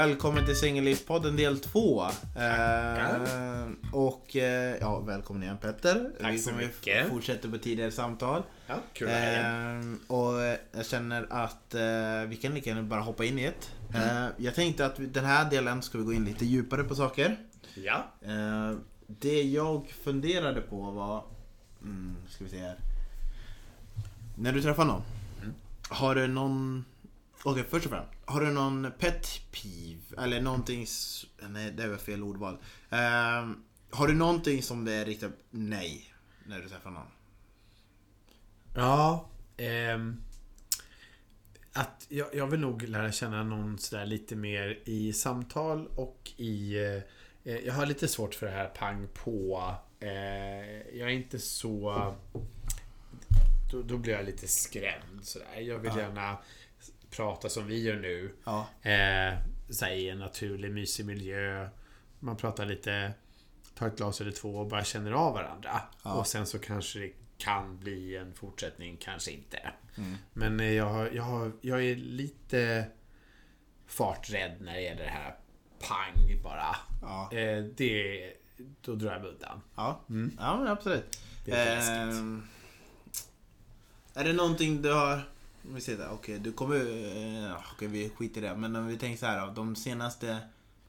välkommen 0.00 0.46
till 0.46 0.56
Singellivspodden 0.56 1.36
del 1.36 1.58
2. 1.60 2.02
Eh, 2.36 3.68
och 3.92 4.36
eh, 4.36 4.76
ja, 4.80 5.00
välkommen 5.00 5.42
igen 5.42 5.58
Petter. 5.60 6.10
Tack 6.20 6.32
vi 6.32 6.38
så 6.38 6.52
mycket. 6.52 7.08
fortsätta 7.08 7.48
på 7.48 7.58
tidigare 7.58 7.90
samtal. 7.90 8.42
Ja, 8.66 8.74
kul. 8.92 9.08
Eh, 9.08 10.14
och 10.16 10.32
jag 10.72 10.86
känner 10.86 11.26
att 11.30 11.74
eh, 11.74 12.28
vi 12.28 12.38
kan 12.42 12.54
lika 12.54 12.70
gärna 12.70 12.82
bara 12.82 13.00
hoppa 13.00 13.24
in 13.24 13.38
i 13.38 13.42
det. 13.42 13.96
Mm. 13.98 14.24
Eh, 14.24 14.30
jag 14.36 14.54
tänkte 14.54 14.86
att 14.86 14.98
vi- 14.98 15.06
den 15.06 15.24
här 15.24 15.50
delen 15.50 15.82
ska 15.82 15.98
vi 15.98 16.04
gå 16.04 16.12
in 16.12 16.24
lite 16.24 16.46
djupare 16.46 16.84
på 16.84 16.94
saker. 16.94 17.36
Ja. 17.74 18.04
Eh, 18.22 18.76
det 19.06 19.42
jag 19.42 19.88
funderade 20.04 20.60
på 20.60 20.76
var... 20.90 21.24
Mm, 21.82 22.16
ska 22.28 22.44
vi 22.44 22.50
se 22.50 22.58
här. 22.58 22.76
När 24.38 24.52
du 24.52 24.62
träffar 24.62 24.84
någon. 24.84 25.02
Mm. 25.42 25.54
Har 25.88 26.14
du 26.14 26.26
någon... 26.26 26.84
Okej, 27.42 27.64
först 27.70 27.86
och 27.86 27.92
främst. 27.92 28.10
Har 28.28 28.40
du 28.40 28.50
någon 28.50 28.92
pet 28.98 29.28
peeve? 29.52 30.22
Eller 30.22 30.40
någonting... 30.40 30.86
Nej, 31.48 31.70
det 31.70 31.88
var 31.88 31.96
fel 31.96 32.22
ordval. 32.22 32.58
Eh, 32.90 33.48
har 33.90 34.06
du 34.08 34.14
någonting 34.14 34.62
som 34.62 34.84
det 34.84 34.92
är 34.92 35.04
riktigt 35.04 35.30
nej 35.50 36.14
när 36.46 36.60
du 36.60 36.68
träffar 36.68 36.90
någon? 36.90 37.06
Ja. 38.74 39.28
ehm, 39.56 40.22
att 41.72 42.06
jag, 42.08 42.34
jag 42.34 42.46
vill 42.46 42.60
nog 42.60 42.82
lära 42.82 43.12
känna 43.12 43.42
någon 43.44 43.78
sådär 43.78 44.06
lite 44.06 44.36
mer 44.36 44.78
i 44.84 45.12
samtal 45.12 45.86
och 45.86 46.32
i... 46.36 46.76
Eh, 46.76 47.02
eh, 47.52 47.58
jag 47.66 47.74
har 47.74 47.86
lite 47.86 48.08
svårt 48.08 48.34
för 48.34 48.46
det 48.46 48.52
här 48.52 48.68
pang 48.68 49.08
på. 49.14 49.74
Eh, 50.00 50.08
jag 50.98 51.08
är 51.10 51.14
inte 51.14 51.38
så... 51.38 52.14
Då, 53.72 53.82
då 53.82 53.98
blir 53.98 54.12
jag 54.12 54.24
lite 54.24 54.48
skrämd 54.48 55.20
sådär. 55.24 55.60
Jag 55.60 55.78
vill 55.78 55.92
Ja. 55.96 56.00
gärna 56.00 56.38
prata 57.16 57.48
som 57.48 57.66
vi 57.66 57.82
gör 57.82 57.96
nu. 57.96 58.34
Ja. 58.44 58.66
Eh, 58.90 59.34
så 59.70 59.86
I 59.86 60.08
en 60.08 60.18
naturlig, 60.18 60.70
mysig 60.70 61.06
miljö. 61.06 61.68
Man 62.18 62.36
pratar 62.36 62.66
lite, 62.66 63.12
tar 63.74 63.86
ett 63.86 63.96
glas 63.96 64.20
eller 64.20 64.30
två 64.32 64.56
och 64.56 64.66
bara 64.66 64.84
känner 64.84 65.12
av 65.12 65.34
varandra. 65.34 65.80
Ja. 66.04 66.14
Och 66.14 66.26
sen 66.26 66.46
så 66.46 66.58
kanske 66.58 66.98
det 66.98 67.12
kan 67.38 67.78
bli 67.78 68.16
en 68.16 68.34
fortsättning, 68.34 68.96
kanske 68.96 69.30
inte. 69.30 69.58
Mm. 69.98 70.14
Men 70.32 70.60
eh, 70.60 70.72
jag, 70.72 71.14
jag, 71.14 71.52
jag 71.60 71.84
är 71.84 71.96
lite 71.96 72.86
farträdd 73.86 74.56
när 74.60 74.74
det 74.74 74.80
gäller 74.80 75.04
det 75.04 75.10
här 75.10 75.36
pang 75.88 76.42
bara. 76.42 76.76
Ja. 77.02 77.32
Eh, 77.32 77.64
det, 77.64 78.32
då 78.80 78.94
drar 78.94 79.12
jag 79.12 79.22
mig 79.22 79.30
undan. 79.30 79.60
Ja, 79.76 80.00
Mm. 80.08 80.36
ja 80.40 80.58
men 80.58 80.68
absolut. 80.68 81.20
Det 81.44 81.52
är. 81.52 82.08
Ehm, 82.10 82.42
är 84.14 84.24
det 84.24 84.32
någonting 84.32 84.82
du 84.82 84.92
har... 84.92 85.28
Vi 85.74 85.80
säger 85.80 86.10
okej 86.12 86.38
du 86.38 86.52
kommer... 86.52 86.76
Uh, 86.76 87.56
okej 87.72 87.88
vi 87.88 88.08
skiter 88.08 88.40
i 88.42 88.44
det. 88.44 88.56
Men 88.56 88.76
om 88.76 88.86
vi 88.86 88.96
tänker 88.96 89.18
så 89.18 89.26
här. 89.26 89.54
De 89.54 89.76
senaste 89.76 90.38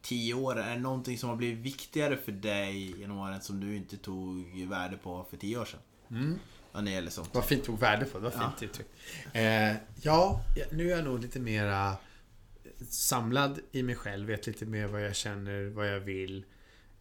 tio 0.02 0.33
åren, 0.33 0.64
är 0.67 0.75
det 0.75 0.81
någonting 0.81 1.17
som 1.17 1.30
har 1.30 1.36
blivit 1.36 1.59
viktigare 1.59 2.17
för 2.17 2.31
dig 2.31 3.00
genom 3.00 3.17
åren 3.17 3.42
som 3.42 3.59
du 3.59 3.75
inte 3.75 3.98
tog 3.98 4.66
värde 4.70 4.98
på 4.98 5.25
för 5.30 5.38
tio 5.38 5.58
år 5.58 5.66
sedan? 5.66 5.80
Mm. 6.11 6.39
Ja, 6.72 6.81
när 6.81 6.86
det 6.86 6.92
gäller 6.95 7.09
sånt. 7.11 7.30
Vad 7.33 7.45
fint 7.45 7.64
tog 7.64 7.80
värde 7.80 8.05
på. 8.05 8.20
Det 8.20 8.23
var 8.23 8.33
Ja. 8.39 8.39
fint 8.59 8.64
uttryckt. 8.72 8.89
Eh, 9.33 9.75
ja, 10.02 10.42
nu 10.72 10.92
är 10.92 10.95
jag 10.95 11.05
nog 11.05 11.20
lite 11.20 11.39
mera 11.39 11.98
samlad 12.89 13.59
i 13.72 13.83
mig 13.83 13.95
själv. 13.95 14.28
Vet 14.28 14.48
lite 14.48 14.66
mer 14.66 14.88
vad 14.88 15.05
jag 15.05 15.16
känner, 15.16 15.70
vad 15.70 15.88
jag 15.88 16.00
vill. 16.00 16.45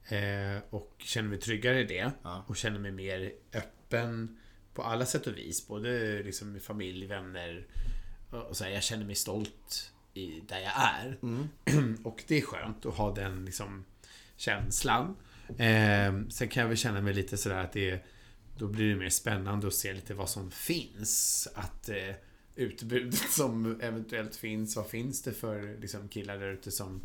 Eh, 0.08 0.62
och 0.70 0.94
känner 0.98 1.28
mig 1.28 1.40
tryggare 1.40 1.80
i 1.80 1.84
det. 1.84 2.10
Ja. 2.22 2.44
Och 2.46 2.56
känner 2.56 2.78
mig 2.78 2.92
mer 2.92 3.32
öppen 3.54 4.38
på 4.76 4.82
alla 4.82 5.06
sätt 5.06 5.26
och 5.26 5.36
vis. 5.36 5.68
Både 5.68 6.22
liksom 6.22 6.52
med 6.52 6.62
familj, 6.62 7.06
vänner. 7.06 7.66
Och 8.30 8.56
så 8.56 8.64
här, 8.64 8.70
jag 8.70 8.82
känner 8.82 9.04
mig 9.04 9.14
stolt 9.14 9.92
i 10.14 10.40
där 10.48 10.58
jag 10.58 10.72
är. 10.76 11.18
Mm. 11.22 11.96
Och 12.04 12.24
det 12.26 12.38
är 12.38 12.42
skönt 12.42 12.86
att 12.86 12.94
ha 12.94 13.14
den 13.14 13.44
liksom, 13.44 13.84
känslan. 14.36 15.16
Eh, 15.48 16.14
sen 16.28 16.48
kan 16.48 16.60
jag 16.60 16.68
väl 16.68 16.76
känna 16.76 17.00
mig 17.00 17.14
lite 17.14 17.36
sådär 17.36 17.58
att 17.58 17.72
det 17.72 17.90
är, 17.90 18.04
Då 18.58 18.66
blir 18.66 18.88
det 18.88 18.96
mer 18.96 19.08
spännande 19.08 19.66
att 19.66 19.74
se 19.74 19.92
lite 19.92 20.14
vad 20.14 20.28
som 20.28 20.50
finns. 20.50 21.48
Att 21.54 21.88
eh, 21.88 22.14
utbudet 22.56 23.14
som 23.30 23.80
eventuellt 23.80 24.36
finns. 24.36 24.76
Vad 24.76 24.86
finns 24.86 25.22
det 25.22 25.32
för 25.32 25.80
liksom, 25.80 26.08
killar 26.08 26.38
där 26.38 26.52
ute 26.52 26.70
som 26.70 27.00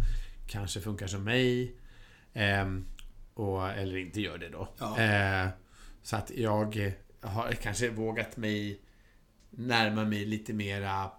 kanske 0.47 0.81
funkar 0.81 1.07
som 1.07 1.23
mig? 1.23 1.75
Eh, 2.33 2.65
och, 3.33 3.69
eller 3.69 3.97
inte 3.97 4.21
gör 4.21 4.37
det 4.37 4.49
då. 4.49 4.69
Ja. 4.77 4.99
Eh, 4.99 5.49
så 6.03 6.15
att 6.15 6.31
jag 6.35 6.93
har 7.21 7.51
kanske 7.51 7.89
vågat 7.89 8.37
mig 8.37 8.81
närma 9.49 10.05
mig 10.05 10.25
lite 10.25 10.53
mera 10.53 11.11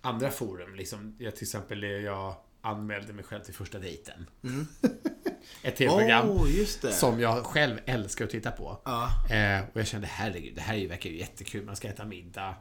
andra 0.00 0.30
forum. 0.30 0.74
Liksom, 0.74 1.16
jag, 1.18 1.36
till 1.36 1.44
exempel 1.44 1.84
eh, 1.84 1.90
jag 1.90 2.34
anmälde 2.60 3.12
mig 3.12 3.24
själv 3.24 3.42
till 3.42 3.54
första 3.54 3.78
dejten. 3.78 4.26
Mm. 4.44 4.66
Ett 5.62 5.76
tv-program 5.76 6.38
det. 6.82 6.92
som 6.92 7.20
jag 7.20 7.44
själv 7.46 7.78
älskar 7.86 8.24
att 8.24 8.30
titta 8.30 8.50
på. 8.50 8.80
Ja. 8.84 9.10
Eh, 9.30 9.62
och 9.72 9.80
jag 9.80 9.86
kände 9.86 10.06
herregud, 10.06 10.54
det 10.54 10.60
här 10.60 10.74
ju- 10.74 10.88
verkar 10.88 11.10
ju 11.10 11.18
jättekul. 11.18 11.64
Man 11.64 11.76
ska 11.76 11.88
äta 11.88 12.04
middag 12.04 12.54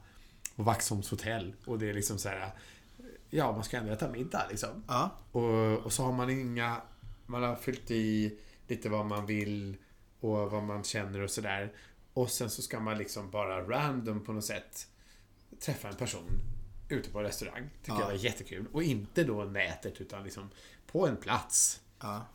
på 0.56 0.64
Vaxholms 0.64 1.10
hotell. 1.12 1.54
Och 1.66 1.80
det 1.80 1.90
är 1.90 1.94
liksom 1.94 2.18
så 2.18 2.30
här. 2.30 2.50
Ja, 3.30 3.52
man 3.52 3.64
ska 3.64 3.78
ändå 3.78 3.92
äta 3.94 4.10
middag 4.12 4.46
liksom. 4.50 4.84
Ja. 4.88 5.12
Och, 5.32 5.78
och 5.78 5.94
så 5.94 6.04
har 6.04 6.12
man 6.14 6.30
inga... 6.30 6.82
Man 7.26 7.44
har 7.44 7.56
fyllt 7.56 7.92
i 7.92 8.38
lite 8.68 8.90
vad 8.90 9.06
man 9.06 9.26
vill 9.26 9.78
och 10.20 10.52
vad 10.52 10.64
man 10.64 10.84
känner 10.84 11.22
och 11.22 11.30
sådär. 11.30 11.74
Och 12.18 12.32
sen 12.32 12.50
så 12.50 12.62
ska 12.62 12.80
man 12.80 12.98
liksom 12.98 13.30
bara 13.32 13.62
random 13.62 14.24
på 14.24 14.34
något 14.34 14.46
sätt 14.46 14.88
träffa 15.60 15.88
en 15.90 15.96
person 15.96 16.42
ute 16.90 17.10
på 17.10 17.20
en 17.20 17.26
restaurang. 17.26 17.70
Tycker 17.84 17.94
Ja. 17.94 18.00
jag 18.00 18.08
var 18.08 18.14
jättekul. 18.14 18.66
Och 18.72 18.84
inte 18.84 19.24
då 19.24 19.44
nätet 19.44 20.02
utan 20.02 20.24
liksom 20.24 20.50
på 20.92 21.08
en 21.08 21.18
plats. 21.18 21.82
Ja. 22.00 22.26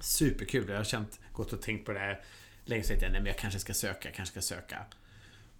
Superkul. 0.00 0.68
Jag 0.68 0.76
har 0.76 0.84
känt, 0.84 1.20
gått 1.32 1.52
och 1.52 1.62
tänkt 1.62 1.86
på 1.86 1.92
det 1.92 1.98
här 1.98 2.24
länge. 2.64 2.84
Jag, 2.88 3.00
nej 3.00 3.10
men 3.12 3.26
jag 3.26 3.38
kanske 3.38 3.60
ska 3.60 3.74
söka, 3.74 4.10
kanske 4.10 4.32
ska 4.32 4.54
söka. 4.54 4.84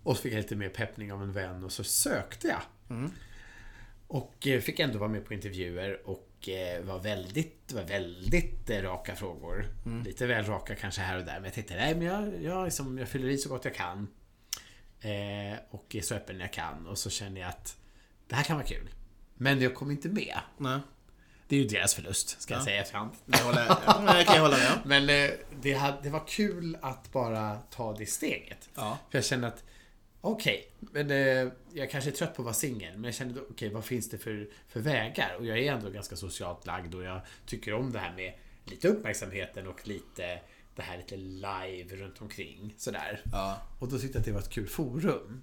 Och 0.02 0.16
så 0.16 0.22
fick 0.22 0.32
jag 0.32 0.38
lite 0.38 0.56
mer 0.56 0.68
peppning 0.68 1.12
av 1.12 1.22
en 1.22 1.32
vän 1.32 1.64
och 1.64 1.72
så 1.72 1.84
sökte 1.84 2.48
jag. 2.48 2.62
Mm. 2.96 3.10
Och 4.06 4.46
eh, 4.46 4.60
fick 4.60 4.80
ändå 4.80 4.98
vara 4.98 5.10
med 5.10 5.24
på 5.26 5.34
intervjuer 5.34 6.08
och 6.08 6.28
eh, 6.48 6.80
var 6.82 6.98
väldigt, 6.98 7.72
var 7.72 7.82
väldigt 7.82 8.70
eh, 8.70 8.82
raka 8.82 9.16
frågor. 9.16 9.66
Mm. 9.86 10.02
Lite 10.02 10.26
väl 10.26 10.44
raka 10.44 10.74
kanske 10.74 11.00
här 11.00 11.18
och 11.18 11.24
där. 11.24 11.34
Men 11.34 11.44
jag 11.44 11.52
tänkte, 11.54 11.74
nej 11.74 11.94
men 11.94 12.06
jag, 12.06 12.42
jag, 12.42 12.64
liksom, 12.64 12.98
jag 12.98 13.08
fyller 13.08 13.28
i 13.28 13.38
så 13.38 13.48
gott 13.48 13.64
jag 13.64 13.74
kan. 13.74 14.08
Eh, 15.00 15.58
och 15.70 15.94
är 15.94 16.00
så 16.00 16.14
öppen 16.14 16.40
jag 16.40 16.52
kan. 16.52 16.86
Och 16.86 16.98
så 16.98 17.10
känner 17.10 17.40
jag 17.40 17.48
att 17.48 17.76
det 18.28 18.34
här 18.34 18.42
kan 18.44 18.56
vara 18.56 18.66
kul. 18.66 18.90
Men 19.34 19.60
jag 19.60 19.74
kom 19.74 19.90
inte 19.90 20.08
med. 20.08 20.38
Nej. 20.58 20.78
Det 21.48 21.56
är 21.56 21.60
ju 21.60 21.66
deras 21.68 21.94
förlust, 21.94 22.40
ska 22.42 22.54
jag 22.54 22.60
Ja. 22.60 22.64
säga 22.64 22.76
i 22.76 22.80
efterhand. 22.80 23.10
Det 23.26 23.42
håller, 23.42 24.24
kan 24.24 24.34
jag 24.34 24.42
hålla 24.42 24.56
med 24.56 24.72
om. 24.72 24.78
Men 24.84 25.08
eh, 25.08 25.30
det, 25.62 25.72
hade, 25.72 25.98
det 26.02 26.10
var 26.10 26.26
kul 26.28 26.76
att 26.82 27.12
bara 27.12 27.56
ta 27.70 27.92
det 27.92 28.06
steget. 28.06 28.68
Ja. 28.74 28.98
För 29.10 29.18
jag 29.18 29.24
kände 29.24 29.46
att 29.46 29.64
Okej, 30.24 30.72
men 30.80 31.10
eh, 31.10 31.52
jag 31.72 31.90
kanske 31.90 32.10
är 32.10 32.14
trött 32.14 32.34
på 32.34 32.42
att 32.42 32.44
vara 32.44 32.54
singel. 32.54 32.92
Men 32.94 33.04
jag 33.04 33.14
kände, 33.14 33.40
okej, 33.50 33.68
vad 33.68 33.84
finns 33.84 34.10
det 34.10 34.18
för, 34.18 34.48
för 34.68 34.80
vägar? 34.80 35.36
Och 35.38 35.46
jag 35.46 35.58
är 35.58 35.72
ändå 35.72 35.90
ganska 35.90 36.16
socialt 36.16 36.66
lagd 36.66 36.94
och 36.94 37.02
jag 37.02 37.20
tycker 37.46 37.74
om 37.74 37.92
det 37.92 37.98
här 37.98 38.14
med 38.16 38.34
lite 38.64 38.88
uppmärksamheten 38.88 39.66
och 39.66 39.88
lite 39.88 40.40
det 40.74 40.82
här 40.82 40.96
lite 40.96 41.16
live 41.16 41.96
runt 41.96 42.20
omkring. 42.20 42.74
Sådär. 42.78 43.22
Ja. 43.32 43.62
Och 43.78 43.88
då 43.88 43.98
tyckte 43.98 44.18
jag 44.18 44.20
att 44.20 44.26
det 44.26 44.32
var 44.32 44.40
ett 44.40 44.50
kul 44.50 44.68
forum. 44.68 45.40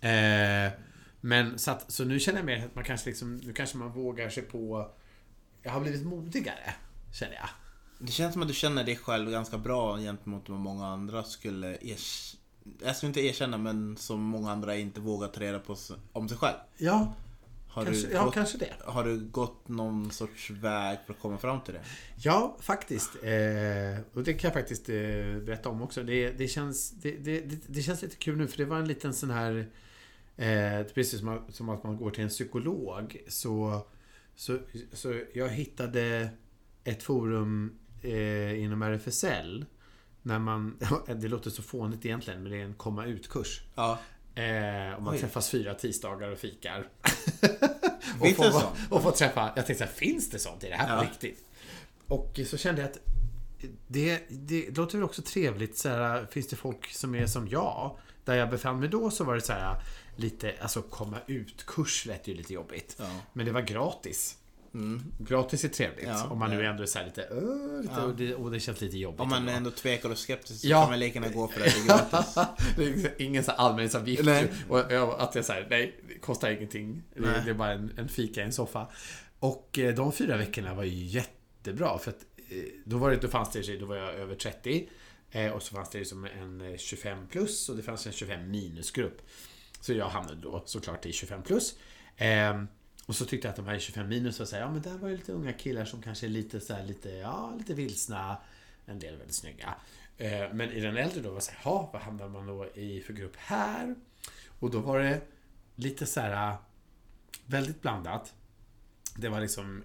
Eh, 0.00 0.72
men 1.20 1.58
så, 1.58 1.70
att, 1.70 1.92
så 1.92 2.04
nu 2.04 2.20
känner 2.20 2.38
jag 2.38 2.46
mer 2.46 2.66
att 2.66 2.74
man 2.74 2.84
kanske 2.84 3.08
liksom, 3.08 3.36
nu 3.36 3.52
kanske 3.52 3.76
man 3.76 3.92
vågar 3.92 4.28
sig 4.28 4.42
på 4.42 4.90
Jag 5.62 5.72
har 5.72 5.80
blivit 5.80 6.06
modigare, 6.06 6.74
känner 7.12 7.34
jag. 7.34 7.48
Det 7.98 8.12
känns 8.12 8.32
som 8.32 8.42
att 8.42 8.48
du 8.48 8.54
känner 8.54 8.84
dig 8.84 8.96
själv 8.96 9.30
ganska 9.30 9.58
bra 9.58 9.98
gentemot 9.98 10.48
vad 10.48 10.58
många 10.58 10.86
andra 10.86 11.24
skulle 11.24 11.68
erkänna. 11.80 12.41
Jag 12.82 12.96
skulle 12.96 13.08
inte 13.08 13.20
erkänna 13.20 13.58
men 13.58 13.96
som 13.96 14.20
många 14.20 14.50
andra 14.52 14.76
inte 14.76 15.00
vågar 15.00 15.28
ta 15.28 15.40
reda 15.40 15.58
på 15.58 15.76
om 16.12 16.28
sig 16.28 16.38
själv. 16.38 16.56
Ja, 16.76 17.14
Har, 17.68 17.84
kanske, 17.84 18.06
du 18.06 18.12
ja 18.12 18.24
gått, 18.24 18.34
kanske 18.34 18.58
det. 18.58 18.72
har 18.84 19.04
du 19.04 19.20
gått 19.20 19.68
någon 19.68 20.10
sorts 20.10 20.50
väg 20.50 20.98
för 21.06 21.12
att 21.12 21.20
komma 21.20 21.38
fram 21.38 21.60
till 21.60 21.74
det? 21.74 21.80
Ja, 22.16 22.56
faktiskt. 22.60 23.10
Eh, 23.22 24.04
och 24.12 24.22
det 24.22 24.32
kan 24.32 24.48
jag 24.48 24.52
faktiskt 24.52 24.88
eh, 24.88 24.94
berätta 25.44 25.68
om 25.68 25.82
också. 25.82 26.02
Det, 26.02 26.30
det, 26.30 26.48
känns, 26.48 26.90
det, 26.90 27.10
det, 27.10 27.40
det, 27.40 27.58
det 27.66 27.82
känns 27.82 28.02
lite 28.02 28.16
kul 28.16 28.36
nu 28.36 28.46
för 28.48 28.58
det 28.58 28.64
var 28.64 28.78
en 28.78 28.88
liten 28.88 29.14
sån 29.14 29.30
här... 29.30 29.66
Eh, 30.36 30.82
precis 30.94 31.18
som, 31.20 31.28
att- 31.28 31.54
som 31.54 31.68
att 31.68 31.84
man 31.84 31.96
går 31.96 32.10
till 32.10 32.22
en 32.24 32.28
psykolog. 32.28 33.16
Så, 33.28 33.80
så, 34.36 34.58
så 34.92 35.20
jag 35.34 35.48
hittade 35.48 36.28
ett 36.84 37.02
forum 37.02 37.72
eh, 38.02 38.62
inom 38.64 38.82
RFSL. 38.82 39.64
När 40.22 40.38
man, 40.38 40.78
det 41.06 41.28
låter 41.28 41.50
så 41.50 41.62
fånigt 41.62 42.06
egentligen, 42.06 42.42
men 42.42 42.52
det 42.52 42.58
är 42.58 42.64
en 42.64 42.74
komma 42.74 43.06
ut-kurs. 43.06 43.62
Ja. 43.74 43.98
Eh, 44.34 44.92
och 44.96 45.02
man 45.02 45.14
Oj. 45.14 45.20
träffas 45.20 45.50
fyra 45.50 45.74
tisdagar 45.74 46.28
och 46.28 46.38
fikar. 46.38 46.88
och, 48.20 48.28
får, 48.36 48.62
och 48.90 49.02
får 49.02 49.10
träffa... 49.10 49.52
Jag 49.56 49.66
tänkte 49.66 49.74
så 49.74 49.84
här, 49.84 49.92
finns 49.96 50.30
det 50.30 50.38
sånt? 50.38 50.64
Är 50.64 50.70
det 50.70 50.76
här 50.76 50.96
på 50.98 51.04
Ja. 51.04 51.10
riktigt? 51.10 51.44
Och 52.08 52.40
så 52.46 52.56
kände 52.56 52.80
jag 52.82 52.90
att 52.90 52.98
det, 53.88 54.22
det 54.28 54.76
låter 54.76 54.98
väl 54.98 55.04
också 55.04 55.22
trevligt. 55.22 55.78
Så 55.78 55.88
här, 55.88 56.26
finns 56.26 56.48
det 56.48 56.56
folk 56.56 56.92
som 56.92 57.14
är 57.14 57.26
som 57.26 57.48
jag? 57.48 57.96
Där 58.24 58.34
jag 58.34 58.50
befann 58.50 58.80
mig 58.80 58.88
då 58.88 59.10
så 59.10 59.24
var 59.24 59.34
det 59.34 59.40
så 59.40 59.52
här 59.52 59.82
lite, 60.16 60.54
alltså 60.60 60.82
komma 60.82 61.16
ut-kurs 61.26 62.06
lät 62.06 62.28
ju 62.28 62.34
lite 62.34 62.52
jobbigt. 62.54 62.96
Ja. 62.98 63.10
Men 63.32 63.46
det 63.46 63.52
var 63.52 63.60
gratis. 63.60 64.36
Gratis 65.18 65.64
är 65.64 65.68
trevligt. 65.68 66.06
Ja, 66.06 66.26
om 66.30 66.38
man 66.38 66.50
nu 66.50 66.62
ja. 66.62 66.70
ändå 66.70 66.82
är 66.82 66.86
så 66.86 66.98
här 66.98 67.06
lite, 67.06 67.28
"Åh", 67.30 67.82
lite 67.82 68.00
och, 68.00 68.14
det, 68.16 68.34
och 68.34 68.50
det 68.50 68.60
känns 68.60 68.80
lite 68.80 68.98
jobbigt. 68.98 69.20
Om 69.20 69.28
man 69.28 69.38
ändå. 69.38 69.52
ändå 69.52 69.70
tvekar 69.70 70.10
och 70.10 70.18
skeptisk 70.18 70.60
så 70.60 70.66
Ja. 70.68 70.80
kan 70.82 70.90
man 70.90 70.98
lika 70.98 71.20
gärna 71.20 71.34
gå 71.34 71.48
för 71.48 71.60
det. 71.60 71.64
Det 71.66 71.70
är 71.80 71.86
gratis. 71.86 72.34
det 72.76 72.84
är 72.84 73.22
ingen 73.22 73.44
så. 73.44 73.52
Nej. 74.24 74.52
Och 74.68 74.78
jag, 74.92 75.20
att 75.20 75.34
jag 75.34 75.44
säger 75.44 75.66
nej, 75.70 76.00
det 76.08 76.18
kostar 76.18 76.50
ingenting. 76.50 77.02
Det, 77.14 77.42
det 77.44 77.50
är 77.50 77.54
bara 77.54 77.72
en, 77.72 77.92
en 77.98 78.08
fika 78.08 78.40
i 78.40 78.44
en 78.44 78.52
soffa. 78.52 78.86
Och 79.38 79.78
eh, 79.78 79.94
de 79.94 80.12
fyra 80.12 80.36
veckorna 80.36 80.74
var 80.74 80.84
ju 80.84 81.04
jättebra. 81.04 81.98
För 81.98 82.10
att 82.10 82.20
eh, 82.50 82.56
då, 82.84 82.96
var 82.98 83.10
det, 83.10 83.16
då 83.16 83.28
fanns 83.28 83.50
det, 83.50 83.76
då 83.80 83.86
var 83.86 83.96
jag 83.96 84.14
över 84.14 84.34
30. 84.34 84.88
eh, 85.30 85.50
Och 85.52 85.62
så 85.62 85.74
fanns 85.74 85.90
det 85.90 85.98
liksom 85.98 86.24
en 86.24 86.60
eh, 86.72 86.76
25 86.76 87.26
plus 87.26 87.68
och 87.68 87.76
det 87.76 87.82
fanns 87.82 88.06
en 88.06 88.12
25 88.12 88.50
minusgrupp. 88.50 89.22
Så 89.80 89.92
jag 89.92 90.08
hamnade 90.08 90.40
då 90.40 90.62
såklart 90.66 91.06
i 91.06 91.12
25 91.12 91.42
plus. 91.42 91.74
Och 93.06 93.14
så 93.16 93.24
tyckte 93.24 93.46
jag 93.48 93.50
att 93.50 93.56
de 93.56 93.66
här 93.66 93.74
i 93.74 93.80
25 93.80 94.08
minus 94.08 94.38
var 94.38 94.46
så 94.46 94.56
här, 94.56 94.62
ja 94.62 94.70
men 94.70 94.82
där 94.82 94.98
var 94.98 95.08
ju 95.08 95.16
lite 95.16 95.32
unga 95.32 95.52
killar 95.52 95.84
som 95.84 96.02
kanske 96.02 96.26
är 96.26 96.30
lite 96.30 96.60
så 96.60 96.74
här, 96.74 96.84
lite, 96.84 97.10
ja, 97.10 97.54
lite 97.58 97.74
vilsna. 97.74 98.36
En 98.86 98.98
del 98.98 99.16
väldigt 99.16 99.36
snygga. 99.36 99.74
Eh, 100.18 100.52
Men 100.52 100.70
i 100.72 100.80
den 100.80 100.96
äldre 100.96 101.20
då 101.20 101.28
var 101.28 101.36
det 101.36 101.40
så 101.42 101.50
här, 101.52 101.60
"Jaha, 101.64 101.88
vad 101.92 102.02
hamnar 102.02 102.28
man 102.28 102.46
då 102.46 102.66
i 102.74 103.00
för 103.00 103.12
grupp 103.12 103.36
här? 103.36 103.94
Och 104.60 104.70
då 104.70 104.78
var 104.80 104.98
det 104.98 105.20
lite 105.74 106.06
så 106.06 106.20
här 106.20 106.56
väldigt 107.46 107.82
blandat. 107.82 108.34
Det 109.16 109.28
var 109.28 109.40
liksom 109.40 109.84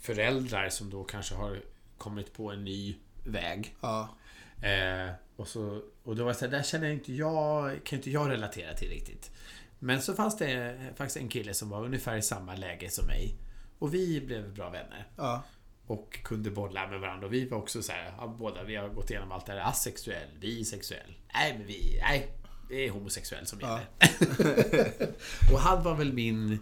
föräldrar 0.00 0.68
som 0.68 0.90
då 0.90 1.04
kanske 1.04 1.34
har 1.34 1.60
kommit 1.98 2.32
på 2.32 2.50
en 2.52 2.64
ny 2.64 2.96
väg. 3.24 3.76
Ja. 3.80 4.16
Eh, 4.62 5.10
och, 5.36 5.48
så, 5.48 5.82
och 6.02 6.16
då 6.16 6.24
var 6.24 6.32
det 6.32 6.38
så 6.38 6.44
här, 6.44 6.52
där 6.52 6.62
känner 6.62 6.90
inte 6.90 7.12
jag, 7.12 7.84
kan 7.84 7.98
inte 7.98 8.10
jag 8.10 8.30
relatera 8.30 8.74
till 8.74 8.88
riktigt. 8.88 9.30
Men 9.78 10.02
så 10.02 10.14
fanns 10.14 10.36
det 10.36 10.76
faktiskt 10.96 11.16
en 11.16 11.28
kille 11.28 11.54
som 11.54 11.68
var 11.68 11.84
ungefär 11.84 12.16
i 12.16 12.22
samma 12.22 12.54
läge 12.56 12.90
som 12.90 13.06
mig. 13.06 13.34
Och 13.78 13.94
vi 13.94 14.20
blev 14.20 14.54
bra 14.54 14.70
vänner. 14.70 15.06
Ja. 15.16 15.42
Och 15.86 16.18
kunde 16.24 16.50
bolla 16.50 16.86
med 16.88 17.00
varandra. 17.00 17.26
Och 17.26 17.32
vi 17.32 17.48
var 17.48 17.58
också 17.58 17.82
så 17.82 17.92
här, 17.92 18.14
ja, 18.18 18.26
båda, 18.38 18.62
vi 18.64 18.76
har 18.76 18.88
gått 18.88 19.10
igenom 19.10 19.32
allt 19.32 19.46
det 19.46 19.52
här. 19.52 19.70
Asexuell, 19.70 20.28
bisexuell. 20.40 21.14
Nej, 21.34 21.58
men 21.58 21.66
vi, 21.66 21.98
nej, 22.02 22.32
det 22.68 22.86
är 22.86 22.90
homosexuell 22.90 23.46
som 23.46 23.60
Ja. 23.60 23.80
gäller. 23.80 25.12
och 25.52 25.60
han 25.60 25.82
var 25.82 25.94
väl 25.94 26.12
min... 26.12 26.58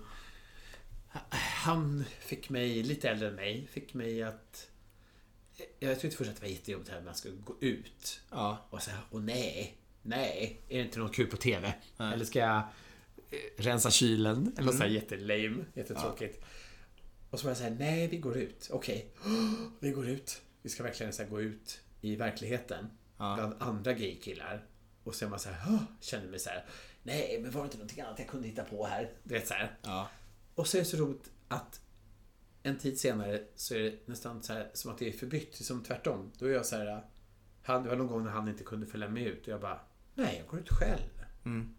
Han 1.30 2.04
fick 2.20 2.48
mig, 2.50 2.82
lite 2.82 3.10
äldre 3.10 3.28
än 3.28 3.34
mig, 3.34 3.68
fick 3.72 3.94
mig 3.94 4.22
att... 4.22 4.68
Jag 5.78 6.00
tyckte 6.00 6.16
först 6.16 6.30
att 6.30 6.36
det 6.36 6.42
var 6.42 6.48
jättejobbigt 6.48 6.90
här 6.90 7.00
man 7.00 7.14
skulle 7.14 7.36
gå 7.36 7.56
ut. 7.60 8.20
Ja. 8.30 8.66
Och 8.70 8.82
säga, 8.82 8.96
åh 9.10 9.20
nej, 9.22 9.76
nej, 10.02 10.60
är 10.68 10.78
det 10.78 10.84
inte 10.84 10.98
något 10.98 11.14
kul 11.14 11.26
på 11.26 11.36
TV? 11.36 11.74
Nej. 11.96 12.14
Eller 12.14 12.24
ska 12.24 12.38
jag 12.38 12.56
eh, 12.56 12.64
rensa 13.56 13.90
kylen? 13.90 14.52
Eller 14.56 14.66
något 14.66 14.76
så 14.76 14.82
här 14.82 14.90
jättelame, 14.90 15.64
jättetråkigt. 15.74 16.44
Och 17.30 17.40
så 17.40 17.44
var 17.44 17.50
jag 17.50 17.58
såhär, 17.58 17.76
nej 17.78 18.08
vi 18.08 18.16
går 18.16 18.36
ut. 18.36 18.68
Okej, 18.72 19.10
vi 19.80 19.90
går 19.90 20.08
ut. 20.08 20.42
Vi 20.62 20.70
ska 20.70 20.82
verkligen 20.82 21.12
så 21.12 21.24
gå 21.24 21.40
ut 21.40 21.80
i 22.00 22.16
verkligheten. 22.16 22.86
Ja. 23.18 23.34
Bland 23.36 23.54
andra 23.62 23.92
gaykillar. 23.92 24.66
Och 25.04 25.14
sen 25.14 25.30
var 25.30 25.34
jag 25.34 25.40
såhär, 25.40 25.72
"Åh", 25.74 25.82
kände 26.00 26.28
mig 26.28 26.38
så 26.38 26.50
här, 26.50 26.64
nej 27.02 27.38
men 27.42 27.50
var 27.50 27.60
det 27.60 27.64
inte 27.64 27.76
någonting 27.76 28.00
annat 28.00 28.18
jag 28.18 28.28
kunde 28.28 28.48
hitta 28.48 28.64
på 28.64 28.86
här? 28.86 29.12
Du 29.22 29.34
vet 29.34 29.48
så 29.48 29.54
här. 29.54 29.78
Ja. 29.82 30.08
Och 30.54 30.66
så 30.66 30.76
är 30.76 30.78
det 30.80 30.84
så 30.84 30.96
roligt 30.96 31.30
att 31.48 31.80
en 32.62 32.78
tid 32.78 33.00
senare 33.00 33.42
så 33.54 33.74
är 33.74 33.78
det 33.78 33.94
nästan 34.06 34.42
så 34.42 34.52
här, 34.52 34.70
som 34.74 34.90
att 34.90 34.98
det 34.98 35.08
är 35.08 35.12
förbytt, 35.12 35.54
som 35.54 35.82
tvärtom. 35.84 36.32
Då 36.38 36.46
är 36.46 36.50
jag 36.50 36.66
så 36.66 36.76
här, 36.76 37.04
han, 37.62 37.82
det 37.82 37.88
var 37.88 37.96
någon 37.96 38.06
gång 38.06 38.24
när 38.24 38.30
han 38.30 38.48
inte 38.48 38.64
kunde 38.64 38.86
följa 38.86 39.08
med 39.08 39.26
ut 39.26 39.42
och 39.42 39.48
jag 39.48 39.60
bara, 39.60 39.80
nej 40.14 40.36
jag 40.38 40.46
går 40.46 40.60
ut 40.60 40.68
själv. 40.70 41.24
Mm. 41.44 41.74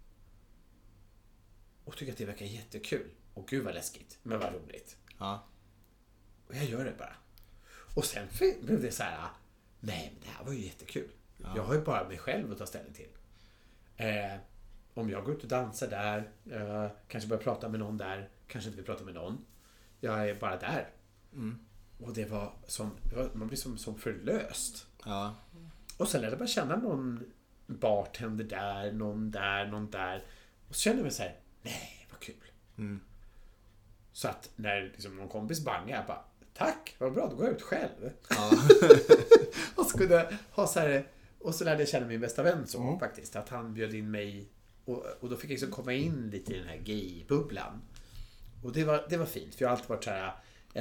Och 1.87 1.97
tycker 1.97 2.11
att 2.11 2.17
det 2.17 2.25
verkar 2.25 2.45
jättekul. 2.45 3.09
Och 3.33 3.47
gud 3.47 3.63
vad 3.63 3.73
läskigt, 3.73 4.19
men 4.23 4.39
vad 4.39 4.53
roligt. 4.53 4.97
Ja. 5.17 5.43
Och 6.47 6.55
jag 6.55 6.65
gör 6.65 6.85
det 6.85 6.97
bara. 6.97 7.15
Och 7.95 8.05
sen 8.05 8.27
blev 8.61 8.81
det 8.81 8.91
så 8.91 9.03
här, 9.03 9.27
nej 9.79 10.11
men 10.13 10.21
det 10.21 10.29
här 10.29 10.45
var 10.45 10.53
ju 10.53 10.59
jättekul. 10.59 11.09
Jag 11.55 11.63
har 11.63 11.73
ju 11.73 11.81
bara 11.81 12.07
mig 12.07 12.17
själv 12.17 12.51
att 12.51 12.57
ta 12.57 12.65
ställning 12.65 12.93
till. 12.93 13.09
Eh, 13.97 14.35
om 14.93 15.09
jag 15.09 15.23
går 15.23 15.35
ut 15.35 15.43
och 15.43 15.49
dansar 15.49 15.87
där, 15.87 16.31
eh, 16.51 16.91
kanske 17.07 17.29
börjar 17.29 17.43
prata 17.43 17.69
med 17.69 17.79
någon 17.79 17.97
där, 17.97 18.29
kanske 18.47 18.69
inte 18.69 18.77
vill 18.77 18.85
prata 18.85 19.03
med 19.03 19.13
någon. 19.13 19.45
Jag 19.99 20.29
är 20.29 20.35
bara 20.35 20.57
där. 20.57 20.89
Mm. 21.33 21.59
Och 21.99 22.13
det 22.13 22.25
var 22.25 22.53
som, 22.67 22.91
man 23.33 23.47
blir 23.47 23.57
som, 23.57 23.77
som 23.77 23.99
förlöst. 23.99 24.87
Ja. 25.05 25.35
Och 25.97 26.07
sen 26.07 26.21
lärde 26.21 26.31
jag 26.31 26.39
bara 26.39 26.47
känna 26.47 26.75
någon 26.75 27.31
bartender 27.67 28.43
där, 28.43 28.91
någon 28.91 29.31
där, 29.31 29.67
någon 29.67 29.91
där. 29.91 30.25
Och 30.67 30.75
så 30.75 30.81
kände 30.81 30.97
jag 30.97 31.03
mig 31.03 31.13
så 31.13 31.23
här, 31.23 31.39
nej 31.69 32.07
vad 32.11 32.19
kul. 32.19 32.51
Mm. 32.77 32.99
Så 34.13 34.27
att 34.27 34.49
när 34.55 34.81
liksom 34.81 35.15
någon 35.15 35.29
kompis 35.29 35.65
bangade, 35.65 35.91
jag 35.91 36.07
bara 36.07 36.23
Tack, 36.53 36.95
vad 36.97 37.13
bra, 37.13 37.27
då 37.27 37.35
går 37.35 37.45
jag 37.45 37.55
ut 37.55 37.61
själv. 37.61 38.11
Ja. 38.29 38.51
och 39.75 40.01
jag 40.11 40.33
ha 40.51 40.67
så 40.67 40.79
här, 40.79 41.07
och 41.39 41.55
så 41.55 41.63
lärde 41.63 41.81
jag 41.81 41.89
känna 41.89 42.07
min 42.07 42.21
bästa 42.21 42.43
vän 42.43 42.67
så 42.67 42.81
Mm. 42.81 42.99
faktiskt. 42.99 43.35
Att 43.35 43.49
han 43.49 43.73
bjöd 43.73 43.93
in 43.93 44.11
mig 44.11 44.49
och, 44.85 45.05
och 45.19 45.29
då 45.29 45.35
fick 45.35 45.43
jag 45.45 45.49
liksom 45.49 45.71
komma 45.71 45.93
in 45.93 46.29
lite 46.29 46.53
i 46.53 46.59
den 46.59 46.67
här 46.67 46.77
gay-bubblan. 46.77 47.81
Och 48.63 48.73
det 48.73 48.83
var, 48.83 49.05
det 49.09 49.17
var 49.17 49.25
fint, 49.25 49.55
för 49.55 49.63
jag 49.65 49.69
har 49.69 49.75
alltid 49.75 49.89
varit 49.89 50.03
så 50.03 50.09
här, 50.09 50.33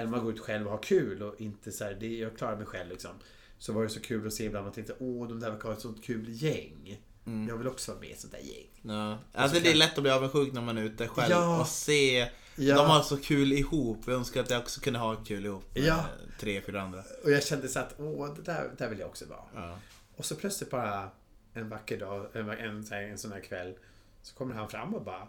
om 0.04 0.10
man 0.10 0.24
går 0.24 0.32
ut 0.32 0.40
själv 0.40 0.66
och 0.66 0.72
har 0.72 0.82
kul 0.82 1.22
och 1.22 1.40
inte 1.40 1.72
så 1.72 1.84
här, 1.84 1.94
det, 2.00 2.18
jag 2.18 2.36
klarar 2.36 2.56
mig 2.56 2.66
själv 2.66 2.90
liksom. 2.90 3.10
Så 3.58 3.72
var 3.72 3.82
det 3.82 3.88
så 3.88 4.00
kul 4.00 4.26
att 4.26 4.32
se 4.32 4.44
ibland 4.44 4.66
och 4.66 4.74
tänkte, 4.74 4.96
åh, 4.98 5.28
de 5.28 5.40
där 5.40 5.50
verkar 5.50 5.68
ha 5.68 5.72
ett 5.72 5.80
sånt 5.80 6.04
kul 6.04 6.24
gäng. 6.28 7.02
Mm. 7.26 7.48
Jag 7.48 7.56
vill 7.56 7.66
också 7.68 7.92
vara 7.92 8.00
med 8.00 8.08
i 8.08 8.12
ett 8.12 8.20
sånt 8.20 8.32
där 8.32 8.38
gäng. 8.40 8.66
Ja. 8.82 9.18
Alltså 9.32 9.60
det 9.60 9.70
är 9.70 9.74
lätt 9.74 9.96
att 9.96 10.02
bli 10.02 10.10
avundsjuk 10.10 10.52
när 10.52 10.60
man 10.62 10.78
är 10.78 10.82
ute 10.82 11.08
själv 11.08 11.30
Ja. 11.30 11.60
och 11.60 11.66
se 11.68 12.28
Ja. 12.58 12.74
De 12.76 12.86
har 12.86 13.02
så 13.02 13.16
kul 13.16 13.52
ihop. 13.52 13.98
Jag 14.06 14.14
önskar 14.16 14.40
att 14.40 14.50
jag 14.50 14.60
också 14.62 14.80
kunde 14.80 14.98
ha 14.98 15.16
kul 15.16 15.46
ihop 15.46 15.74
med 15.74 15.84
Ja. 15.84 16.04
tre, 16.40 16.60
fyra 16.62 16.82
andra. 16.82 17.02
Och 17.24 17.30
jag 17.30 17.42
kände 17.44 17.68
så 17.68 17.78
att, 17.78 17.94
åh, 18.00 18.34
det 18.34 18.42
där, 18.42 18.70
där 18.78 18.88
vill 18.88 18.98
jag 18.98 19.08
också 19.08 19.24
vara. 19.26 19.78
Och 20.16 20.24
så 20.24 20.34
plötsligt 20.36 20.70
bara 20.70 21.10
en 21.54 21.68
vacker 21.68 21.98
dag, 21.98 22.26
en, 22.36 22.48
en, 22.50 22.92
en 22.92 23.18
sån 23.18 23.32
här 23.32 23.40
kväll, 23.40 23.74
så 24.22 24.34
kommer 24.34 24.54
han 24.54 24.68
fram 24.70 24.94
och 24.94 25.02
bara 25.04 25.28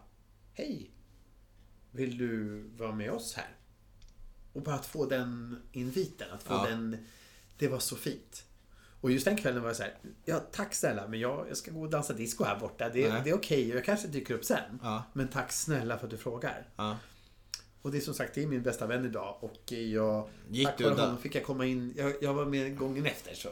Hej! 0.53 0.91
Vill 1.91 2.17
du 2.17 2.61
vara 2.77 2.91
med 2.91 3.11
oss 3.11 3.33
här? 3.33 3.49
Och 4.53 4.61
bara 4.61 4.75
att 4.75 4.85
få 4.85 5.05
den 5.05 5.61
inviten, 5.71 6.27
att 6.31 6.43
få 6.43 6.65
den... 6.65 7.05
Det 7.57 7.67
var 7.67 7.79
så 7.79 7.95
fint. 7.95 8.43
Och 9.01 9.11
just 9.11 9.25
den 9.25 9.37
kvällen 9.37 9.61
var 9.61 9.69
jag 9.69 9.75
så 9.75 9.83
här, 9.83 9.93
ja 10.25 10.39
tack 10.51 10.73
snälla, 10.73 11.07
men 11.07 11.19
jag, 11.19 11.45
jag 11.49 11.57
ska 11.57 11.71
gå 11.71 11.81
och 11.81 11.89
dansa 11.89 12.13
disco 12.13 12.43
här 12.43 12.59
borta. 12.59 12.89
Det, 12.89 13.09
Nej. 13.09 13.21
det 13.23 13.29
är 13.29 13.35
okej, 13.35 13.69
jag 13.69 13.85
kanske 13.85 14.07
dyker 14.07 14.33
upp 14.33 14.45
sen. 14.45 14.79
Ja. 14.83 15.03
Men 15.13 15.27
tack 15.27 15.51
snälla 15.51 15.97
för 15.97 16.05
att 16.05 16.11
du 16.11 16.17
frågar. 16.17 16.67
Ja. 16.75 16.97
Och 17.81 17.91
det 17.91 17.97
är 17.97 18.01
som 18.01 18.13
sagt, 18.13 18.35
det 18.35 18.43
är 18.43 18.47
min 18.47 18.63
bästa 18.63 18.87
vän 18.87 19.05
idag 19.05 19.37
och 19.39 19.71
jag... 19.71 20.29
Gick 20.49 20.67
tack 20.67 20.81
vare 20.81 20.93
honom 20.93 21.17
fick 21.17 21.35
jag 21.35 21.43
komma 21.43 21.65
in, 21.65 21.93
jag, 21.97 22.13
jag 22.21 22.33
var 22.33 22.45
med 22.45 22.77
gången 22.77 23.05
efter 23.05 23.33
så... 23.33 23.49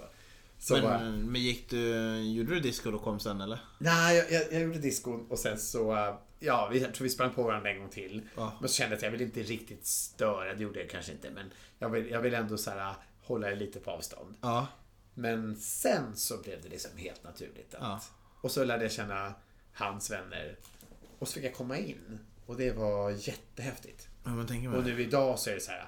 så 0.60 0.82
bara, 0.82 1.00
Men, 1.00 1.32
men 1.32 1.42
gick 1.42 1.70
du, 1.70 2.18
gjorde 2.22 2.54
du 2.54 2.60
disco 2.60 2.92
och 2.92 3.02
kom 3.02 3.20
sen 3.20 3.42
eller? 3.42 3.60
Nej, 3.78 4.18
jag, 4.18 4.32
jag, 4.32 4.54
jag 4.54 4.62
gjorde 4.62 4.80
disco 4.80 5.12
och 5.30 5.40
sen 5.40 5.60
så... 5.60 6.16
Ja, 6.40 6.70
vi, 6.72 6.80
jag 6.80 6.94
tror 6.94 7.04
vi 7.04 7.10
sprang 7.10 7.34
på 7.34 7.44
varandra 7.44 7.70
en 7.70 7.80
gång 7.80 7.90
till. 7.90 8.22
Ja. 8.36 8.58
Men 8.60 8.70
så 8.70 8.76
kände 8.76 8.94
jag 8.94 8.98
att 8.98 9.04
jag 9.04 9.12
vill 9.12 9.22
inte 9.22 9.42
riktigt 9.42 9.86
störa. 9.86 10.54
Det 10.54 10.64
gjorde 10.64 10.80
jag 10.80 10.90
kanske 10.90 11.12
inte. 11.12 11.30
Men 11.30 11.52
jag 11.80 11.90
vill, 11.90 12.10
jag 12.10 12.22
vill 12.22 12.34
ändå 12.34 12.58
så 12.58 12.72
här, 12.72 12.94
hålla 13.24 13.50
det 13.50 13.56
lite 13.56 13.80
på 13.80 13.92
avstånd. 13.92 14.36
Ja. 14.42 14.68
Men 15.16 15.56
sen 15.56 16.16
så 16.16 16.38
blev 16.38 16.62
det 16.62 16.70
liksom 16.70 16.92
helt 16.98 17.24
naturligt. 17.24 17.74
Att, 17.76 17.82
Ja. 17.82 18.02
Och 18.42 18.52
så 18.52 18.64
lärde 18.64 18.84
jag 18.84 18.92
känna 18.92 19.34
hans 19.74 20.12
vänner. 20.12 20.58
Och 21.20 21.28
så 21.28 21.34
fick 21.34 21.44
jag 21.44 21.56
komma 21.56 21.78
in. 21.78 22.20
Och 22.46 22.58
det 22.58 22.72
var 22.72 23.12
jättehäftigt. 23.12 24.08
Ja, 24.24 24.32
Och 24.78 24.84
nu 24.84 25.02
idag 25.02 25.40
så 25.40 25.50
är 25.50 25.54
det 25.54 25.62
så 25.62 25.72
här. 25.72 25.88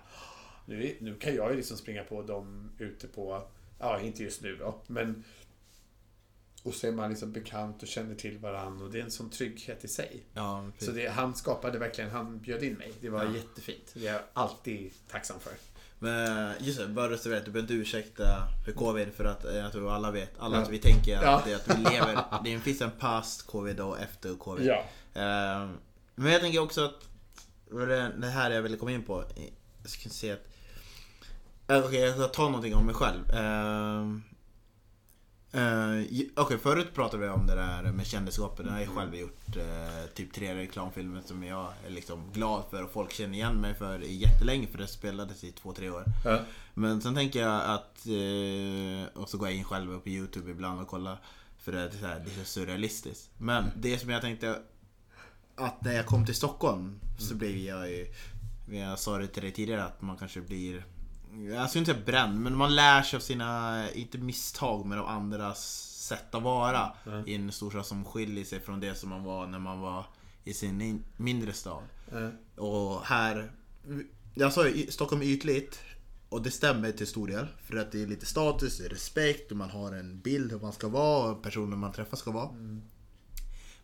Nu, 0.66 0.98
nu 1.02 1.16
kan 1.16 1.36
jag 1.36 1.52
ju 1.52 1.58
liksom 1.58 1.78
springa 1.78 2.04
på 2.04 2.22
dem 2.22 2.72
ute 2.80 3.08
på, 3.08 3.48
ja 3.80 4.00
inte 4.00 4.24
just 4.24 4.42
nu 4.42 4.56
då, 4.56 4.82
men 4.88 5.24
och 6.64 6.74
så 6.74 6.88
är 6.88 6.92
man 6.92 7.10
liksom 7.10 7.32
bekant 7.32 7.82
och 7.82 7.88
känner 7.88 8.16
till 8.16 8.38
varandra 8.38 8.86
och 8.86 8.92
det 8.92 9.00
är 9.00 9.04
en 9.04 9.12
sån 9.12 9.30
trygghet 9.30 9.84
i 9.84 9.88
sig. 9.88 10.24
Ja, 10.34 10.72
Så 10.78 10.92
det, 10.92 11.08
han 11.08 11.36
skapade 11.36 11.80
verkligen, 11.80 12.10
han 12.10 12.40
bjöd 12.40 12.64
in 12.64 12.74
mig. 12.74 12.94
Det 13.02 13.10
var 13.10 13.24
Ja. 13.26 13.36
jättefint. 13.36 13.92
Det 13.94 14.08
är 14.08 14.14
jag 14.14 14.22
alltid 14.34 14.94
tacksam 15.08 15.40
för. 15.40 15.54
Men 16.00 16.52
just 16.60 16.80
det, 16.80 16.88
bara 16.88 17.10
reserverat. 17.10 17.46
Du 17.46 17.52
behöver 17.52 17.74
inte 17.74 17.82
ursäkta 17.82 18.24
för 18.66 18.72
covid 18.72 19.14
för 19.14 19.26
att 19.26 19.46
eh, 19.46 19.56
jag 19.56 19.72
tror 19.72 19.92
alla 19.96 20.12
vet. 20.12 20.32
Alla 20.40 20.58
Ja. 20.58 20.64
att 20.64 20.70
vi 20.70 20.78
tänker 20.80 21.22
Ja. 21.22 21.30
att, 21.38 21.46
det, 21.46 21.54
att 21.56 21.78
vi 21.80 21.84
lever. 21.84 22.20
Det 22.44 22.60
finns 22.60 22.82
en 22.82 22.92
past 23.00 23.48
covid 23.48 23.80
och 23.80 24.00
efter 24.00 24.36
covid. 24.36 24.66
Ja. 24.66 24.76
Eh, 25.22 25.70
Men 26.16 26.32
jag 26.32 26.42
tänker 26.42 26.60
också 26.60 26.86
att 26.86 26.94
det 28.18 28.28
här 28.28 28.52
jag 28.52 28.62
ville 28.62 28.78
komma 28.78 28.92
in 28.92 29.04
på. 29.04 29.24
Jag 29.82 29.90
ska 29.92 30.10
se 30.10 30.32
att... 30.32 30.48
Eh, 31.68 31.78
Okej, 31.86 32.00
jag 32.00 32.14
ska 32.16 32.28
ta 32.28 32.44
någonting 32.44 32.76
om 32.76 32.86
mig 32.86 32.96
själv. 32.96 33.22
J- 36.10 36.30
Okej, 36.36 36.58
förut 36.58 36.94
pratade 36.94 37.24
vi 37.24 37.30
om 37.30 37.48
det 37.48 37.56
där 37.56 37.84
med 37.92 38.08
kändisskapet. 38.08 38.66
Jag 38.66 38.74
har 38.74 38.80
ju 38.80 38.88
själv 38.88 39.16
gjort 39.16 39.56
eh, 39.58 40.06
typ 40.14 40.34
tre 40.34 40.56
reklamfilmer 40.56 41.22
som 41.26 41.44
jag 41.44 41.74
är 41.88 41.90
liksom 41.90 42.32
glad 42.34 42.64
för 42.70 42.84
och 42.84 42.92
folk 42.92 43.12
känner 43.14 43.34
igen 43.34 43.62
mig 43.62 43.74
för 43.76 44.00
jättelänge 44.00 44.68
för 44.68 44.78
det 44.78 44.88
spelades 44.88 45.44
i 45.44 45.52
två, 45.52 45.74
tre 45.74 45.90
år. 45.90 46.04
Ja. 46.26 46.40
Men 46.74 47.02
sen 47.02 47.16
tänker 47.16 47.40
jag 47.42 47.62
att, 47.66 48.06
eh, 48.08 49.22
och 49.22 49.30
så 49.30 49.38
går 49.38 49.48
jag 49.48 49.58
in 49.58 49.64
själv 49.64 50.00
på 50.00 50.10
YouTube 50.10 50.52
ibland 50.52 50.82
och 50.82 50.88
kollar 50.88 51.18
för 51.60 51.72
det 51.72 51.82
är, 51.82 51.90
så 51.90 52.06
här, 52.08 52.20
det 52.36 52.42
är 52.42 52.46
surrealistiskt. 52.46 53.30
Men 53.38 53.66
det 53.76 53.98
som 54.00 54.10
jag 54.10 54.22
tänkte 54.22 54.60
att 55.56 55.82
när 55.84 55.94
jag 55.94 56.06
kom 56.06 56.26
till 56.26 56.36
Stockholm 56.36 57.00
så 57.20 57.36
blev 57.36 57.58
jag 57.58 57.90
ju 57.92 58.08
Jag 58.72 59.00
sa 59.00 59.18
det 59.18 59.28
till 59.28 59.44
dig 59.44 59.52
tidigare 59.52 59.84
att 59.84 60.02
man 60.02 60.18
kanske 60.18 60.42
blir 60.42 60.86
jag 61.46 61.70
skulle 61.70 61.80
inte 61.80 61.94
säga 61.94 62.06
bränd, 62.06 62.40
men 62.42 62.56
man 62.56 62.76
lär 62.76 63.02
sig 63.02 63.18
av 63.18 63.22
sina, 63.22 63.84
inte 63.92 64.18
misstag, 64.18 64.86
men 64.86 65.00
av 65.00 65.08
andras 65.08 65.84
sätt 66.08 66.36
att 66.36 66.44
vara 66.44 66.92
Mm. 67.06 67.28
i 67.28 67.36
en 67.36 67.52
storstad 67.52 67.86
som 67.86 68.06
skiljer 68.06 68.46
sig 68.46 68.60
från 68.60 68.80
det 68.80 68.96
som 68.96 69.10
man 69.10 69.24
var 69.24 69.48
när 69.48 69.60
man 69.60 69.80
var 69.80 70.06
i 70.44 70.54
sin 70.54 70.82
in- 70.82 71.04
mindre 71.18 71.54
stad. 71.54 71.84
Eh, 72.12 72.30
Och 72.64 73.06
här, 73.06 73.52
jag 74.34 74.54
sa 74.54 74.68
ju 74.68 74.92
Stockholm 74.92 75.22
är 75.22 75.26
ytligt 75.26 75.80
och 76.30 76.42
det 76.42 76.52
stämmer 76.52 76.92
till 76.92 77.08
stor 77.08 77.28
del. 77.28 77.48
För 77.64 77.78
att 77.78 77.92
det 77.92 78.02
är 78.04 78.08
lite 78.08 78.26
status, 78.26 78.78
det 78.78 78.86
är 78.86 78.90
respekt 78.90 79.52
och 79.52 79.58
man 79.58 79.70
har 79.70 79.92
en 79.94 80.20
bild 80.22 80.52
hur 80.52 80.60
man 80.60 80.74
ska 80.74 80.88
vara 80.88 81.32
och 81.32 81.44
personer 81.44 81.78
man 81.78 81.92
träffar 81.94 82.18
ska 82.18 82.32
vara. 82.32 82.50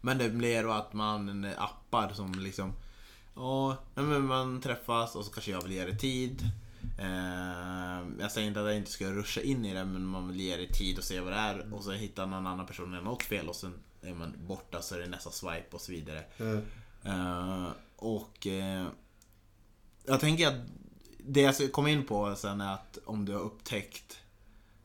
Men 0.02 0.18
det 0.18 0.30
blir 0.30 0.78
att 0.80 0.94
man 0.94 1.46
appar 1.58 2.14
som 2.14 2.34
liksom 2.40 2.74
Ja, 3.36 3.78
men 3.96 4.26
man 4.26 4.62
träffas 4.62 5.16
och 5.16 5.26
så 5.26 5.32
kanske 5.32 5.52
jag 5.52 5.62
vill 5.64 5.72
ge 5.72 5.86
det 5.86 5.96
tid. 5.98 6.50
Eh, 7.00 8.08
jag 8.20 8.32
säger 8.32 8.48
inte 8.48 8.62
att 8.62 8.68
jag 8.68 8.78
inte 8.78 8.92
ska 8.92 9.12
ruscha 9.12 9.42
in 9.42 9.66
i 9.66 9.74
det 9.74 9.86
men 9.86 10.06
man 10.06 10.28
vill 10.28 10.40
ge 10.40 10.58
det 10.58 10.74
tid 10.74 10.98
och 10.98 11.04
se 11.04 11.20
vad 11.20 11.34
det 11.34 11.38
är 11.38 11.74
och 11.74 11.84
så 11.84 11.92
hittar 11.92 12.26
någon 12.26 12.48
annan 12.48 12.66
person 12.66 12.92
något 12.92 13.24
fel 13.24 13.50
och 13.50 13.56
sen 13.56 13.74
är 14.02 14.14
man 14.14 14.36
borta 14.48 14.82
så 14.82 14.96
är 14.96 15.00
det 15.00 15.08
nästa 15.08 15.32
swipe 15.32 15.68
och 15.72 15.82
så 15.82 15.92
vidare. 15.92 16.24
eh, 16.38 16.60
Eh, 17.06 17.68
och 17.96 18.48
eh, 18.48 18.88
jag 20.06 20.20
tänker 20.20 20.48
att 20.48 20.68
det 21.18 21.42
jag 21.42 21.56
ska 21.56 21.68
komma 21.68 21.90
in 21.90 22.06
på 22.06 22.36
sen 22.36 22.62
är 22.62 22.74
att 22.74 22.98
om 23.06 23.26
du 23.26 23.34
har 23.34 23.40
upptäckt 23.40 24.20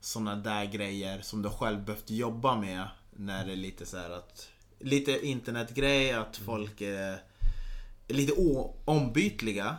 såna 0.01 0.37
där 0.37 0.65
grejer 0.65 1.21
som 1.21 1.43
du 1.43 1.51
själv 1.51 1.85
behövt 1.85 2.11
jobba 2.11 2.57
med 2.57 2.89
när 3.11 3.47
det 3.47 3.53
är 3.53 3.57
lite 3.57 3.87
så 3.87 3.97
här 3.97 4.11
att 4.11 4.49
Lite 4.81 5.27
internetgrej, 5.27 6.13
att 6.13 6.37
folk 6.37 6.81
är, 6.81 7.23
lite 8.09 8.33
ombytliga. 8.85 9.77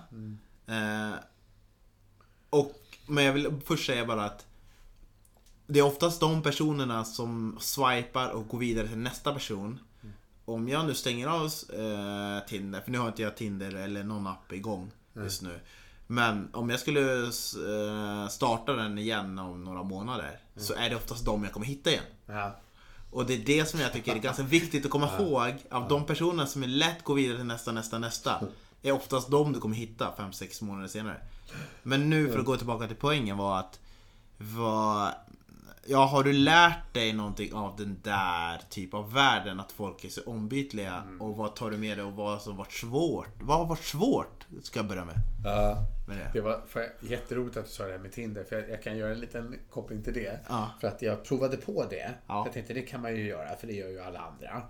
Eh, 0.68 1.12
och, 2.50 2.76
men 3.06 3.24
jag 3.24 3.34
vill 3.34 3.52
först 3.66 3.86
säga 3.86 4.06
bara 4.06 4.26
att 4.26 4.46
det 5.68 5.80
är 5.80 5.84
oftast 5.84 6.20
de 6.20 6.44
personerna 6.44 7.06
som 7.06 7.58
swipar 7.60 8.30
och 8.30 8.48
går 8.48 8.58
vidare 8.58 8.88
till 8.88 8.98
nästa 8.98 9.34
person. 9.34 9.80
Om 10.46 10.70
jag 10.70 10.86
nu 10.86 10.94
stänger 10.94 11.28
av 11.28 11.46
eh, 11.46 12.48
Tinder, 12.48 12.82
för 12.82 12.92
nu 12.92 12.98
har 12.98 13.08
inte 13.08 13.22
jag 13.22 13.38
Tinder 13.38 13.76
eller 13.76 14.04
någon 14.04 14.28
app 14.28 14.54
igång 14.54 14.92
just 15.14 15.42
nu. 15.42 15.60
Men 16.08 16.50
om 16.54 16.70
jag 16.70 16.80
skulle 16.80 17.24
eh, 17.24 18.28
starta 18.30 18.74
den 18.74 18.98
igen 18.98 19.40
om 19.40 19.64
några 19.64 19.84
månader 19.84 20.40
så 20.56 20.74
är 20.74 20.90
det 20.90 20.96
oftast 20.96 21.26
de 21.26 21.44
jag 21.44 21.54
kommer 21.54 21.66
hitta 21.66 21.90
igen. 21.90 22.04
ja. 22.26 22.56
Och 23.12 23.26
det 23.26 23.34
är 23.34 23.46
det 23.46 23.66
som 23.66 23.80
jag 23.80 23.94
tycker 23.94 24.16
är 24.16 24.20
ganska 24.20 24.44
viktigt 24.44 24.86
att 24.86 24.92
komma 24.92 25.10
ihåg. 25.20 25.54
Av 25.72 25.88
de 25.88 26.06
personerna 26.06 26.48
som 26.48 26.64
är 26.64 26.68
lätt 26.68 27.04
går 27.04 27.16
vidare 27.16 27.38
till 27.38 27.46
nästa, 27.46 27.72
nästa, 27.72 28.00
nästa. 28.00 28.42
Är 28.82 28.92
oftast 28.92 29.32
de 29.32 29.54
du 29.54 29.60
kommer 29.60 29.76
hitta 29.76 30.14
5-6 30.18 30.64
månader 30.64 30.88
senare. 30.88 31.22
Men 31.84 32.10
nu 32.10 32.32
för 32.32 32.40
att 32.40 32.46
gå 32.46 32.58
tillbaka 32.58 32.88
till 32.88 32.96
poängen 32.96 33.38
var 33.38 33.60
att 33.60 33.80
vad, 34.38 35.14
Ja, 35.92 36.06
har 36.06 36.24
du 36.24 36.34
lärt 36.34 36.94
dig 36.94 37.14
någonting 37.14 37.54
av 37.54 37.76
den 37.78 38.00
där 38.04 38.62
typ 38.70 38.94
av 38.94 39.14
världen? 39.14 39.60
Att 39.60 39.72
folk 39.72 40.04
är 40.04 40.10
så 40.10 40.22
ombytliga? 40.26 41.04
Och 41.20 41.36
vad 41.36 41.56
tar 41.56 41.72
du 41.72 41.78
med 41.78 41.98
dig 41.98 42.06
och 42.06 42.14
vad 42.14 42.42
som 42.42 42.58
varit 42.58 42.72
svårt? 42.72 43.30
Vad 43.42 43.58
har 43.58 43.66
varit 43.66 43.84
svårt? 43.84 44.46
Ska 44.64 44.80
jag 44.80 44.88
börja 44.88 45.06
med. 45.06 45.16
Ja. 45.44 45.86
med 46.08 46.18
det. 46.18 46.32
Det 46.34 46.42
var 46.42 46.62
för, 46.68 46.94
jätteroligt 47.00 47.58
att 47.58 47.66
du 47.66 47.72
sa 47.72 47.86
det 47.86 47.92
här 47.92 48.00
med 48.00 48.12
Tinder, 48.12 48.44
för 48.44 48.56
jag, 48.56 48.70
jag 48.70 48.84
kan 48.84 48.98
göra 48.98 49.12
en 49.12 49.20
liten 49.20 49.56
koppling 49.70 50.04
till 50.04 50.14
det. 50.14 50.40
Ja. 50.50 50.70
För 50.82 50.88
att 50.88 51.02
jag 51.02 51.24
provade 51.24 51.58
på 51.58 51.86
det. 51.90 52.14
Ja. 52.28 52.34
Mm. 52.34 52.46
Jag 52.46 52.54
tänkte 52.54 52.74
det 52.74 52.82
kan 52.82 53.02
man 53.02 53.16
ju 53.16 53.28
göra, 53.28 53.56
för 53.56 53.68
det 53.68 53.74
gör 53.74 53.90
ju 53.90 54.00
alla 54.00 54.20
andra. 54.20 54.62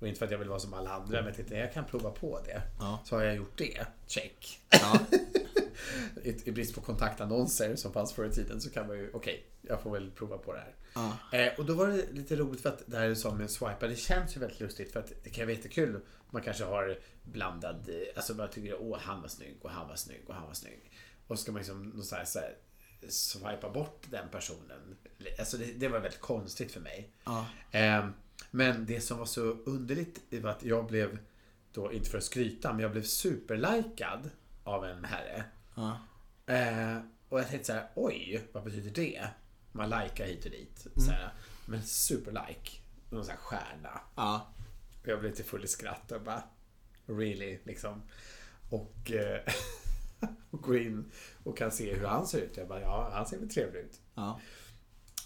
Och 0.00 0.08
inte 0.08 0.18
för 0.18 0.26
att 0.26 0.32
jag 0.32 0.38
vill 0.38 0.48
vara 0.48 0.60
som 0.60 0.74
alla 0.74 0.90
andra, 0.90 1.16
men 1.16 1.26
jag 1.26 1.34
tänkte 1.34 1.56
jag 1.56 1.72
kan 1.72 1.84
prova 1.84 2.10
på 2.10 2.40
det. 2.44 2.62
Ja. 2.78 3.00
Så 3.04 3.16
har 3.16 3.22
jag 3.22 3.36
gjort 3.36 3.58
det. 3.58 3.86
Check. 4.06 4.60
Ja. 4.70 4.98
I, 6.22 6.48
I 6.48 6.52
brist 6.52 6.74
på 6.74 6.80
kontaktannonser 6.80 7.76
som 7.76 7.92
fanns 7.92 8.12
förr 8.12 8.26
i 8.26 8.30
tiden 8.30 8.60
så 8.60 8.70
kan 8.70 8.86
man 8.86 8.96
ju, 8.96 9.10
okej, 9.12 9.46
jag 9.62 9.82
får 9.82 9.90
väl 9.90 10.10
prova 10.10 10.38
på 10.38 10.52
det 10.52 10.58
här. 10.58 10.74
Ja. 10.94 11.38
Eh, 11.38 11.58
och 11.58 11.64
då 11.64 11.74
var 11.74 11.86
det 11.86 12.12
lite 12.12 12.36
roligt 12.36 12.60
för 12.60 12.68
att 12.68 12.82
det 12.86 12.98
här 12.98 13.08
du 13.08 13.16
sa 13.16 13.34
med 13.34 13.42
en 13.42 13.48
swipa, 13.48 13.86
det 13.86 13.96
känns 13.96 14.36
ju 14.36 14.40
väldigt 14.40 14.60
lustigt 14.60 14.92
för 14.92 15.00
att 15.00 15.12
det 15.24 15.30
kan 15.30 15.46
vara 15.46 15.56
jättekul. 15.56 16.00
Man 16.30 16.42
kanske 16.42 16.64
har 16.64 16.98
blandad, 17.22 17.88
eh, 17.88 18.16
alltså 18.16 18.34
man 18.34 18.50
tycker 18.50 18.76
åh 18.80 18.98
han 19.00 19.20
var 19.22 19.28
snygg 19.28 19.58
och 19.62 19.70
han 19.70 19.88
var 19.88 19.96
snygg 19.96 20.24
och 20.26 20.34
han 20.34 20.46
var 20.46 20.54
snygg. 20.54 20.92
Och 21.26 21.38
så 21.38 21.42
ska 21.42 21.52
man 21.52 21.58
liksom 21.58 21.82
någon 21.82 22.04
så 22.04 22.16
här, 22.16 22.24
så 22.24 22.38
här, 22.38 22.56
swipa 23.08 23.70
bort 23.70 24.06
den 24.10 24.28
personen. 24.28 24.96
Alltså 25.38 25.56
det, 25.56 25.64
det 25.64 25.88
var 25.88 25.98
väldigt 25.98 26.20
konstigt 26.20 26.72
för 26.72 26.80
mig. 26.80 27.10
Ja. 27.24 27.46
Eh, 27.70 28.08
men 28.50 28.86
det 28.86 29.00
som 29.00 29.18
var 29.18 29.26
så 29.26 29.42
underligt 29.42 30.20
var 30.42 30.50
att 30.50 30.64
jag 30.64 30.86
blev, 30.86 31.18
då 31.72 31.92
inte 31.92 32.10
för 32.10 32.18
att 32.18 32.24
skryta, 32.24 32.72
men 32.72 32.80
jag 32.82 32.92
blev 32.92 33.02
superlikad 33.02 34.30
av 34.64 34.84
en 34.84 35.04
herre. 35.04 35.44
Ja. 35.74 35.98
Eh, 36.46 36.98
och 37.28 37.40
jag 37.40 37.48
tänkte 37.48 37.66
så 37.66 37.72
här, 37.72 37.88
oj, 37.94 38.48
vad 38.52 38.64
betyder 38.64 38.90
det? 38.90 39.28
Man 39.72 39.90
likar 39.90 40.24
hit 40.24 40.44
och 40.44 40.50
dit. 40.50 40.86
Så 40.96 41.10
här, 41.10 41.32
men 41.66 41.82
superlike. 41.82 42.70
Någon 43.10 43.24
sån 43.24 43.30
här 43.30 43.40
stjärna. 43.40 44.00
Ja. 44.14 44.52
Och 45.02 45.08
jag 45.08 45.20
blev 45.20 45.30
lite 45.30 45.44
full 45.44 45.64
i 45.64 45.68
skratt 45.68 46.12
och 46.12 46.22
bara, 46.22 46.42
really, 47.06 47.58
liksom. 47.64 48.02
Och, 48.70 49.10
eh, 49.10 49.40
och 50.50 50.62
går 50.62 50.78
in 50.78 51.10
och 51.44 51.58
kan 51.58 51.70
se 51.70 51.94
hur 51.94 52.06
han 52.06 52.26
ser 52.26 52.38
ut. 52.38 52.56
Jag 52.56 52.68
bara, 52.68 52.80
ja, 52.80 53.10
han 53.12 53.26
ser 53.26 53.38
väl 53.38 53.50
trevlig 53.50 53.80
ut. 53.80 54.00
Ja. 54.14 54.40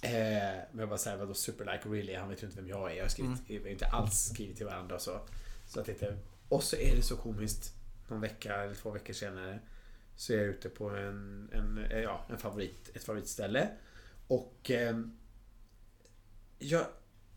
Eh, 0.05 0.61
men 0.71 0.79
jag 0.79 0.89
bara 0.89 0.99
säger 0.99 1.17
vadå 1.17 1.35
superlike 1.35 1.89
really? 1.89 2.15
Han 2.15 2.29
vet 2.29 2.43
ju 2.43 2.47
inte 2.47 2.61
vem 2.61 2.69
jag 2.69 2.93
är. 2.93 2.97
Jag 2.97 3.05
har, 3.05 3.09
skrivit, 3.09 3.63
har 3.63 3.71
inte 3.71 3.87
alls 3.87 4.25
skrivit 4.33 4.57
till 4.57 4.67
varandra 4.67 4.95
och 4.95 5.01
så. 5.01 5.21
Så 5.67 5.79
jag 5.79 5.87
tänkte, 5.87 6.17
och 6.49 6.63
så 6.63 6.77
är 6.77 6.97
det 6.97 7.03
så 7.03 7.17
komiskt. 7.17 7.75
Någon 8.09 8.21
vecka 8.21 8.57
eller 8.57 8.75
två 8.75 8.91
veckor 8.91 9.13
senare 9.13 9.59
så 10.17 10.33
är 10.33 10.37
jag 10.37 10.47
ute 10.47 10.69
på 10.69 10.91
en, 10.91 11.51
en, 11.53 11.79
eh, 11.79 11.99
ja, 11.99 12.27
en 12.31 12.39
favorit, 12.39 12.91
ett 12.95 13.05
favoritställe. 13.05 13.69
Och 14.29 14.71
eh, 14.71 15.01
jag, 16.59 16.87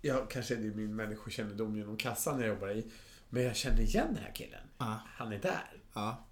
jag 0.01 0.29
kanske 0.29 0.55
det 0.55 0.67
är 0.67 0.71
min 0.71 0.95
människokännedom 0.95 1.75
genom 1.75 1.97
kassan 1.97 2.39
jag 2.39 2.47
jobbar 2.47 2.69
i. 2.69 2.91
Men 3.29 3.43
jag 3.43 3.55
känner 3.55 3.81
igen 3.81 4.07
den 4.13 4.23
här 4.23 4.35
killen. 4.35 4.63
Ja. 4.77 5.01
Han 5.05 5.33
är 5.33 5.39
där. 5.39 5.81
Ja. 5.93 6.25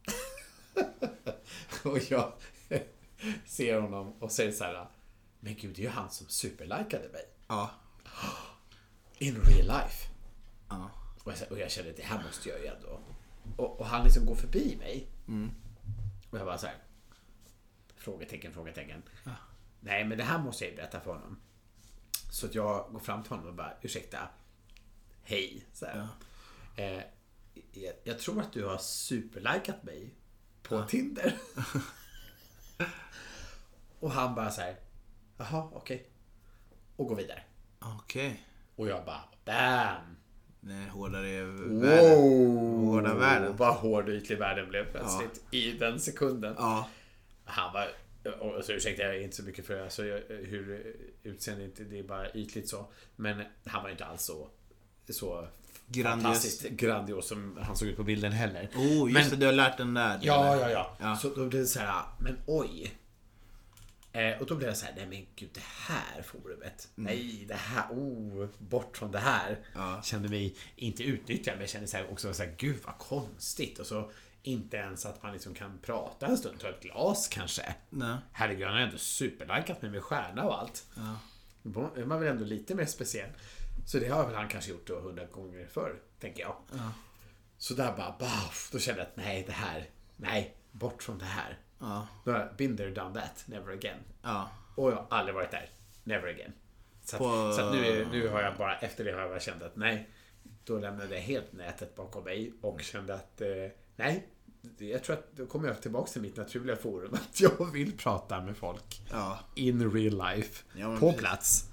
Och 1.84 2.00
jag 2.10 2.34
ser 3.46 3.80
honom 3.80 4.14
och 4.20 4.32
säger 4.32 4.52
så 4.52 4.64
här. 4.64 4.88
Men 5.46 5.56
gud, 5.56 5.76
det 5.76 5.82
är 5.82 5.84
ju 5.84 5.90
han 5.90 6.10
som 6.10 6.28
superlikade 6.28 7.10
mig. 7.10 7.26
Ja. 7.48 7.72
In 9.18 9.36
real 9.36 9.68
life. 9.68 10.08
Ja. 10.70 10.92
Och 11.24 11.32
jag, 11.32 11.52
och 11.52 11.60
jag 11.60 11.72
kände 11.72 11.92
att 11.92 11.98
det 11.98 12.04
här 12.04 12.24
måste 12.24 12.50
jag 12.50 12.60
ju 12.60 12.68
ändå. 12.68 13.00
Och, 13.58 13.80
och 13.80 13.86
han 13.86 14.04
liksom 14.04 14.26
går 14.26 14.36
förbi 14.36 14.76
mig. 14.80 15.08
Och 16.30 16.40
jag 16.40 16.46
bara 16.46 16.58
så 16.58 16.68
här. 16.68 16.76
Frågetecken, 17.96 18.54
frågetecken. 18.54 19.04
Nej, 19.80 20.06
men 20.06 20.18
det 20.18 20.24
här 20.24 20.40
måste 20.40 20.64
jag 20.64 20.72
ju 20.72 20.78
berätta 20.78 21.00
för 21.00 21.12
honom. 21.12 21.40
Så 22.32 22.46
att 22.46 22.56
jag 22.56 22.92
går 22.92 23.00
fram 23.00 23.24
till 23.24 23.32
honom 23.32 23.48
och 23.48 23.56
bara, 23.56 23.74
ursäkta. 23.82 24.30
Hej. 25.22 25.66
Så 25.74 25.86
här. 25.86 26.08
Eh, 26.76 27.04
jag, 27.72 27.94
jag 28.04 28.20
tror 28.20 28.42
att 28.42 28.54
du 28.54 28.66
har 28.66 28.78
superlikat 28.78 29.84
mig 29.84 30.14
på 30.62 30.84
Tinder. 30.84 31.38
och 34.00 34.12
han 34.12 34.36
bara 34.36 34.52
så 34.52 34.62
här. 34.62 34.85
Jaha, 35.38 35.70
okej. 35.74 36.08
Och 36.96 37.08
går 37.08 37.16
vidare. 37.16 37.44
Okej. 37.80 38.44
Och 38.76 38.88
jag 38.88 39.06
bara, 39.06 39.22
bam! 39.46 40.16
Nej, 40.60 40.88
hårdare 40.90 41.44
världen. 41.46 41.80
Wow! 41.82 42.86
Hårda 42.86 43.14
världen. 43.14 43.56
Vad 43.58 43.76
hård 43.76 44.10
och 44.10 44.16
ytlig 44.16 44.38
världen 44.40 44.70
blev 44.70 44.92
plötsligt 44.92 45.44
i 45.52 45.72
den 45.72 46.00
sekunden. 46.00 46.56
Ja. 46.58 46.90
Han 47.46 47.74
var, 47.74 47.88
och 48.40 48.66
så 48.66 48.72
ursäkta 48.74 49.04
jag 49.04 49.16
är 49.16 49.22
inte 49.22 49.36
så 49.36 49.44
mycket 49.44 49.66
för 49.68 49.84
alltså, 49.84 50.02
hur 50.28 50.96
utseendet, 51.24 51.90
det 51.90 52.00
är 52.00 52.04
bara 52.04 52.32
ytligt 52.32 52.70
så. 52.70 52.86
Men 53.16 53.44
han 53.66 53.84
var 53.84 53.90
inte 53.90 54.06
alls 54.06 54.22
så, 54.24 54.50
så 55.10 55.48
Grandios. 55.88 56.24
fantastiskt 56.24 56.70
grandios 56.70 57.28
som 57.28 57.60
han 57.62 57.76
såg 57.76 57.88
ut 57.88 57.98
på 57.98 58.04
bilden 58.04 58.32
heller. 58.32 58.70
Oh, 58.76 59.12
just 59.12 59.14
Men- 59.14 59.30
det. 59.30 59.36
Du 59.36 59.46
har 59.46 59.54
lärt 59.54 59.78
den 59.78 59.94
där. 59.94 60.20
Ja, 60.22 60.58
ja, 60.60 60.70
ja, 60.70 60.98
Ja. 61.00 61.16
Så 61.16 61.30
då 61.30 61.46
blev 61.48 61.62
det 61.62 61.68
så 61.68 61.80
här, 61.80 62.04
men 62.20 62.38
oj. 62.48 62.94
Eh, 64.16 64.42
och 64.42 64.46
då 64.46 64.56
blev 64.56 64.70
jag 64.70 64.78
så 64.78 64.86
här, 64.86 64.94
nej 64.96 65.08
men 65.08 65.26
gud 65.36 65.50
det 65.54 65.64
här 65.64 66.22
forumet. 66.22 66.88
Nej, 66.96 67.46
det 67.48 67.54
här, 67.54 67.90
oh, 67.92 68.48
bort 68.58 68.98
från 68.98 69.12
det 69.12 69.20
här. 69.20 69.50
Mm. 69.50 69.62
Ja. 69.74 70.02
Kände 70.04 70.30
mig 70.30 70.56
inte 70.76 71.04
utnyttjad, 71.04 71.58
men 71.58 71.68
kände 71.68 71.88
så 71.88 71.98
här 71.98 72.12
också 72.12 72.34
så 72.34 72.44
här, 72.44 72.56
gud 72.58 72.78
vad 72.84 72.98
konstigt. 72.98 73.80
Och 73.80 73.86
så 73.86 74.12
inte 74.44 74.78
ens 74.78 75.06
att 75.06 75.24
man 75.24 75.34
liksom 75.34 75.54
kan 75.54 75.80
prata 75.82 76.28
en 76.28 76.38
stund, 76.38 76.60
ta 76.60 76.70
ett 76.70 76.82
glas 76.82 77.28
kanske. 77.28 77.76
Nej. 77.90 78.18
Herregud, 78.32 78.68
han 78.68 78.76
har 78.76 78.82
ändå 78.82 78.98
superlikat 78.98 79.82
mig 79.82 79.92
med 79.92 80.04
stjärna 80.04 80.44
och 80.44 80.60
allt. 80.60 80.86
Ja. 80.96 81.20
Är 81.96 82.06
man 82.06 82.20
väl 82.20 82.30
ändå 82.32 82.46
lite 82.46 82.76
mer 82.76 82.86
speciell. 82.86 83.30
Så 83.86 84.00
det 84.00 84.08
har 84.08 84.26
väl 84.26 84.36
han 84.36 84.48
kanske 84.48 84.72
gjort 84.72 84.88
då 84.88 85.00
hundra 85.00 85.26
gånger 85.26 85.68
förr, 85.68 86.02
tänker 86.20 86.42
jag. 86.42 86.56
Så 87.58 87.74
där 87.74 87.98
bara, 87.98 88.16
baff, 88.20 88.70
då 88.72 88.80
kände 88.80 89.02
jag 89.02 89.08
att 89.08 89.18
nej, 89.18 89.44
det 89.48 89.54
här, 89.54 89.90
nej, 90.16 90.58
bort 90.72 91.04
från 91.04 91.18
det 91.18 91.26
här. 91.26 91.60
Ja. 91.80 92.08
Då 92.26 92.32
har 92.32 92.40
jag 92.40 92.56
been 92.58 92.78
there, 92.78 92.90
done 92.90 93.22
that, 93.22 93.44
never 93.48 93.74
again. 93.74 93.98
Ja. 94.22 94.50
Och 94.76 94.92
jag 94.92 94.96
har 94.96 95.08
aldrig 95.10 95.36
varit 95.36 95.52
där, 95.52 95.70
never 96.04 96.28
again. 96.28 96.52
Så, 97.04 97.16
att, 97.16 97.20
På- 97.20 97.54
så 97.54 97.72
nu, 97.72 98.08
nu 98.12 98.28
har 98.30 98.42
jag 98.42 98.58
bara, 98.58 98.78
efter 98.78 99.04
det 99.06 99.12
har 99.12 99.20
jag 99.20 99.30
bara 99.30 99.40
känt 99.40 99.64
att 99.64 99.76
nej, 99.76 100.10
då 100.64 100.80
lämnade 100.80 101.16
jag 101.16 101.22
helt 101.22 101.54
nätet 101.54 101.96
bakom 101.96 102.24
mig 102.24 102.54
och 102.62 102.82
kände 102.82 103.14
att 103.14 103.42
eh, 103.42 103.48
nej, 103.96 104.28
jag 104.78 105.04
tror 105.04 105.16
att 105.16 105.32
då 105.32 105.46
kommer 105.46 105.68
jag 105.68 105.82
tillbaka 105.82 106.12
till 106.12 106.22
mitt 106.22 106.38
naturliga 106.38 106.76
forum. 106.76 107.14
Att 107.14 107.42
jag 107.42 107.72
vill 107.72 107.98
prata 107.98 108.42
med 108.42 108.58
folk. 108.58 109.02
Ja. 109.12 109.40
In 109.56 109.92
real 109.92 110.36
life. 110.36 110.64
Ja, 110.76 110.98
på 110.98 111.14
plats. 111.14 111.70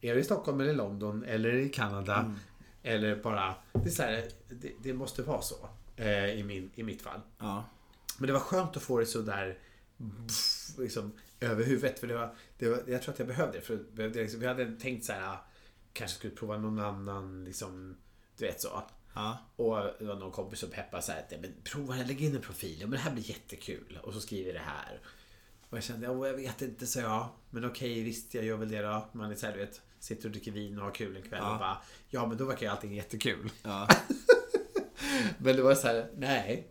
Är 0.00 0.14
det 0.14 0.20
i 0.20 0.24
Stockholm 0.24 0.60
eller 0.60 0.74
London 0.74 1.24
eller 1.24 1.54
i 1.54 1.68
Kanada. 1.68 2.18
Mm. 2.18 2.36
Eller 2.82 3.16
bara... 3.16 3.54
Det, 3.72 3.88
är 3.88 3.90
så 3.90 4.02
här, 4.02 4.24
det, 4.48 4.72
det 4.82 4.92
måste 4.92 5.22
vara 5.22 5.42
så. 5.42 5.68
Eh, 5.96 6.24
i, 6.24 6.42
min, 6.42 6.70
I 6.74 6.82
mitt 6.82 7.02
fall. 7.02 7.20
Ja. 7.38 7.64
Men 8.20 8.26
det 8.26 8.32
var 8.32 8.40
skönt 8.40 8.76
att 8.76 8.82
få 8.82 8.98
det 8.98 9.06
så 9.06 9.20
där 9.20 9.58
pff, 10.28 10.78
liksom, 10.78 11.12
över 11.40 11.64
huvudet. 11.64 11.98
För 11.98 12.06
det 12.06 12.14
var, 12.14 12.34
det 12.58 12.68
var, 12.68 12.82
jag 12.86 13.02
tror 13.02 13.12
att 13.12 13.18
jag 13.18 13.28
behövde 13.28 13.58
det. 13.58 13.64
För 13.64 13.84
det 13.94 14.08
liksom, 14.08 14.40
vi 14.40 14.46
hade 14.46 14.76
tänkt 14.80 15.04
så 15.04 15.12
här, 15.12 15.38
kanske 15.92 16.16
skulle 16.16 16.34
prova 16.34 16.58
någon 16.58 16.78
annan, 16.78 17.44
liksom, 17.44 17.96
du 18.38 18.46
vet 18.46 18.60
så. 18.60 18.82
Ja. 19.14 19.38
Och 19.56 19.76
det 19.98 20.04
var 20.04 20.16
någon 20.16 20.32
kompis 20.32 20.58
som 20.58 20.70
peppade 20.70 21.02
så 21.02 21.12
här, 21.12 21.18
att, 21.18 21.40
men 21.40 21.54
prova 21.64 21.94
att 21.94 22.06
lägga 22.06 22.26
in 22.26 22.34
en 22.36 22.42
profil. 22.42 22.76
Ja, 22.80 22.86
men 22.86 22.90
det 22.90 22.98
här 22.98 23.12
blir 23.12 23.30
jättekul. 23.30 23.98
Och 24.02 24.14
så 24.14 24.20
skriver 24.20 24.52
det 24.52 24.58
här. 24.58 25.00
Och 25.70 25.76
jag 25.76 25.84
kände, 25.84 26.06
ja, 26.06 26.26
jag 26.26 26.34
vet 26.34 26.62
inte, 26.62 26.86
så 26.86 27.00
jag. 27.00 27.28
Men 27.50 27.64
okej, 27.64 28.02
visst, 28.02 28.34
jag 28.34 28.44
gör 28.44 28.56
väl 28.56 28.68
det 28.68 28.82
då. 28.82 29.08
Man 29.12 29.30
är 29.30 29.34
så 29.34 29.46
här, 29.46 29.52
du 29.52 29.58
vet, 29.58 29.80
sitter 29.98 30.24
och 30.24 30.30
dricker 30.32 30.52
vin 30.52 30.78
och 30.78 30.84
har 30.84 30.94
kul 30.94 31.16
en 31.16 31.22
kväll 31.22 31.40
Ja. 31.42 31.52
och 31.52 31.58
bara, 31.58 31.82
ja 32.08 32.26
men 32.26 32.36
då 32.36 32.44
verkar 32.44 32.66
ju 32.66 32.72
allting 32.72 32.94
jättekul. 32.94 33.50
Ja. 33.62 33.88
Men 35.38 35.56
det 35.56 35.62
var 35.62 35.74
så 35.74 35.86
här, 35.86 36.10
nej. 36.16 36.68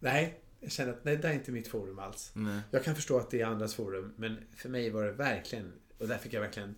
Nej, 0.00 0.41
jag 0.62 0.72
kände 0.72 0.92
att 0.92 1.04
nej, 1.04 1.16
det 1.16 1.22
där 1.22 1.28
är 1.28 1.34
inte 1.34 1.52
mitt 1.52 1.68
forum 1.68 1.98
alls. 1.98 2.30
Nej. 2.34 2.60
Jag 2.70 2.84
kan 2.84 2.94
förstå 2.94 3.18
att 3.18 3.30
det 3.30 3.40
är 3.40 3.46
andras 3.46 3.74
forum, 3.74 4.12
men 4.16 4.38
för 4.56 4.68
mig 4.68 4.90
var 4.90 5.04
det 5.04 5.12
verkligen, 5.12 5.72
och 5.98 6.08
där 6.08 6.18
fick 6.18 6.32
jag 6.32 6.40
verkligen, 6.40 6.74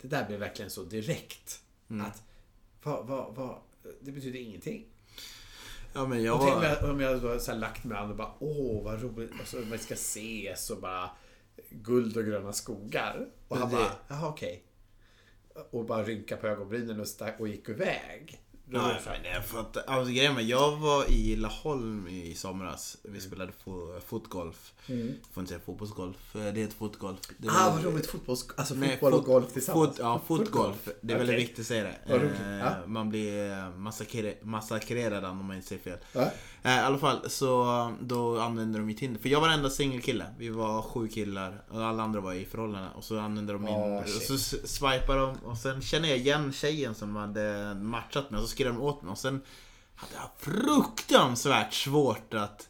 det 0.00 0.08
där 0.08 0.26
blev 0.26 0.40
verkligen 0.40 0.70
så 0.70 0.84
direkt. 0.84 1.62
Mm. 1.90 2.06
Att, 2.06 2.22
vad, 2.82 3.06
vad, 3.06 3.34
vad, 3.34 3.58
det 4.00 4.12
betyder 4.12 4.38
ingenting. 4.38 4.86
Ja 5.92 6.06
men 6.06 6.22
jag 6.22 6.36
och 6.36 6.46
tänk 6.46 6.54
var... 6.54 6.64
jag, 6.64 6.90
om 6.90 7.00
jag 7.00 7.20
här 7.20 7.56
lagt 7.56 7.84
mig 7.84 7.98
an 7.98 8.10
och 8.10 8.16
bara, 8.16 8.34
åh 8.38 8.84
vad 8.84 9.02
roligt, 9.02 9.30
och 9.40 9.48
så 9.48 9.56
man 9.56 9.78
ska 9.78 9.94
ses 9.94 10.70
och 10.70 10.80
bara 10.80 11.10
guld 11.70 12.16
och 12.16 12.24
gröna 12.24 12.52
skogar. 12.52 13.28
Och 13.48 13.56
han 13.56 13.70
det- 13.70 13.76
bara, 13.76 13.92
jaha 14.08 14.28
okej. 14.28 14.64
Och 15.70 15.84
bara 15.84 16.04
rynka 16.04 16.36
på 16.36 16.46
ögonbrynen 16.46 17.00
och, 17.00 17.08
stack, 17.08 17.40
och 17.40 17.48
gick 17.48 17.68
iväg. 17.68 18.40
Var 18.72 18.80
Ja, 18.80 18.86
det 18.88 19.18
men 19.22 19.32
jag 19.32 19.44
fattar. 19.46 19.82
Alltså 19.86 20.12
grejen 20.12 20.34
med, 20.34 20.44
jag 20.44 20.76
var 20.76 21.10
i 21.10 21.36
Laholm 21.36 22.08
i 22.08 22.34
somras. 22.34 22.96
Mm. 23.04 23.14
Vi 23.14 23.20
spelade 23.20 23.52
fo- 23.64 24.00
fotgolf. 24.06 24.72
Får 25.32 25.40
inte 25.40 25.46
säga 25.48 25.60
fotbollsgolf. 25.66 26.36
eh, 26.36 26.52
Det 26.52 26.60
heter 26.60 26.74
fotgolf. 26.76 27.18
Det 27.38 27.48
är 27.48 27.52
Ah, 27.52 27.66
väldigt- 27.68 27.84
vad 27.84 27.94
roligt. 27.94 28.06
Fotbolls, 28.06 28.46
alltså 28.56 28.74
Nej, 28.74 28.90
fotboll 28.90 29.12
och 29.12 29.18
fot- 29.18 29.26
golf 29.26 29.52
tillsammans. 29.52 29.88
Fot, 29.90 29.98
ja, 29.98 30.20
fotgolf. 30.26 30.88
Det 31.00 31.12
är 31.12 31.18
väldigt 31.18 31.34
Okej. 31.34 31.40
viktigt 31.46 31.58
att 31.60 31.66
säga 31.66 31.82
det. 32.06 32.14
Eh. 32.82 32.86
Man 32.88 33.08
blir 33.10 33.50
eh, 33.52 33.70
massakre, 33.76 34.34
massakrerad 34.42 35.24
om 35.24 35.44
man 35.44 35.56
inte 35.56 35.68
säger 35.68 35.82
fel. 35.82 35.98
Ja. 36.12 36.30
Eh, 36.62 36.76
I 36.76 36.78
alla 36.78 36.98
fall, 36.98 37.30
så 37.30 37.92
då 38.00 38.40
använde 38.40 38.78
de 38.78 38.84
mitt 38.84 38.98
Tinder. 38.98 39.20
För 39.20 39.28
jag 39.28 39.40
var 39.40 39.48
den 39.48 39.56
enda 39.56 39.70
singelkille. 39.70 40.24
Vi 40.38 40.48
var 40.48 40.82
sju 40.82 41.08
killar 41.08 41.62
och 41.70 41.84
alla 41.84 42.02
andra 42.02 42.20
var 42.20 42.32
i 42.32 42.44
förhållanden. 42.44 42.90
Och 42.92 43.04
så 43.04 43.18
använde 43.18 43.52
de 43.52 43.62
min... 43.62 43.74
Åh, 43.74 43.98
och 43.98 44.08
så 44.08 44.38
swipade 44.66 45.20
de 45.20 45.36
och 45.44 45.58
sen 45.58 45.82
kände 45.82 46.08
jag 46.08 46.18
igen 46.18 46.52
tjejen 46.52 46.94
som 46.94 47.16
hade 47.16 47.74
matchat 47.74 48.30
mig 48.30 48.38
och 48.38 48.48
så 48.48 48.50
skrev 48.50 48.74
de 48.74 48.82
åt 48.82 49.02
mig. 49.02 49.12
Och 49.12 49.18
sen 49.18 49.40
hade 49.94 50.12
jag 50.14 50.54
fruktansvärt 50.54 51.74
svårt 51.74 52.34
att 52.34 52.68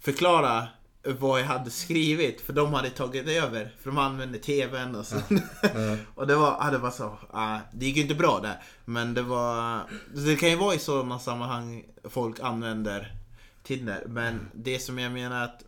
förklara 0.00 0.68
vad 1.02 1.40
jag 1.40 1.46
hade 1.46 1.70
skrivit. 1.70 2.40
För 2.40 2.52
de 2.52 2.74
hade 2.74 2.90
tagit 2.90 3.28
över. 3.28 3.74
För 3.80 3.90
de 3.90 3.98
använde 3.98 4.38
TVn 4.38 4.94
och 4.94 5.06
så. 5.06 5.16
och 6.14 6.26
det 6.26 6.34
var, 6.34 6.56
ja, 6.60 6.70
det 6.70 6.78
var 6.78 6.90
så. 6.90 7.18
det 7.72 7.86
gick 7.86 7.96
ju 7.96 8.02
inte 8.02 8.14
bra 8.14 8.40
där. 8.42 8.62
Men 8.84 9.14
det 9.14 9.22
var... 9.22 9.80
Det 10.14 10.36
kan 10.36 10.50
ju 10.50 10.56
vara 10.56 10.74
i 10.74 10.78
sådana 10.78 11.18
sammanhang 11.18 11.84
folk 12.04 12.40
använder 12.40 13.19
Tinder. 13.76 14.04
Men 14.06 14.50
det 14.54 14.78
som 14.78 14.98
jag 14.98 15.12
menar 15.12 15.44
att... 15.44 15.64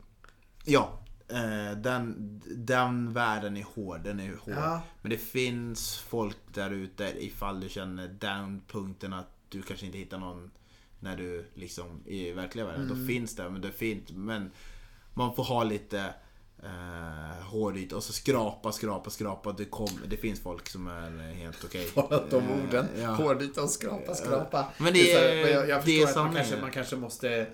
Ja. 0.65 1.01
eh, 1.29 1.77
Den, 1.79 2.17
den 2.57 3.13
världen 3.13 3.57
är 3.57 3.65
hård. 3.75 4.01
Den 4.05 4.21
är 4.21 4.29
hård. 4.37 4.55
Ja. 4.57 4.83
Men 5.03 5.11
det 5.11 5.19
finns 5.19 5.99
folk 5.99 6.37
där 6.55 6.71
ute 6.71 7.13
ifall 7.19 7.61
du 7.61 7.69
känner 7.69 8.09
den 8.09 8.63
punkten 8.69 9.13
att 9.13 9.29
du 9.49 9.63
kanske 9.63 9.87
inte 9.87 9.99
hittar 9.99 10.19
någon 10.19 10.51
när 11.01 11.17
du 11.17 11.45
liksom 11.55 12.03
i 12.07 12.33
verkliga 12.33 12.67
världen. 12.67 12.89
Då 12.89 13.07
finns 13.07 13.37
det, 13.37 13.51
men 13.51 13.61
det 13.61 13.69
är 13.69 13.73
fint. 13.73 14.11
Men 14.11 14.51
man 15.15 15.35
får 15.35 15.45
ha 15.45 15.65
lite 15.65 16.15
eh, 16.63 17.45
hår 17.51 17.73
dit 17.73 17.93
och 17.93 18.05
så 18.05 18.13
skrapa, 18.13 18.73
skrapa, 18.73 19.11
skrapa. 19.11 19.53
Det, 19.53 19.65
kom, 19.65 19.89
det 20.09 20.17
finns 20.17 20.41
folk 20.41 20.69
som 20.69 20.87
är 20.89 21.33
helt 21.33 21.65
okej. 21.65 21.89
Bara 21.95 22.27
de 22.31 22.37
Eh, 22.45 22.65
orden. 22.65 22.87
ja. 23.01 23.11
Hårdita 23.15 23.63
och 23.63 23.71
skrapa, 23.71 24.15
skrapa. 24.15 24.69
Men 24.79 24.93
det 24.93 24.99
så 25.15 25.19
här, 25.19 25.25
är- 25.29 25.49
jag, 25.49 25.69
jag 25.69 25.85
det 25.85 26.01
är 26.03 26.07
förstår 26.07 26.21
att 26.21 26.27
man 26.27 26.35
kanske, 26.37 26.61
man 26.61 26.71
kanske 26.71 26.97
måste... 26.97 27.47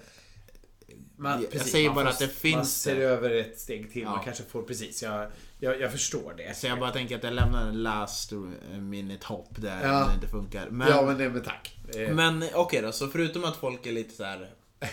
Man, 1.21 1.43
Jag 1.43 1.51
precis, 1.51 1.73
säger 1.73 1.89
man 1.89 1.95
bara 1.95 2.05
får- 2.05 2.11
att 2.13 2.19
det 2.19 2.27
Man 2.27 2.35
finns 2.35 2.83
ser 2.83 2.95
det. 2.97 3.03
över 3.05 3.31
ett 3.31 3.59
steg 3.61 3.93
till. 3.93 4.03
Ja. 4.03 4.11
Man 4.11 4.25
kanske 4.25 4.43
får... 4.43 4.63
Precis, 4.63 5.03
jag, 5.03 5.27
jag, 5.59 5.81
jag 5.81 5.93
förstår 5.93 6.35
det. 6.37 6.57
Så 6.57 6.67
jag 6.67 6.79
bara 6.81 6.91
tänker 6.91 7.17
att 7.17 7.23
jag 7.25 7.33
lämnar 7.33 7.69
en 7.69 7.83
last 7.83 8.33
minute 8.79 9.27
hopp 9.27 9.49
där 9.57 9.87
Ja. 9.89 10.07
det 10.09 10.15
inte 10.15 10.29
funkar. 10.29 10.69
Men, 10.71 10.89
Ja, 10.89 11.03
men, 11.07 11.19
nej, 11.19 11.29
men 11.29 11.43
tack. 11.43 11.79
Eh, 11.97 12.15
Men 12.15 12.45
okej 12.55 12.83
då, 12.83 12.93
så 12.93 13.09
förutom 13.09 13.45
att 13.45 13.57
folk 13.57 13.87
är 13.87 13.93
lite 13.93 14.15
så 14.15 14.25
här, 14.25 14.49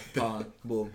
boom. 0.62 0.90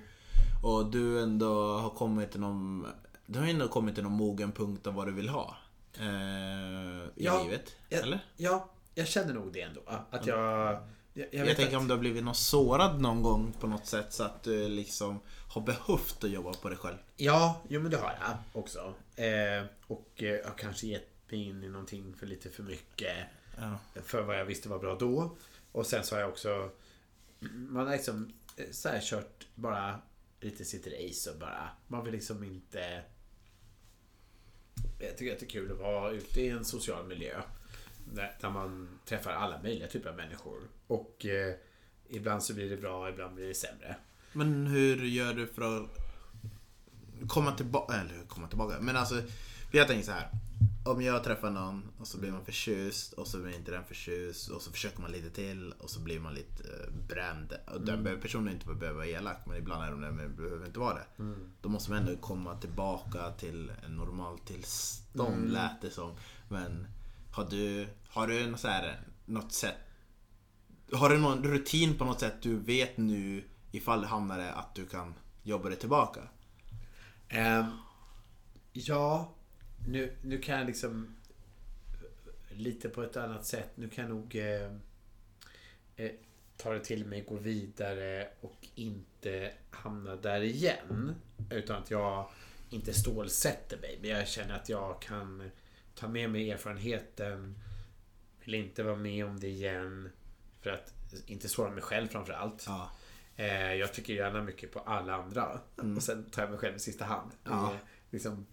Och 0.62 0.86
du 0.90 1.22
ändå 1.22 1.78
har 1.78 1.90
kommit 1.90 2.30
till 2.30 2.40
någon, 2.40 2.86
du 3.26 3.38
har 3.38 3.46
ändå 3.46 3.68
kommit 3.68 3.94
till 3.94 4.04
någon 4.04 4.12
mogen 4.12 4.52
punkt 4.52 4.86
av 4.86 4.94
vad 4.94 5.06
du 5.06 5.12
vill 5.12 5.28
ha. 5.28 5.56
Eh, 5.98 6.04
I 6.04 7.24
Ja, 7.24 7.42
livet, 7.42 7.76
jag, 7.88 8.00
eller? 8.00 8.24
Ja, 8.36 8.70
jag 8.94 9.08
känner 9.08 9.34
nog 9.34 9.52
det 9.52 9.60
ändå. 9.62 9.80
Att 10.10 10.26
jag... 10.26 10.78
Jag, 11.12 11.26
jag, 11.32 11.46
Jag, 11.46 11.56
tänker 11.56 11.76
att, 11.76 11.80
om 11.80 11.88
du 11.88 11.94
har 11.94 12.00
blivit 12.00 12.24
någon 12.24 12.34
sårad 12.34 13.00
någon 13.00 13.22
gång 13.22 13.52
på 13.60 13.66
något 13.66 13.86
sätt 13.86 14.12
så 14.12 14.22
att 14.22 14.42
du 14.42 14.68
liksom 14.68 15.20
har 15.48 15.60
behövt 15.60 16.24
att 16.24 16.30
jobba 16.30 16.52
på 16.52 16.68
dig 16.68 16.78
själv. 16.78 16.96
Ja, 17.16 17.62
jo 17.68 17.80
men 17.80 17.90
det 17.90 17.96
har 17.96 18.16
jag 18.20 18.62
också. 18.62 18.94
Eh, 19.16 19.64
och 19.86 20.10
eh, 20.16 20.28
jag 20.28 20.44
har 20.44 20.54
kanske 20.58 20.86
gett 20.86 21.30
mig 21.30 21.48
in 21.48 21.64
i 21.64 21.68
någonting 21.68 22.14
för 22.14 22.26
lite 22.26 22.50
för 22.50 22.62
mycket. 22.62 23.16
Ja. 23.56 23.78
För 24.02 24.22
vad 24.22 24.38
jag 24.38 24.44
visste 24.44 24.68
var 24.68 24.78
bra 24.78 24.94
då. 24.94 25.36
Och 25.72 25.86
sen 25.86 26.04
så 26.04 26.14
har 26.14 26.20
jag 26.20 26.30
också... 26.30 26.70
Man 27.52 27.86
har 27.86 27.92
liksom 27.92 28.32
eh, 28.56 28.70
så 28.70 28.88
här 28.88 29.00
kört 29.00 29.46
bara 29.54 30.00
lite 30.40 30.64
sitt 30.64 30.86
race 30.86 31.30
och 31.30 31.38
bara... 31.38 31.68
Man 31.88 32.04
vill 32.04 32.12
liksom 32.12 32.44
inte... 32.44 33.02
Jag 34.98 35.16
tycker 35.16 35.32
att 35.32 35.40
det 35.40 35.46
är 35.46 35.50
kul 35.50 35.72
att 35.72 35.78
vara 35.78 36.10
ute 36.10 36.40
i 36.40 36.48
en 36.48 36.64
social 36.64 37.06
miljö. 37.06 37.42
Där 38.14 38.50
man 38.50 38.88
träffar 39.04 39.30
alla 39.32 39.62
möjliga 39.62 39.88
typer 39.88 40.10
av 40.10 40.16
människor. 40.16 40.60
Och 40.86 41.26
eh, 41.26 41.54
ibland 42.08 42.42
så 42.42 42.54
blir 42.54 42.70
det 42.70 42.76
bra, 42.76 43.08
ibland 43.08 43.34
blir 43.34 43.48
det 43.48 43.54
sämre. 43.54 43.96
Men 44.32 44.66
hur 44.66 44.96
gör 45.04 45.34
du 45.34 45.46
för 45.46 45.76
att 45.82 45.88
komma 47.28 47.52
tillbaka, 47.52 47.94
eller 47.94 48.26
komma 48.28 48.48
tillbaka, 48.48 48.76
men 48.80 48.96
alltså 48.96 49.22
jag 49.72 49.88
tänker 49.88 50.04
så 50.06 50.12
här. 50.12 50.28
Om 50.84 51.02
jag 51.02 51.24
träffar 51.24 51.50
någon 51.50 51.82
och 51.98 52.06
så 52.06 52.18
blir 52.18 52.32
man 52.32 52.44
förtjust 52.44 53.12
och 53.12 53.26
så 53.26 53.38
blir 53.38 53.56
inte 53.56 53.70
den 53.70 53.84
förtjust 53.84 54.48
och 54.50 54.62
så 54.62 54.72
försöker 54.72 55.00
man 55.00 55.12
lite 55.12 55.30
till 55.30 55.72
och 55.78 55.90
så 55.90 56.00
blir 56.00 56.20
man 56.20 56.34
lite 56.34 56.62
eh, 56.62 56.92
bränd. 57.08 57.52
Och 57.66 57.80
den 57.80 58.02
behöver- 58.04 58.22
personen 58.22 58.52
inte 58.54 58.66
behöver 58.66 58.92
vara 58.92 59.06
elak 59.06 59.36
men 59.46 59.56
ibland 59.56 59.84
är 59.84 59.90
de 59.90 60.00
det 60.00 60.10
men 60.10 60.36
behöver 60.36 60.66
inte 60.66 60.78
vara 60.78 60.94
det. 60.94 61.24
Då 61.62 61.68
måste 61.68 61.90
man 61.90 61.98
ändå 62.00 62.16
komma 62.16 62.56
tillbaka 62.60 63.30
till 63.30 63.72
en 63.84 63.96
normal 63.96 64.38
tillstånd 64.38 65.52
lät 65.52 65.82
det 65.82 65.90
som. 65.90 66.14
Men 66.48 66.86
har 67.32 67.44
du, 67.50 67.86
har 68.10 68.26
du 68.26 68.40
en 68.40 68.58
så 68.58 68.68
här, 68.68 69.00
något 69.26 69.52
sätt 69.52 69.76
har 70.92 71.08
du 71.08 71.18
någon 71.18 71.44
rutin 71.44 71.98
på 71.98 72.04
något 72.04 72.20
sätt 72.20 72.34
du 72.42 72.56
vet 72.56 72.96
nu 72.96 73.44
ifall 73.72 74.00
du 74.00 74.06
hamnar 74.06 74.38
att 74.38 74.74
du 74.74 74.86
kan 74.86 75.14
jobba 75.42 75.68
dig 75.68 75.78
tillbaka? 75.78 76.20
Um, 77.34 77.78
ja, 78.72 79.34
nu, 79.88 80.16
nu 80.22 80.38
kan 80.38 80.58
jag 80.58 80.66
liksom 80.66 81.16
lite 82.50 82.88
på 82.88 83.02
ett 83.02 83.16
annat 83.16 83.46
sätt. 83.46 83.70
Nu 83.74 83.88
kan 83.88 84.04
jag 84.04 84.10
nog 84.10 84.36
eh, 84.36 84.72
eh, 85.96 86.10
ta 86.56 86.72
det 86.72 86.84
till 86.84 87.06
mig, 87.06 87.24
gå 87.28 87.36
vidare 87.36 88.28
och 88.40 88.68
inte 88.74 89.52
hamna 89.70 90.16
där 90.16 90.40
igen. 90.40 91.14
Utan 91.50 91.82
att 91.82 91.90
jag 91.90 92.30
inte 92.70 92.92
stålsätter 92.92 93.78
mig. 93.78 93.98
Men 94.00 94.10
jag 94.10 94.28
känner 94.28 94.56
att 94.56 94.68
jag 94.68 95.02
kan 95.02 95.50
ta 95.94 96.08
med 96.08 96.30
mig 96.30 96.50
erfarenheten. 96.50 97.54
Vill 98.44 98.54
inte 98.54 98.82
vara 98.82 98.96
med 98.96 99.24
om 99.26 99.40
det 99.40 99.48
igen. 99.48 100.10
För 100.60 100.70
att 100.70 100.94
inte 101.26 101.48
såra 101.48 101.70
mig 101.70 101.82
själv 101.82 102.08
framför 102.08 102.32
allt. 102.32 102.64
Ja. 102.66 102.90
Eh, 103.36 103.74
jag 103.74 103.94
tycker 103.94 104.14
gärna 104.14 104.42
mycket 104.42 104.72
på 104.72 104.78
alla 104.78 105.14
andra. 105.14 105.60
Och 105.96 106.02
sen 106.02 106.30
tar 106.30 106.42
jag 106.42 106.50
mig 106.50 106.58
själv 106.58 106.76
i 106.76 106.78
sista 106.78 107.04
hand. 107.04 107.30
Ja. 107.44 107.72
Eh, 107.72 107.78
liksom, 108.10 108.46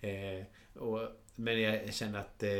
eh, 0.00 0.44
och, 0.82 1.08
men 1.34 1.60
jag 1.60 1.94
känner 1.94 2.18
att 2.18 2.42
eh, 2.42 2.50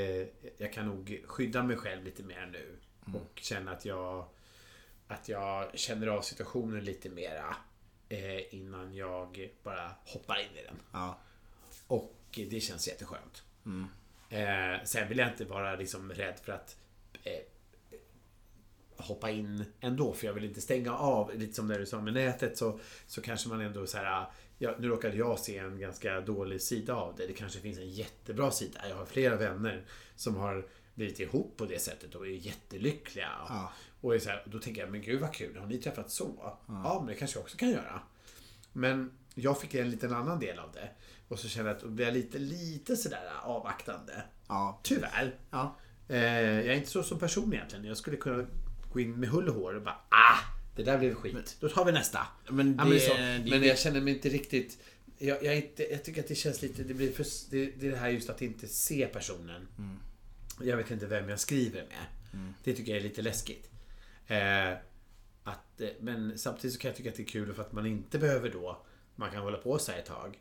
jag 0.56 0.72
kan 0.72 0.86
nog 0.86 1.22
skydda 1.26 1.62
mig 1.62 1.76
själv 1.76 2.04
lite 2.04 2.22
mer 2.22 2.46
nu. 2.52 2.78
Och 3.18 3.40
känna 3.40 3.72
att 3.72 3.84
jag, 3.84 4.28
att 5.08 5.28
jag 5.28 5.78
känner 5.78 6.06
av 6.06 6.22
situationen 6.22 6.84
lite 6.84 7.08
mera. 7.08 7.56
Eh, 8.08 8.54
innan 8.54 8.94
jag 8.94 9.50
bara 9.62 9.94
hoppar 10.04 10.40
in 10.40 10.56
i 10.56 10.62
den. 10.62 10.76
Ja. 10.92 11.18
Och 11.86 12.16
det 12.50 12.60
känns 12.60 12.88
jätteskönt. 12.88 13.42
Mm. 13.66 13.86
Eh, 14.30 14.84
sen 14.84 15.08
vill 15.08 15.18
jag 15.18 15.28
inte 15.28 15.44
vara 15.44 15.76
liksom 15.76 16.12
rädd 16.12 16.34
för 16.44 16.52
att 16.52 16.76
eh, 17.24 17.32
hoppa 18.96 19.30
in 19.30 19.64
ändå 19.80 20.12
för 20.12 20.26
jag 20.26 20.34
vill 20.34 20.44
inte 20.44 20.60
stänga 20.60 20.96
av. 20.96 21.34
Lite 21.34 21.54
som 21.54 21.66
när 21.66 21.78
du 21.78 21.86
sa 21.86 22.00
med 22.00 22.14
nätet 22.14 22.58
så, 22.58 22.80
så 23.06 23.22
kanske 23.22 23.48
man 23.48 23.60
ändå 23.60 23.86
så 23.86 23.98
här 23.98 24.26
Ja, 24.62 24.74
nu 24.78 24.88
råkade 24.88 25.16
jag 25.16 25.38
se 25.38 25.58
en 25.58 25.80
ganska 25.80 26.20
dålig 26.20 26.62
sida 26.62 26.94
av 26.94 27.16
det. 27.16 27.26
Det 27.26 27.32
kanske 27.32 27.60
finns 27.60 27.78
en 27.78 27.90
jättebra 27.90 28.50
sida. 28.50 28.80
Jag 28.88 28.96
har 28.96 29.06
flera 29.06 29.36
vänner 29.36 29.84
som 30.16 30.36
har 30.36 30.66
blivit 30.94 31.20
ihop 31.20 31.56
på 31.56 31.66
det 31.66 31.78
sättet 31.78 32.14
och 32.14 32.26
är 32.26 32.30
jättelyckliga. 32.30 33.28
Ja. 33.48 33.72
Och 34.00 34.14
är 34.14 34.18
så 34.18 34.30
här, 34.30 34.42
då 34.46 34.58
tänker 34.58 34.80
jag, 34.80 34.90
men 34.90 35.02
gud 35.02 35.20
vad 35.20 35.34
kul, 35.34 35.56
har 35.56 35.66
ni 35.66 35.78
träffats 35.78 36.14
så? 36.14 36.56
Ja, 36.66 36.96
men 36.98 37.06
det 37.06 37.14
kanske 37.14 37.38
jag 37.38 37.42
också 37.42 37.56
kan 37.56 37.70
göra. 37.70 38.02
Men 38.72 39.12
jag 39.34 39.60
fick 39.60 39.74
en 39.74 39.90
liten 39.90 40.12
annan 40.12 40.40
del 40.40 40.58
av 40.58 40.72
det. 40.72 40.88
Och 41.30 41.38
så 41.38 41.48
kände 41.48 41.70
jag 41.70 41.76
att 41.76 41.84
blev 41.84 42.08
jag 42.08 42.14
lite, 42.14 42.38
lite 42.38 42.96
sådär 42.96 43.22
avvaktande. 43.42 44.22
Ja. 44.48 44.80
Tyvärr. 44.82 45.38
Ja. 45.50 45.76
Eh, 46.08 46.16
jag 46.16 46.66
är 46.66 46.74
inte 46.74 46.90
så 46.90 47.02
som 47.02 47.18
person 47.18 47.54
egentligen. 47.54 47.84
Jag 47.84 47.96
skulle 47.96 48.16
kunna 48.16 48.46
gå 48.92 49.00
in 49.00 49.20
med 49.20 49.28
hull 49.28 49.48
och 49.48 49.54
hår 49.54 49.74
och 49.74 49.82
bara 49.82 49.98
ah, 50.08 50.38
det 50.76 50.82
där 50.82 50.98
blev 50.98 51.14
skit. 51.14 51.56
Då 51.60 51.68
tar 51.68 51.84
vi 51.84 51.92
nästa. 51.92 52.26
Men 52.48 52.76
Ja, 52.78 52.84
det, 52.84 52.90
men, 52.90 53.00
så, 53.00 53.14
det, 53.14 53.50
men 53.50 53.62
jag 53.62 53.78
känner 53.78 54.00
mig 54.00 54.14
inte 54.14 54.28
riktigt... 54.28 54.78
Jag, 55.18 55.44
jag, 55.44 55.54
är 55.54 55.56
inte, 55.56 55.92
jag 55.92 56.04
tycker 56.04 56.20
att 56.20 56.28
det 56.28 56.34
känns 56.34 56.62
lite... 56.62 56.82
Det, 56.82 56.94
blir 56.94 57.12
för, 57.12 57.26
det, 57.50 57.66
det 57.66 57.86
är 57.86 57.90
det 57.90 57.96
här 57.96 58.08
just 58.08 58.30
att 58.30 58.42
inte 58.42 58.68
se 58.68 59.06
personen. 59.06 59.68
Jag 60.62 60.76
vet 60.76 60.90
inte 60.90 61.06
vem 61.06 61.28
jag 61.28 61.40
skriver 61.40 61.82
med. 61.82 62.06
Det 62.64 62.74
tycker 62.74 62.92
jag 62.92 62.98
är 62.98 63.08
lite 63.08 63.22
läskigt. 63.22 63.70
Eh, 64.26 64.70
att, 65.44 65.80
eh, 65.80 65.88
men 66.00 66.38
samtidigt 66.38 66.74
så 66.74 66.80
kan 66.80 66.88
jag 66.88 66.96
tycka 66.96 67.10
att 67.10 67.16
det 67.16 67.22
är 67.22 67.26
kul 67.26 67.54
för 67.54 67.62
att 67.62 67.72
man 67.72 67.86
inte 67.86 68.18
behöver 68.18 68.50
då... 68.50 68.86
Man 69.16 69.30
kan 69.30 69.42
hålla 69.42 69.58
på 69.58 69.78
här 69.88 69.98
ett 69.98 70.06
tag. 70.06 70.38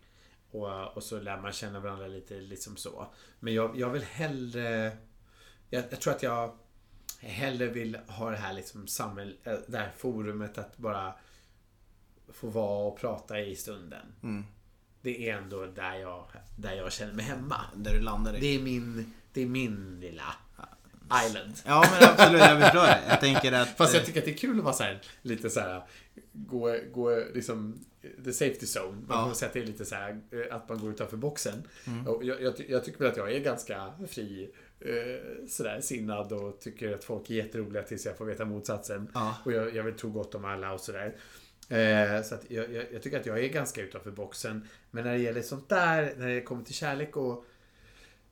Och, 0.52 0.98
och 0.98 1.04
så 1.04 1.20
lär 1.20 1.42
man 1.42 1.52
känna 1.52 1.80
varandra 1.80 2.08
lite 2.08 2.34
liksom 2.34 2.78
så. 2.78 3.08
Men 3.40 3.54
jag, 3.54 3.80
jag 3.80 3.90
vill 3.90 4.04
hellre... 4.04 4.98
Jag, 5.70 5.84
jag 5.90 6.02
tror 6.02 6.14
att 6.14 6.24
jag 6.24 6.58
hellre 7.20 7.68
vill 7.68 7.98
ha 8.08 8.32
det 8.32 8.38
här 8.38 8.54
liksom 8.54 8.88
samhäll, 8.88 9.38
äh, 9.44 9.54
det 9.68 9.78
här 9.78 9.92
forumet 9.98 10.58
att 10.58 10.78
bara 10.78 11.14
få 12.34 12.48
vara 12.48 12.88
och 12.88 13.00
prata 13.00 13.40
i 13.40 13.56
stunden. 13.56 14.06
Mm. 14.24 14.46
Det 15.02 15.30
är 15.30 15.38
ändå 15.38 15.66
där 15.66 15.96
jag, 15.96 16.26
där 16.58 16.74
jag 16.74 16.92
känner 16.92 17.14
mig 17.14 17.26
hemma. 17.26 17.66
där 17.76 17.94
du 17.94 18.00
landar 18.00 18.36
i. 18.36 18.40
Det 18.40 18.56
är 18.56 18.60
min, 18.60 19.14
det 19.34 19.42
är 19.42 19.48
min 19.48 20.00
lilla 20.00 20.36
island. 21.26 21.54
Ja 21.66 21.86
men 21.92 22.10
absolut, 22.10 22.42
jag 22.42 22.62
förstår 22.62 22.82
det. 22.88 23.00
Jag 23.10 23.20
tänker 23.20 23.52
att... 23.52 23.70
Fast 23.78 23.94
jag 23.94 24.02
eh, 24.02 24.06
tycker 24.06 24.20
att 24.20 24.26
det 24.26 24.32
är 24.32 24.38
kul 24.38 24.58
att 24.58 24.64
vara 24.64 24.74
så 24.74 24.84
här, 24.84 25.02
lite 25.22 25.50
så 25.50 25.60
här, 25.60 25.84
gå, 26.34 26.76
gå 26.92 27.24
liksom, 27.34 27.86
the 28.26 28.34
safety 28.34 28.66
zone. 28.66 28.98
Man 29.08 29.18
Ja. 29.18 29.28
får 29.28 29.34
säga 29.36 29.48
att 29.48 29.54
det 29.54 29.60
är 29.62 29.66
lite 29.66 29.86
så 29.86 29.96
här, 29.96 30.22
eh, 30.32 30.56
att 30.56 30.70
man 30.70 30.80
går 30.80 30.90
utanför 30.92 31.18
boxen. 31.18 31.64
Mm. 31.88 32.08
Och 32.08 32.24
jag, 32.24 32.42
jag, 32.42 32.54
jag 32.70 32.86
tycker 32.86 33.00
väl 33.00 33.08
att 33.08 33.18
jag 33.18 33.32
är 33.32 33.40
ganska 33.40 33.94
fri, 34.10 34.50
eh, 34.80 35.48
sådär 35.48 35.82
sinnad 35.82 36.32
och 36.34 36.60
tycker 36.60 36.94
att 36.96 37.04
folk 37.04 37.30
är 37.30 37.34
jätteroliga 37.36 37.84
tills 37.84 38.06
jag 38.06 38.18
får 38.18 38.26
veta 38.26 38.46
motsatsen. 38.46 39.08
Ja. 39.14 39.36
Och 39.46 39.52
jag, 39.52 39.76
jag 39.76 39.84
vill 39.84 39.94
tro 39.94 40.10
gott 40.10 40.36
om 40.36 40.46
alla 40.46 40.74
och 40.74 40.82
sådär. 40.82 41.16
Eh, 41.70 42.24
så 42.24 42.36
att 42.36 42.46
jag, 42.48 42.74
jag, 42.74 42.86
jag 42.94 43.02
tycker 43.02 43.20
att 43.20 43.26
jag 43.26 43.40
är 43.44 43.48
ganska 43.48 43.82
utanför 43.82 44.12
boxen. 44.12 44.68
Men 44.92 45.04
när 45.04 45.12
det 45.14 45.20
gäller 45.20 45.42
sånt 45.42 45.70
där, 45.70 46.14
när 46.18 46.28
det 46.28 46.42
kommer 46.42 46.64
till 46.64 46.74
kärlek 46.76 47.18
och 47.18 47.46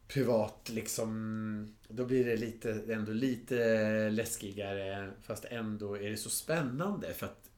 privat 0.07 0.69
liksom. 0.69 1.75
Då 1.87 2.05
blir 2.05 2.25
det 2.25 2.37
lite, 2.37 2.83
ändå 2.89 3.11
lite 3.11 4.09
läskigare. 4.09 5.11
Fast 5.23 5.45
ändå 5.45 5.97
är 5.97 6.09
det 6.09 6.17
så 6.17 6.29
spännande 6.29 7.13
för 7.13 7.25
att 7.25 7.49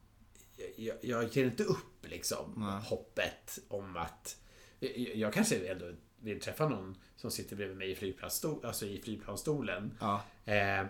jag, 0.75 0.97
jag 1.01 1.23
ger 1.23 1.45
inte 1.45 1.63
upp 1.63 2.05
liksom 2.09 2.53
Nej. 2.57 2.81
hoppet 2.89 3.59
om 3.67 3.97
att 3.97 4.38
jag, 4.79 5.15
jag 5.15 5.33
kanske 5.33 5.71
ändå 5.71 5.91
vill 6.19 6.39
träffa 6.39 6.69
någon 6.69 6.97
som 7.15 7.31
sitter 7.31 7.55
bredvid 7.55 7.77
mig 7.77 7.91
i, 7.91 7.95
flygplansstol, 7.95 8.65
alltså 8.65 8.85
i 8.85 9.01
flygplansstolen. 9.01 9.97
Ja. 9.99 10.23
Eh, 10.45 10.85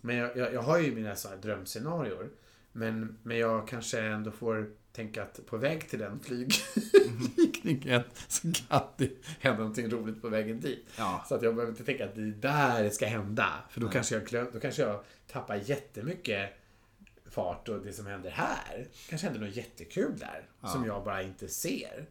men 0.00 0.16
jag, 0.16 0.36
jag, 0.36 0.54
jag 0.54 0.62
har 0.62 0.78
ju 0.78 0.94
mina 0.94 1.16
sådana 1.16 1.40
drömscenarior. 1.40 2.30
Men, 2.72 3.18
men 3.22 3.38
jag 3.38 3.68
kanske 3.68 4.00
ändå 4.00 4.30
får 4.30 4.70
tänka 4.94 5.22
att 5.22 5.46
på 5.46 5.56
väg 5.56 5.88
till 5.88 5.98
den 5.98 6.20
flyg, 6.20 6.52
flygningen 7.34 8.02
så 8.28 8.52
kan 8.52 8.82
det 8.96 9.10
hända 9.40 9.58
någonting 9.58 9.90
roligt 9.90 10.22
på 10.22 10.28
vägen 10.28 10.60
dit. 10.60 10.86
Ja. 10.98 11.24
Så 11.28 11.34
att 11.34 11.42
jag 11.42 11.54
behöver 11.54 11.72
inte 11.72 11.84
tänka 11.84 12.04
att 12.04 12.14
det 12.14 12.20
är 12.20 12.26
där 12.26 12.82
det 12.82 12.90
ska 12.90 13.06
hända. 13.06 13.48
För 13.70 13.80
då 13.80 13.86
Nej. 13.86 13.92
kanske, 13.92 14.14
jag, 14.14 14.26
glöm, 14.26 14.46
då 14.52 14.60
kanske 14.60 14.82
jag 14.82 15.04
tappar 15.26 15.56
jättemycket 15.56 16.50
fart 17.26 17.68
och 17.68 17.80
det 17.80 17.92
som 17.92 18.06
händer 18.06 18.30
här 18.30 18.86
kanske 19.08 19.26
händer 19.26 19.46
något 19.46 19.56
jättekul 19.56 20.18
där. 20.18 20.48
Ja. 20.60 20.68
Som 20.68 20.86
jag 20.86 21.04
bara 21.04 21.22
inte 21.22 21.48
ser. 21.48 22.06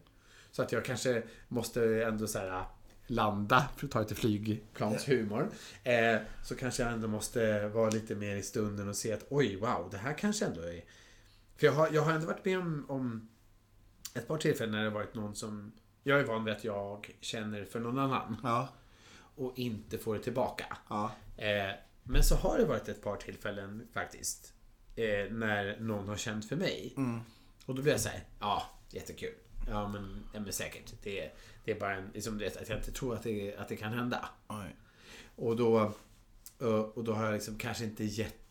Så 0.50 0.62
att 0.62 0.72
jag 0.72 0.84
kanske 0.84 1.22
måste 1.48 2.04
ändå 2.04 2.26
så 2.26 2.38
här 2.38 2.64
landa, 3.06 3.68
för 3.76 3.86
att 3.86 3.92
ta 3.92 4.00
lite 4.00 4.14
flygplanshumor. 4.14 5.48
Eh, 5.84 6.16
så 6.44 6.54
kanske 6.54 6.82
jag 6.82 6.92
ändå 6.92 7.08
måste 7.08 7.68
vara 7.68 7.90
lite 7.90 8.14
mer 8.14 8.36
i 8.36 8.42
stunden 8.42 8.88
och 8.88 8.96
se 8.96 9.12
att 9.12 9.24
oj, 9.28 9.56
wow, 9.56 9.88
det 9.90 9.96
här 9.98 10.18
kanske 10.18 10.44
ändå 10.44 10.60
är... 10.60 10.84
För 11.64 11.68
jag 11.68 11.76
har, 11.76 11.88
jag 11.92 12.02
har 12.02 12.12
ändå 12.12 12.26
varit 12.26 12.44
med 12.44 12.58
om, 12.58 12.86
om 12.88 13.28
ett 14.14 14.28
par 14.28 14.38
tillfällen 14.38 14.72
när 14.74 14.84
det 14.84 14.90
varit 14.90 15.14
någon 15.14 15.34
som... 15.34 15.72
Jag 16.02 16.20
är 16.20 16.24
van 16.24 16.44
vid 16.44 16.54
att 16.54 16.64
jag 16.64 17.16
känner 17.20 17.64
för 17.64 17.80
någon 17.80 17.98
annan 17.98 18.36
Ja. 18.42 18.68
och 19.14 19.58
inte 19.58 19.98
får 19.98 20.14
det 20.14 20.22
tillbaka. 20.22 20.76
Ja. 20.88 21.12
Eh, 21.36 21.72
men 22.02 22.22
så 22.22 22.34
har 22.34 22.58
det 22.58 22.64
varit 22.64 22.88
ett 22.88 23.02
par 23.02 23.16
tillfällen 23.16 23.88
faktiskt. 23.92 24.52
Eh, 24.96 25.32
när 25.32 25.80
någon 25.80 26.08
har 26.08 26.16
känt 26.16 26.48
för 26.48 26.56
mig. 26.56 26.94
Mm. 26.96 27.20
Och 27.66 27.74
då 27.74 27.82
blir 27.82 27.92
jag 27.92 28.00
så 28.00 28.08
här, 28.08 28.24
ja, 28.40 28.62
jättekul. 28.90 29.34
Ja 29.68 29.88
men, 29.88 30.26
ja, 30.34 30.40
men 30.40 30.52
säkert. 30.52 30.92
Det, 31.02 31.30
det 31.64 31.72
är 31.72 31.80
bara 31.80 31.94
en, 31.96 32.10
liksom, 32.14 32.38
det, 32.38 32.60
att 32.60 32.68
jag 32.68 32.78
inte 32.78 32.92
tror 32.92 33.14
att 33.14 33.22
det, 33.22 33.56
att 33.56 33.68
det 33.68 33.76
kan 33.76 33.92
hända. 33.92 34.28
Oj. 34.48 34.76
Och 35.36 35.56
då, 35.56 35.92
eh, 36.60 36.68
och 36.68 37.04
då 37.04 37.12
har 37.12 37.24
jag 37.24 37.34
liksom 37.34 37.58
kanske 37.58 37.84
inte 37.84 38.04
gett 38.04 38.43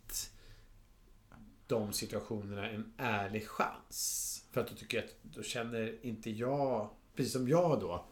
de 1.74 1.94
situationerna 1.94 2.70
en 2.70 2.94
ärlig 2.98 3.48
chans. 3.48 4.30
För 4.52 4.62
att 4.62 4.68
då 4.68 4.76
tycker 4.76 4.98
jag 4.98 5.06
att 5.06 5.16
då 5.22 5.44
känner 5.44 6.06
inte 6.06 6.30
jag, 6.30 6.90
precis 7.16 7.34
som 7.34 7.48
jag 7.48 7.80
då, 7.80 8.06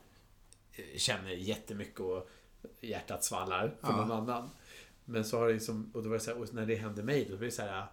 eh, 0.72 0.98
känner 0.98 1.30
jättemycket 1.30 2.00
och 2.00 2.30
hjärtat 2.82 3.24
svallar 3.24 3.68
för 3.82 3.88
Ja. 3.88 3.96
någon 4.06 4.12
annan. 4.12 4.50
Men 5.06 5.26
så 5.26 5.38
har 5.38 5.48
det 5.48 5.54
liksom, 5.54 5.92
och 5.94 6.04
då 6.04 6.10
var 6.10 6.16
det 6.18 6.24
så 6.24 6.32
här, 6.32 6.42
och 6.42 6.54
när 6.54 6.66
det 6.66 6.76
hände 6.76 7.04
mig, 7.04 7.28
då 7.30 7.38
blir 7.38 7.48
det 7.50 7.56
så 7.56 7.62
här 7.62 7.86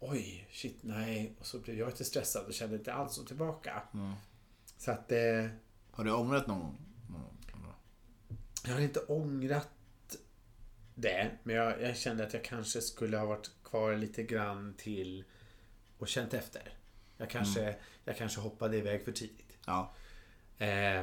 Oj, 0.00 0.48
shit, 0.52 0.76
nej. 0.80 1.36
Och 1.40 1.46
så 1.46 1.58
blev 1.58 1.78
jag 1.78 1.86
lite 1.88 2.04
stressad 2.04 2.46
och 2.46 2.54
kände 2.54 2.76
inte 2.76 2.94
alls 2.94 3.14
så 3.14 3.24
tillbaka. 3.24 3.82
Mm. 3.94 4.12
Så 4.78 4.90
att 4.90 5.12
eh, 5.12 5.46
Har 5.90 6.04
du 6.04 6.12
ångrat 6.12 6.46
någon 6.46 6.58
gång? 6.60 6.78
Någon 7.10 7.20
gång? 7.20 7.72
Jag 8.66 8.72
har 8.74 8.80
inte 8.80 9.00
ångrat 9.00 9.68
det, 10.98 11.30
men 11.42 11.56
jag, 11.56 11.82
jag 11.82 11.96
kände 11.96 12.24
att 12.26 12.32
jag 12.34 12.44
kanske 12.44 12.80
skulle 12.80 13.16
ha 13.18 13.26
varit 13.26 13.50
kvar 13.64 13.96
lite 13.96 14.22
grann 14.22 14.74
till 14.78 15.24
och 15.98 16.08
känt 16.08 16.34
efter. 16.34 16.62
Jag 17.16 17.30
kanske, 17.30 17.76
jag 18.04 18.16
kanske 18.16 18.40
hoppade 18.40 18.76
iväg 18.76 19.04
för 19.04 19.12
tidigt. 19.12 19.56
Ja. 19.66 19.94
Eh, 20.58 21.02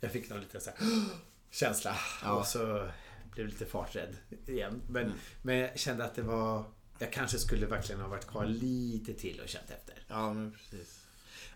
jag 0.00 0.10
fick 0.12 0.30
någon 0.30 0.40
liten 0.40 0.60
så 0.60 0.70
här, 0.70 0.78
känsla 1.50 1.96
Ja. 2.22 2.32
och 2.32 2.46
så 2.46 2.88
blev 3.34 3.46
lite 3.46 3.66
farträdd 3.66 4.16
igen. 4.46 4.82
Men, 4.88 5.02
Mm. 5.06 5.18
men 5.42 5.56
jag 5.56 5.78
kände 5.78 6.04
att 6.04 6.14
det 6.14 6.22
var... 6.22 6.64
Jag 6.98 7.12
kanske 7.12 7.38
skulle 7.38 7.66
verkligen 7.66 8.00
ha 8.00 8.08
varit 8.08 8.26
kvar 8.26 8.46
lite 8.46 9.14
till 9.14 9.40
och 9.40 9.48
känt 9.48 9.70
efter. 9.70 9.94
Ja, 10.08 10.32
men 10.34 10.52
precis. 10.52 10.98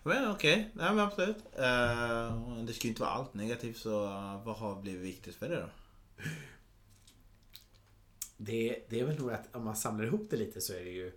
Men 0.03 0.31
okej, 0.31 0.69
nej 0.73 0.89
men 0.93 0.99
absolut. 0.99 1.37
Eh, 1.55 2.63
det 2.65 2.73
ska 2.73 2.83
ju 2.83 2.89
inte 2.89 3.01
vara 3.01 3.11
allt 3.11 3.33
negativt 3.33 3.77
så 3.77 3.99
vad 4.45 4.55
har 4.57 4.81
blivit 4.81 5.01
viktigt 5.01 5.35
för 5.35 5.49
dig 5.49 5.57
då? 5.57 5.69
Det, 8.37 8.85
det 8.89 8.99
är 8.99 9.05
väl 9.05 9.19
nog 9.19 9.31
att 9.31 9.55
om 9.55 9.63
man 9.63 9.75
samlar 9.75 10.05
ihop 10.05 10.27
det 10.29 10.37
lite 10.37 10.61
så 10.61 10.73
är 10.73 10.83
det 10.83 10.91
ju 10.91 11.11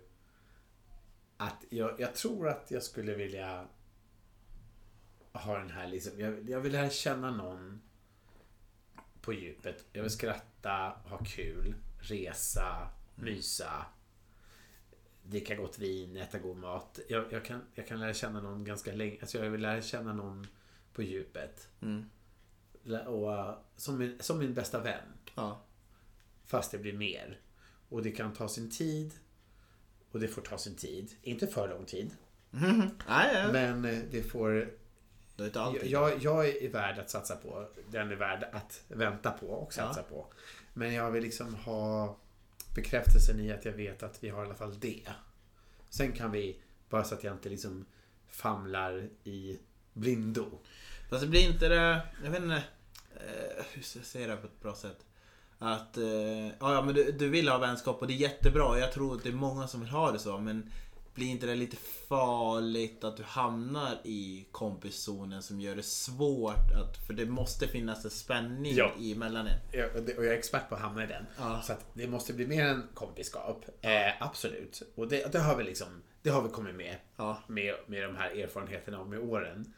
att 1.37 1.65
jag, 1.69 1.99
jag 1.99 2.15
tror 2.15 2.49
att 2.49 2.71
jag 2.71 2.83
skulle 2.83 3.15
vilja 3.15 3.67
ha 5.33 5.57
den 5.57 5.69
här 5.69 5.87
liksom, 5.87 6.19
jag, 6.19 6.49
jag 6.49 6.59
vill 6.59 6.71
lära 6.71 6.89
känna 6.89 7.31
någon 7.31 7.81
på 9.21 9.33
djupet. 9.33 9.85
Jag 9.93 10.01
vill 10.01 10.11
skratta, 10.11 10.95
ha 11.05 11.17
kul, 11.25 11.75
resa, 11.99 12.89
mysa, 13.15 13.85
dricka 15.23 15.55
gott 15.55 15.79
vin, 15.79 16.17
äta 16.17 16.39
god 16.39 16.57
mat. 16.57 16.99
Jag, 17.09 17.33
jag, 17.33 17.45
kan, 17.45 17.61
jag 17.75 17.87
kan 17.87 17.99
lära 17.99 18.13
känna 18.13 18.41
någon 18.41 18.63
ganska 18.63 18.91
länge. 18.91 19.17
Alltså 19.21 19.37
jag 19.37 19.51
vill 19.51 19.61
lära 19.61 19.81
känna 19.81 20.13
någon 20.13 20.47
på 20.93 21.01
djupet. 21.01 21.69
Mm. 21.81 22.05
Och, 23.07 23.55
som, 23.75 23.97
min, 23.97 24.19
som 24.19 24.39
min 24.39 24.53
bästa 24.53 24.79
vän. 24.79 25.13
Ja. 25.35 25.61
Fast 26.51 26.71
det 26.71 26.77
blir 26.77 26.93
mer. 26.93 27.39
Och 27.89 28.03
det 28.03 28.11
kan 28.11 28.33
ta 28.33 28.47
sin 28.47 28.69
tid. 28.69 29.11
Och 30.11 30.19
det 30.19 30.27
får 30.27 30.41
ta 30.41 30.57
sin 30.57 30.75
tid. 30.75 31.11
Inte 31.21 31.47
för 31.47 31.69
lång 31.69 31.85
tid. 31.85 32.11
Ja. 33.07 33.49
Men 33.51 33.85
eh, 33.85 33.99
det 34.11 34.23
får... 34.23 34.73
det. 35.35 35.87
Jag, 35.87 36.23
jag 36.23 36.47
är 36.47 36.69
värd 36.69 36.99
att 36.99 37.09
satsa 37.09 37.35
på. 37.35 37.67
Den 37.89 38.11
är 38.11 38.15
värd 38.15 38.43
att 38.51 38.83
vänta 38.87 39.31
på 39.31 39.47
och 39.47 39.73
satsa 39.73 40.03
på. 40.03 40.25
Men 40.73 40.93
jag 40.93 41.11
vill 41.11 41.23
liksom 41.23 41.55
ha 41.55 42.17
bekräftelsen 42.75 43.39
i 43.39 43.51
att 43.51 43.65
jag 43.65 43.73
vet 43.73 44.03
att 44.03 44.23
vi 44.23 44.29
har 44.29 44.43
i 44.43 44.45
alla 44.45 44.55
fall 44.55 44.79
det. 44.79 45.07
Sen 45.89 46.11
kan 46.11 46.31
vi, 46.31 46.61
bara 46.89 47.03
så 47.03 47.15
att 47.15 47.23
jag 47.23 47.33
inte 47.33 47.49
liksom 47.49 47.85
famlar 48.29 49.09
i 49.23 49.59
blindo. 49.93 50.59
Fast 51.09 51.21
det 51.21 51.27
blir 51.27 51.49
inte 51.49 51.69
det, 51.69 52.01
jag 52.23 52.31
vet 52.31 52.43
inte, 52.43 52.63
eh, 53.15 53.65
hur 53.73 53.81
ska 53.81 53.99
jag 53.99 54.05
säga 54.05 54.27
det 54.27 54.37
på 54.37 54.47
ett 54.47 54.61
bra 54.61 54.75
sätt? 54.75 55.05
Att, 55.61 55.97
eh, 55.97 56.47
ja, 56.47 56.73
ja 56.73 56.81
men 56.81 56.95
du, 56.95 57.11
du 57.11 57.29
vill 57.29 57.49
ha 57.49 57.57
vänskap 57.57 58.01
och 58.01 58.07
det 58.07 58.13
är 58.13 58.17
jättebra. 58.17 58.79
Jag 58.79 58.91
tror 58.91 59.15
att 59.15 59.23
det 59.23 59.29
är 59.29 59.33
många 59.33 59.67
som 59.67 59.79
vill 59.81 59.89
ha 59.89 60.11
det 60.11 60.19
så. 60.19 60.37
Men 60.37 60.71
blir 61.13 61.27
inte 61.27 61.45
det 61.45 61.55
lite 61.55 61.77
farligt 62.09 63.03
att 63.03 63.17
du 63.17 63.23
hamnar 63.23 63.97
i 64.03 64.45
kompiszonen 64.51 65.41
som 65.43 65.61
gör 65.61 65.75
det 65.75 65.83
svårt? 65.83 66.71
Att, 66.75 67.07
för 67.07 67.13
det 67.13 67.25
måste 67.25 67.67
finnas 67.67 68.05
en 68.05 68.11
spänning 68.11 68.75
Ja. 68.75 68.91
i 68.99 69.15
mellan 69.15 69.47
er. 69.47 69.59
Jag, 69.71 69.95
och 69.95 70.25
jag 70.25 70.33
är 70.33 70.37
expert 70.37 70.69
på 70.69 70.75
att 70.75 70.81
hamna 70.81 71.03
i 71.03 71.07
den. 71.07 71.25
Ja. 71.39 71.61
Så 71.63 71.73
det 71.93 72.07
måste 72.07 72.33
bli 72.33 72.47
mer 72.47 72.65
än 72.65 72.83
kompiskap. 72.93 73.65
Eh, 73.81 73.91
absolut. 74.19 74.81
Och 74.95 75.07
det, 75.07 75.31
det 75.31 75.39
har 75.39 75.55
vi 75.57 75.63
liksom 75.63 75.87
Det 76.21 76.29
har 76.29 76.41
vi 76.41 76.49
kommit 76.49 76.75
med. 76.75 76.95
Ja. 77.17 77.37
Med, 77.47 77.75
med 77.87 78.03
de 78.03 78.15
här 78.15 78.29
erfarenheterna 78.29 78.99
och 78.99 79.07
med 79.07 79.19
åren. 79.19 79.73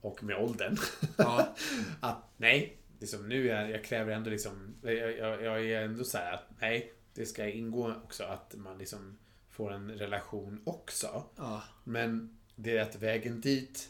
Och 0.00 0.22
med 0.22 0.36
åldern. 0.36 0.76
Ja. 1.16 1.54
att 2.00 2.18
nej, 2.36 2.76
liksom, 3.02 3.28
nu 3.28 3.50
är 3.50 3.68
jag 3.68 3.84
kräver 3.84 4.12
ändå 4.12 4.30
liksom 4.30 4.74
jag, 4.82 5.18
jag, 5.18 5.42
jag 5.42 5.64
är 5.64 5.82
ändå 5.82 6.04
så 6.04 6.18
här 6.18 6.32
att 6.32 6.44
nej, 6.60 6.92
det 7.14 7.26
ska 7.26 7.48
ingå 7.48 7.94
också 8.04 8.24
att 8.24 8.54
man 8.54 8.78
liksom 8.78 9.18
får 9.50 9.72
en 9.72 9.90
relation 9.90 10.62
också. 10.64 11.24
Ja. 11.36 11.62
Men 11.84 12.38
det 12.56 12.76
är 12.76 12.82
att 12.82 12.96
vägen 12.96 13.40
dit 13.40 13.88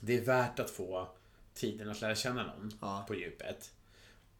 Det 0.00 0.18
är 0.18 0.24
värt 0.24 0.58
att 0.58 0.70
få 0.70 1.08
tiden 1.54 1.90
att 1.90 2.00
lära 2.00 2.14
känna 2.14 2.46
någon 2.46 2.72
Ja. 2.80 3.04
på 3.08 3.14
djupet. 3.14 3.72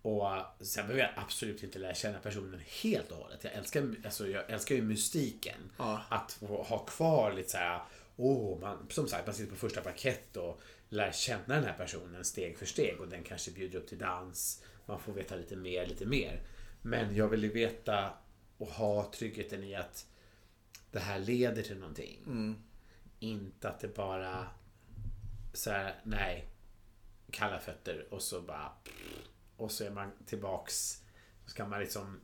Och 0.02 0.26
sen 0.60 0.86
behöver 0.86 1.02
jag 1.02 1.24
absolut 1.24 1.62
inte 1.62 1.78
lära 1.78 1.94
känna 1.94 2.18
personen 2.18 2.60
helt 2.82 3.10
och 3.10 3.16
hållet. 3.16 3.44
Jag 3.44 3.52
älskar, 3.52 3.94
alltså, 4.04 4.28
jag 4.28 4.50
älskar 4.50 4.74
ju 4.74 4.82
mystiken. 4.82 5.70
Ja. 5.78 6.02
Att 6.08 6.38
ha 6.48 6.78
kvar 6.78 7.32
lite 7.32 7.48
så 7.48 7.56
här, 7.58 7.82
åh, 8.16 8.60
man, 8.60 8.86
som 8.90 9.08
sagt, 9.08 9.26
man 9.26 9.34
sitter 9.34 9.50
på 9.50 9.56
första 9.56 9.80
parkett 9.80 10.36
och 10.36 10.60
lär 10.92 11.12
känna 11.12 11.54
den 11.54 11.64
här 11.64 11.72
personen 11.78 12.24
steg 12.24 12.58
för 12.58 12.66
steg 12.66 13.00
och 13.00 13.08
den 13.08 13.22
kanske 13.22 13.50
bjuder 13.50 13.78
upp 13.78 13.88
till 13.88 13.98
dans. 13.98 14.64
Man 14.86 15.00
får 15.00 15.12
veta 15.12 15.36
lite 15.36 15.56
mer, 15.56 15.86
lite 15.86 16.06
mer. 16.06 16.42
Men 16.82 17.16
jag 17.16 17.28
vill 17.28 17.42
ju 17.42 17.52
veta 17.52 18.14
och 18.58 18.66
ha 18.68 19.12
tryggheten 19.12 19.64
i 19.64 19.74
att 19.74 20.06
det 20.90 20.98
här 20.98 21.18
leder 21.18 21.62
till 21.62 21.78
någonting. 21.78 22.22
Mm. 22.26 22.56
Inte 23.18 23.68
att 23.68 23.80
det 23.80 23.88
bara 23.96 24.46
så 25.52 25.70
här, 25.70 26.00
nej, 26.04 26.48
kalla 27.30 27.58
fötter 27.58 28.06
och 28.14 28.22
så 28.22 28.40
bara 28.42 28.72
och 29.56 29.72
så 29.72 29.84
är 29.84 29.90
man 29.90 30.10
tillbaks 30.26 31.02
så 31.44 31.50
ska 31.50 31.66
man 31.66 31.80
liksom 31.80 32.20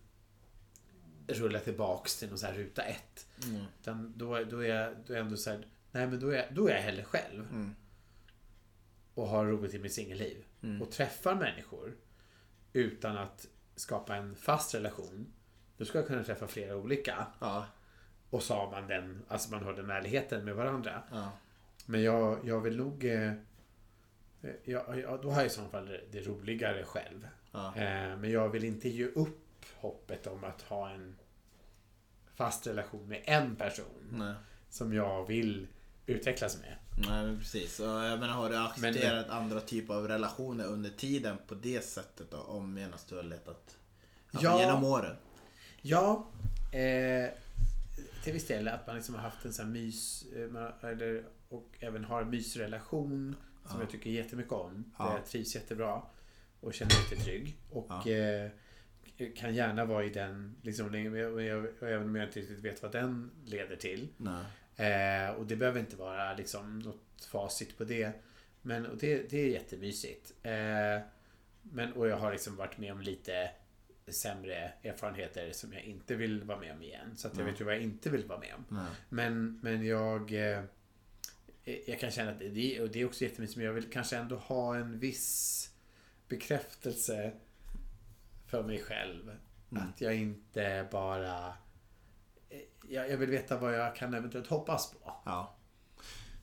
rulla 1.28 1.61
tillbaks 1.61 2.16
till 2.18 2.28
någon 2.28 2.38
så 2.38 2.46
här 2.46 2.54
ruta 2.54 2.83
ett. 2.83 3.26
Mm. 3.44 3.64
Utan 3.81 4.12
då, 4.16 4.44
då, 4.44 4.59
är 4.64 4.68
jag, 4.68 4.96
då 5.07 5.12
är 5.12 5.16
jag 5.16 5.24
ändå 5.26 5.37
så 5.37 5.50
här, 5.50 5.66
nej 5.92 6.07
men 6.07 6.20
då 6.20 6.28
är, 6.28 6.37
jag- 6.37 6.54
då 6.54 6.68
är 6.68 6.74
jag 6.74 6.83
hellre 6.83 7.04
själv. 7.04 7.40
Mm. 7.50 7.74
Och 9.18 9.28
har 9.28 9.46
roligt 9.46 9.74
i 9.74 9.78
mitt 9.78 9.92
singelliv. 9.92 10.44
Mm. 10.62 10.83
Och 10.83 10.90
träffar 10.90 11.35
människor 11.35 11.96
utan 12.72 13.18
att 13.18 13.48
skapa 13.76 14.16
en 14.16 14.37
fast 14.37 14.74
relation. 14.74 15.33
Då 15.76 15.85
ska 15.85 15.98
jag 15.98 16.07
kunna 16.07 16.24
träffa 16.24 16.46
flera 16.46 16.76
olika. 16.76 17.26
Ja. 17.40 17.66
Och 18.31 18.42
så 18.42 18.54
har 18.54 18.70
man 18.70 18.87
den, 18.87 19.22
alltså 19.28 19.50
man 19.50 19.62
har 19.62 19.72
den 19.72 19.90
ärligheten 19.90 20.44
med 20.44 20.54
varandra. 20.54 21.02
Ja. 21.11 21.33
Men 21.87 22.02
jag, 22.02 22.38
jag 22.44 22.61
vill 22.61 22.76
nog... 22.76 23.04
Eh, 23.04 23.33
jag, 24.64 24.98
jag, 24.98 25.22
då 25.22 25.31
har 25.31 25.37
jag 25.37 25.46
i 25.46 25.50
så 25.50 25.64
fall 25.64 25.87
det, 25.87 26.00
det 26.11 26.20
roligare 26.20 26.85
själv. 26.85 27.28
Ja. 27.52 27.76
Eh, 27.76 28.16
men 28.16 28.31
jag 28.31 28.48
vill 28.48 28.64
inte 28.64 28.88
ge 28.88 29.07
upp 29.07 29.64
hoppet 29.76 30.26
om 30.26 30.44
att 30.44 30.62
ha 30.62 30.90
en 30.90 31.16
fast 32.35 32.66
relation 32.66 33.09
med 33.09 33.22
en 33.24 33.57
person 33.57 34.09
Nej. 34.11 34.35
som 34.68 34.92
jag 34.92 35.26
vill 35.26 35.66
utvecklas 36.08 36.58
med. 36.60 36.74
Nej, 37.08 37.26
men 37.26 37.38
precis. 37.38 37.80
Och 37.80 37.86
jag 37.86 38.20
menar, 38.20 38.34
har 38.34 38.50
du 38.50 38.56
accepterat 38.56 39.28
andra 39.28 39.60
typer 39.60 39.94
av 39.94 40.08
relationer 40.08 40.64
under 40.66 40.90
tiden 40.90 41.36
på 41.46 41.54
det 41.54 41.84
sättet 41.84 42.30
då? 42.30 42.36
Om 42.38 42.74
medan 42.74 42.98
du 43.08 43.16
har 43.16 43.22
letat 43.22 43.76
ja. 44.30 44.40
Ja. 44.42 44.60
genom 44.60 44.84
åren? 44.84 45.16
Ja, 45.82 46.26
eh, 46.72 47.30
till 48.24 48.32
viss 48.32 48.46
del 48.46 48.68
att 48.68 48.86
man 48.86 48.96
liksom 48.96 49.14
har 49.14 49.22
haft 49.22 49.44
en 49.44 49.52
sån 49.52 49.66
här 49.66 49.72
mys, 49.72 50.24
eh, 50.36 50.90
eller, 50.90 51.24
och 51.48 51.68
även 51.80 52.04
har 52.04 52.22
en 52.22 52.30
mysrelation 52.30 53.36
som 53.66 53.76
Ja. 53.76 53.82
jag 53.82 53.90
tycker 53.90 54.10
jättemycket 54.10 54.52
om. 54.52 54.92
Ja. 54.98 55.04
Där 55.04 55.12
jag 55.14 55.26
trivs 55.26 55.54
jättebra 55.54 56.02
och 56.60 56.74
känner 56.74 57.10
mig 57.10 57.24
trygg. 57.24 57.56
Och 57.70 57.86
Ja. 58.04 58.10
eh, 58.10 58.50
kan 59.36 59.54
gärna 59.54 59.84
vara 59.84 60.04
i 60.04 60.08
den, 60.08 60.56
liksom, 60.62 60.86
men 60.86 61.06
även 61.80 62.02
om 62.08 62.16
jag 62.16 62.28
inte 62.28 62.40
riktigt 62.40 62.58
vet 62.64 62.82
vad 62.82 62.92
den 62.92 63.30
leder 63.44 63.76
till. 63.76 64.08
Nej. 64.16 64.44
Eh, 64.78 65.30
och 65.30 65.46
det 65.46 65.56
behöver 65.56 65.80
inte 65.80 65.96
vara 65.96 66.34
liksom 66.34 66.78
något 66.78 67.24
facit 67.30 67.78
på 67.78 67.84
det. 67.84 68.12
Men 68.62 68.86
och 68.86 68.96
det, 68.96 69.30
det 69.30 69.38
är 69.38 69.48
jättemysigt. 69.48 70.32
Eh, 70.42 71.00
men, 71.62 71.92
och 71.92 72.08
jag 72.08 72.16
har 72.16 72.32
liksom 72.32 72.56
varit 72.56 72.78
med 72.78 72.92
om 72.92 73.00
lite 73.00 73.50
sämre 74.06 74.72
erfarenheter 74.82 75.52
som 75.52 75.72
jag 75.72 75.82
inte 75.82 76.14
vill 76.14 76.42
vara 76.42 76.58
med 76.58 76.72
om 76.72 76.82
igen. 76.82 77.16
Så 77.16 77.28
att 77.28 77.36
jag 77.36 77.44
Nej. 77.44 77.52
vet 77.52 77.60
ju 77.60 77.64
vad 77.64 77.74
jag 77.74 77.82
inte 77.82 78.10
vill 78.10 78.24
vara 78.24 78.38
med 78.38 78.54
om. 78.54 78.64
Nej. 78.68 78.86
Men, 79.08 79.60
men 79.62 79.86
jag... 79.86 80.32
Eh, 80.32 80.62
jag 81.86 82.00
kan 82.00 82.10
känna 82.10 82.30
att 82.30 82.38
det, 82.38 82.80
och 82.80 82.88
det 82.88 83.00
är 83.00 83.06
också 83.06 83.24
jättemysigt, 83.24 83.56
men 83.56 83.66
jag 83.66 83.72
vill 83.72 83.90
kanske 83.90 84.16
ändå 84.16 84.36
ha 84.36 84.76
en 84.76 84.98
viss 84.98 85.70
bekräftelse 86.28 87.32
för 88.46 88.62
mig 88.62 88.78
själv. 88.78 89.30
Mm. 89.70 89.82
Att 89.82 90.00
jag 90.00 90.14
inte 90.14 90.88
bara... 90.90 91.52
Jag, 92.90 93.11
jag 93.11 93.16
vill 93.16 93.31
veta 93.31 93.57
vad 93.57 93.74
jag 93.74 93.96
kan 93.96 94.14
eventuellt 94.14 94.46
hoppas 94.46 94.90
på. 94.90 95.12
Ja. 95.24 95.55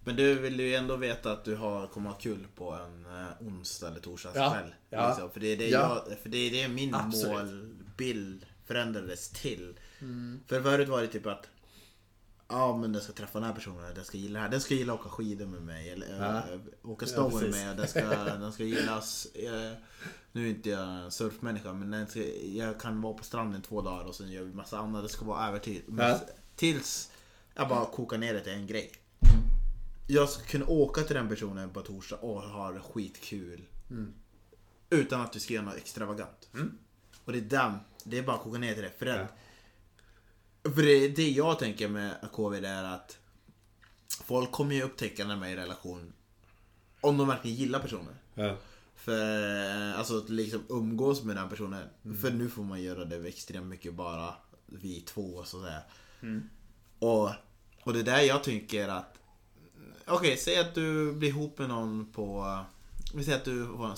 Men 0.03 0.15
du 0.15 0.35
vill 0.35 0.59
ju 0.59 0.75
ändå 0.75 0.95
veta 0.95 1.31
att 1.31 1.45
du 1.45 1.55
har, 1.55 1.87
kommer 1.87 2.09
ha 2.09 2.17
kul 2.17 2.47
på 2.55 2.71
en 2.71 3.05
eh, 3.05 3.27
onsdag 3.47 3.87
eller 3.87 3.99
torsdagskväll. 3.99 4.75
Ja, 4.89 4.97
ja. 4.97 5.09
Liksom. 5.09 5.29
För, 5.31 5.39
det 5.39 5.47
är 5.47 5.57
det 5.57 5.69
Ja. 5.69 6.03
jag, 6.09 6.19
för 6.19 6.29
det 6.29 6.37
är 6.37 6.51
det 6.51 6.67
min 6.73 6.95
Absolut. 6.95 7.33
målbild 7.37 8.45
förändrades 8.65 9.29
till. 9.29 9.79
Mm. 10.01 10.39
För 10.47 10.61
förut 10.61 10.89
var 10.89 11.01
det 11.01 11.07
typ 11.07 11.25
att 11.25 11.49
Ja 12.55 12.77
men 12.77 12.91
den 12.93 13.01
ska 13.01 13.13
träffa 13.13 13.39
den 13.39 13.47
här 13.47 13.55
personen, 13.55 13.93
den 13.95 14.05
ska 14.05 14.17
gilla 14.17 14.39
det 14.39 14.43
här. 14.43 14.49
Den 14.51 14.61
ska 14.61 14.73
gilla 14.73 14.93
att 14.93 14.99
åka 14.99 15.09
skidor 15.09 15.45
med 15.45 15.61
mig. 15.61 15.89
Eller 15.89 16.19
Ja. 16.19 16.37
äh, 16.53 16.59
åka 16.91 17.05
Ja, 17.05 17.11
snowboard 17.13 17.41
med 17.43 17.51
precis. 17.51 17.65
mig. 17.65 17.75
Den 17.75 17.87
ska, 17.87 18.01
den 18.39 18.53
ska 18.53 18.63
gillas. 18.63 19.25
Eh, 19.33 19.71
nu 20.31 20.45
är 20.45 20.49
inte 20.49 20.69
jag 20.69 21.13
surfmänniska 21.13 21.73
men 21.73 21.91
den 21.91 22.07
ska, 22.07 22.19
jag 22.45 22.79
kan 22.79 23.01
vara 23.01 23.13
på 23.13 23.23
stranden 23.23 23.61
två 23.61 23.81
dagar 23.81 24.05
och 24.05 24.15
sen 24.15 24.31
gör 24.31 24.43
vi 24.43 24.53
massa 24.53 24.77
annat. 24.77 25.03
Det 25.03 25.09
ska 25.09 25.25
vara 25.25 25.47
övertid. 25.47 25.81
Ja. 25.97 26.19
Tills 26.55 27.11
jag 27.55 27.69
bara 27.69 27.85
kokar 27.85 28.17
ner 28.17 28.33
det 28.33 28.39
till 28.39 28.53
en 28.53 28.67
grej. 28.67 28.91
Jag 30.07 30.29
ska 30.29 30.43
kunna 30.43 30.65
åka 30.65 31.01
till 31.01 31.15
den 31.15 31.29
personen 31.29 31.69
på 31.69 31.81
torsdag 31.81 32.15
och 32.15 32.41
ha 32.41 32.79
skitkul. 32.79 33.61
Utan 34.89 35.21
att 35.21 35.35
vi 35.35 35.39
ska 35.39 35.53
göra 35.53 35.65
något 35.65 35.75
extravagant. 35.77 36.49
Mm. 36.53 36.77
Och 37.25 37.31
det 37.31 37.37
är 37.37 37.41
den, 37.41 37.73
det 38.03 38.17
är 38.17 38.23
bara 38.23 38.35
att 38.35 38.41
koka 38.43 38.57
ner 38.59 38.73
till 38.73 38.83
det. 38.83 38.91
För, 38.99 39.05
Ja. 39.05 39.27
För 40.73 40.81
det, 40.81 41.07
det 41.07 41.29
jag 41.29 41.59
tänker 41.59 41.87
med 41.87 42.29
covid 42.31 42.65
är 42.65 42.83
att 42.83 43.17
folk 44.23 44.51
kommer 44.51 44.75
ju 44.75 44.83
upptäcka 44.83 45.27
när 45.27 45.35
man 45.35 45.49
är 45.49 45.53
i 45.53 45.55
relation 45.55 46.13
om 47.01 47.17
de 47.17 47.27
verkligen 47.27 47.57
gillar 47.57 47.79
personen. 47.79 48.15
Ja. 48.33 48.57
För 48.95 49.93
alltså 49.93 50.17
att 50.17 50.29
liksom 50.29 50.63
umgås 50.69 51.23
med 51.23 51.35
den 51.35 51.49
personen. 51.49 51.83
För 52.21 52.31
nu 52.31 52.49
får 52.49 52.63
man 52.63 52.83
göra 52.83 53.05
det 53.05 53.27
extremt 53.27 53.67
mycket 53.67 53.93
bara 53.93 54.33
vi 54.65 55.01
två 55.01 55.43
så 55.43 55.57
att 55.57 55.63
säga. 55.63 55.81
Och, 56.99 57.29
och 57.83 57.93
det 57.93 57.99
är 57.99 58.03
där 58.03 58.21
jag 58.21 58.43
tycker 58.43 58.87
att 58.87 59.19
Okej, 60.07 60.37
säg 60.37 60.57
att 60.59 60.75
du 60.75 61.13
blir 61.13 61.29
ihop 61.29 61.59
med 61.59 61.69
någon 61.69 62.11
på 62.11 62.59
Vi 63.15 63.23
säger 63.23 63.37
att 63.37 63.45
du 63.45 63.65
får 63.65 63.85
en 63.85 63.95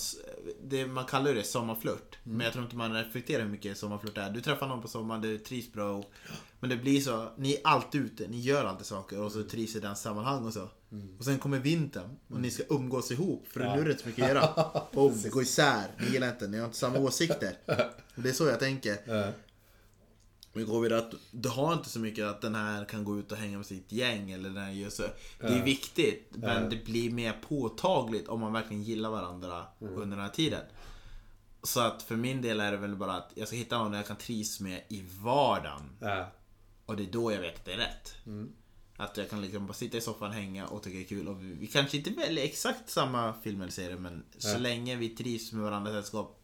det, 0.64 0.88
Man 0.88 1.06
kallar 1.06 1.34
det 1.34 1.44
sommarflört. 1.44 2.18
Men 2.24 2.40
jag 2.40 2.54
tror 2.54 2.66
inte 2.66 2.76
man 2.76 2.94
reflekterar 2.94 3.44
hur 3.44 3.50
mycket 3.50 3.78
sommarflört 3.78 4.18
är. 4.18 4.30
Du 4.30 4.42
träffar 4.42 4.68
någon 4.68 4.82
på 4.82 4.88
sommaren, 4.88 5.22
du 5.22 5.38
trivs 5.38 5.72
bra. 5.74 5.92
Och, 5.92 6.12
men 6.60 6.70
det 6.70 6.78
blir 6.78 7.02
så, 7.02 7.30
ni 7.38 7.54
är 7.54 7.60
alltid 7.64 8.02
ute, 8.02 8.28
ni 8.28 8.40
gör 8.40 8.66
alltid 8.66 8.86
saker 8.86 9.22
och 9.22 9.32
så 9.32 9.44
trivs 9.44 9.76
i 9.76 9.80
den 9.80 9.96
sammanhang 9.96 10.46
och 10.46 10.54
så. 10.54 10.70
Och 11.20 11.26
sen 11.26 11.40
kommer 11.40 11.60
vintern 11.60 12.18
och 12.30 12.42
ni 12.42 12.52
ska 12.52 12.64
umgås 12.70 13.12
ihop 13.12 13.48
för 13.48 13.60
Ja. 13.60 13.76
nu 13.76 13.82
är 13.82 13.86
det 13.86 13.92
rätt 13.92 14.00
så 14.00 14.08
mycket 14.08 14.24
att 14.24 14.30
göra. 14.30 14.72
Boom, 14.94 15.22
det 15.24 15.30
går 15.30 15.44
isär, 15.44 15.84
ni 16.00 16.12
gillar 16.12 16.30
inte, 16.30 16.48
ni 16.48 16.58
har 16.58 16.66
inte 16.66 16.78
samma 16.78 17.00
åsikter. 17.00 17.58
Och 18.16 18.24
det 18.24 18.30
är 18.30 18.34
så 18.34 18.46
jag 18.48 18.60
tänker. 18.60 18.98
Men 20.58 20.66
går 20.66 20.82
vi 20.82 20.94
att 20.94 21.14
du 21.32 21.50
har 21.50 21.74
inte 21.74 21.90
så 21.90 22.00
mycket 22.00 22.26
att 22.26 22.42
den 22.42 22.56
här 22.56 22.86
kan 22.86 23.04
gå 23.04 23.20
ut 23.20 23.32
och 23.32 23.38
hänga 23.38 23.58
med 23.58 23.66
sitt 23.66 23.92
gäng 23.92 24.32
eller 24.32 24.50
den 24.50 24.64
här 24.64 24.72
gör 24.72 24.90
så. 24.90 25.04
Det 25.40 25.48
är 25.48 25.64
viktigt 25.64 26.30
men 26.32 26.70
det 26.70 26.86
blir 26.86 27.12
mer 27.12 27.34
påtagligt 27.50 28.28
om 28.28 28.40
man 28.40 28.54
verkligen 28.54 28.84
gillar 28.84 29.10
varandra 29.10 29.66
Mm. 29.82 29.94
under 29.94 30.18
den 30.18 30.26
här 30.26 30.32
tiden. 30.32 30.62
Så 31.64 31.80
att 31.80 32.04
för 32.04 32.16
min 32.16 32.42
del 32.42 32.60
är 32.60 32.72
det 32.72 32.78
väl 32.78 32.96
bara 32.96 33.14
att 33.14 33.32
jag 33.36 33.48
ska 33.48 33.58
hitta 33.58 33.78
någon 33.78 33.94
jag 33.94 34.08
kan 34.08 34.16
trivas 34.18 34.60
med 34.60 34.82
i 34.90 35.06
vardagen. 35.22 35.90
Och 36.86 36.96
det 36.98 37.04
är 37.04 37.12
då 37.12 37.32
jag 37.32 37.40
vet 37.40 37.56
att 37.56 37.66
det 37.66 37.74
är 37.74 37.78
rätt. 37.78 38.16
Mm. 38.26 38.52
Att 38.98 39.18
jag 39.18 39.30
kan 39.30 39.42
liksom 39.42 39.68
bara 39.68 39.74
sitta 39.74 39.98
i 39.98 40.02
soffan, 40.02 40.32
hänga 40.32 40.68
och 40.68 40.84
tycka 40.84 40.98
det 40.98 41.04
är 41.04 41.08
kul. 41.08 41.28
Och 41.28 41.44
vi, 41.44 41.54
vi 41.54 41.68
kanske 41.68 41.98
inte 41.98 42.10
väljer 42.10 42.44
exakt 42.44 42.90
samma 42.90 43.34
film 43.34 43.62
eller 43.62 43.72
serie 43.72 43.98
men 43.98 44.24
så 44.38 44.58
länge 44.58 44.96
vi 44.96 45.10
trivs 45.10 45.52
med 45.54 45.64
varandras 45.64 45.94
sällskap 45.94 46.40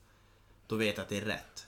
då 0.68 0.76
vet 0.76 0.98
jag 0.98 1.04
att 1.04 1.10
det 1.10 1.18
är 1.18 1.26
rätt. 1.26 1.66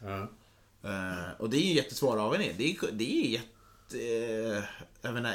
Eh, 0.86 1.32
och 1.40 1.50
det 1.50 1.58
är 1.58 1.62
ju 1.68 1.74
jättesvåra 1.74 2.22
avvägningar. 2.22 2.54
Det 2.58 2.72
är, 2.72 2.92
det 2.92 3.26
är 3.26 3.28
jätte... 3.30 4.58
eh, 4.58 4.64
jag 5.02 5.14
menar, 5.14 5.30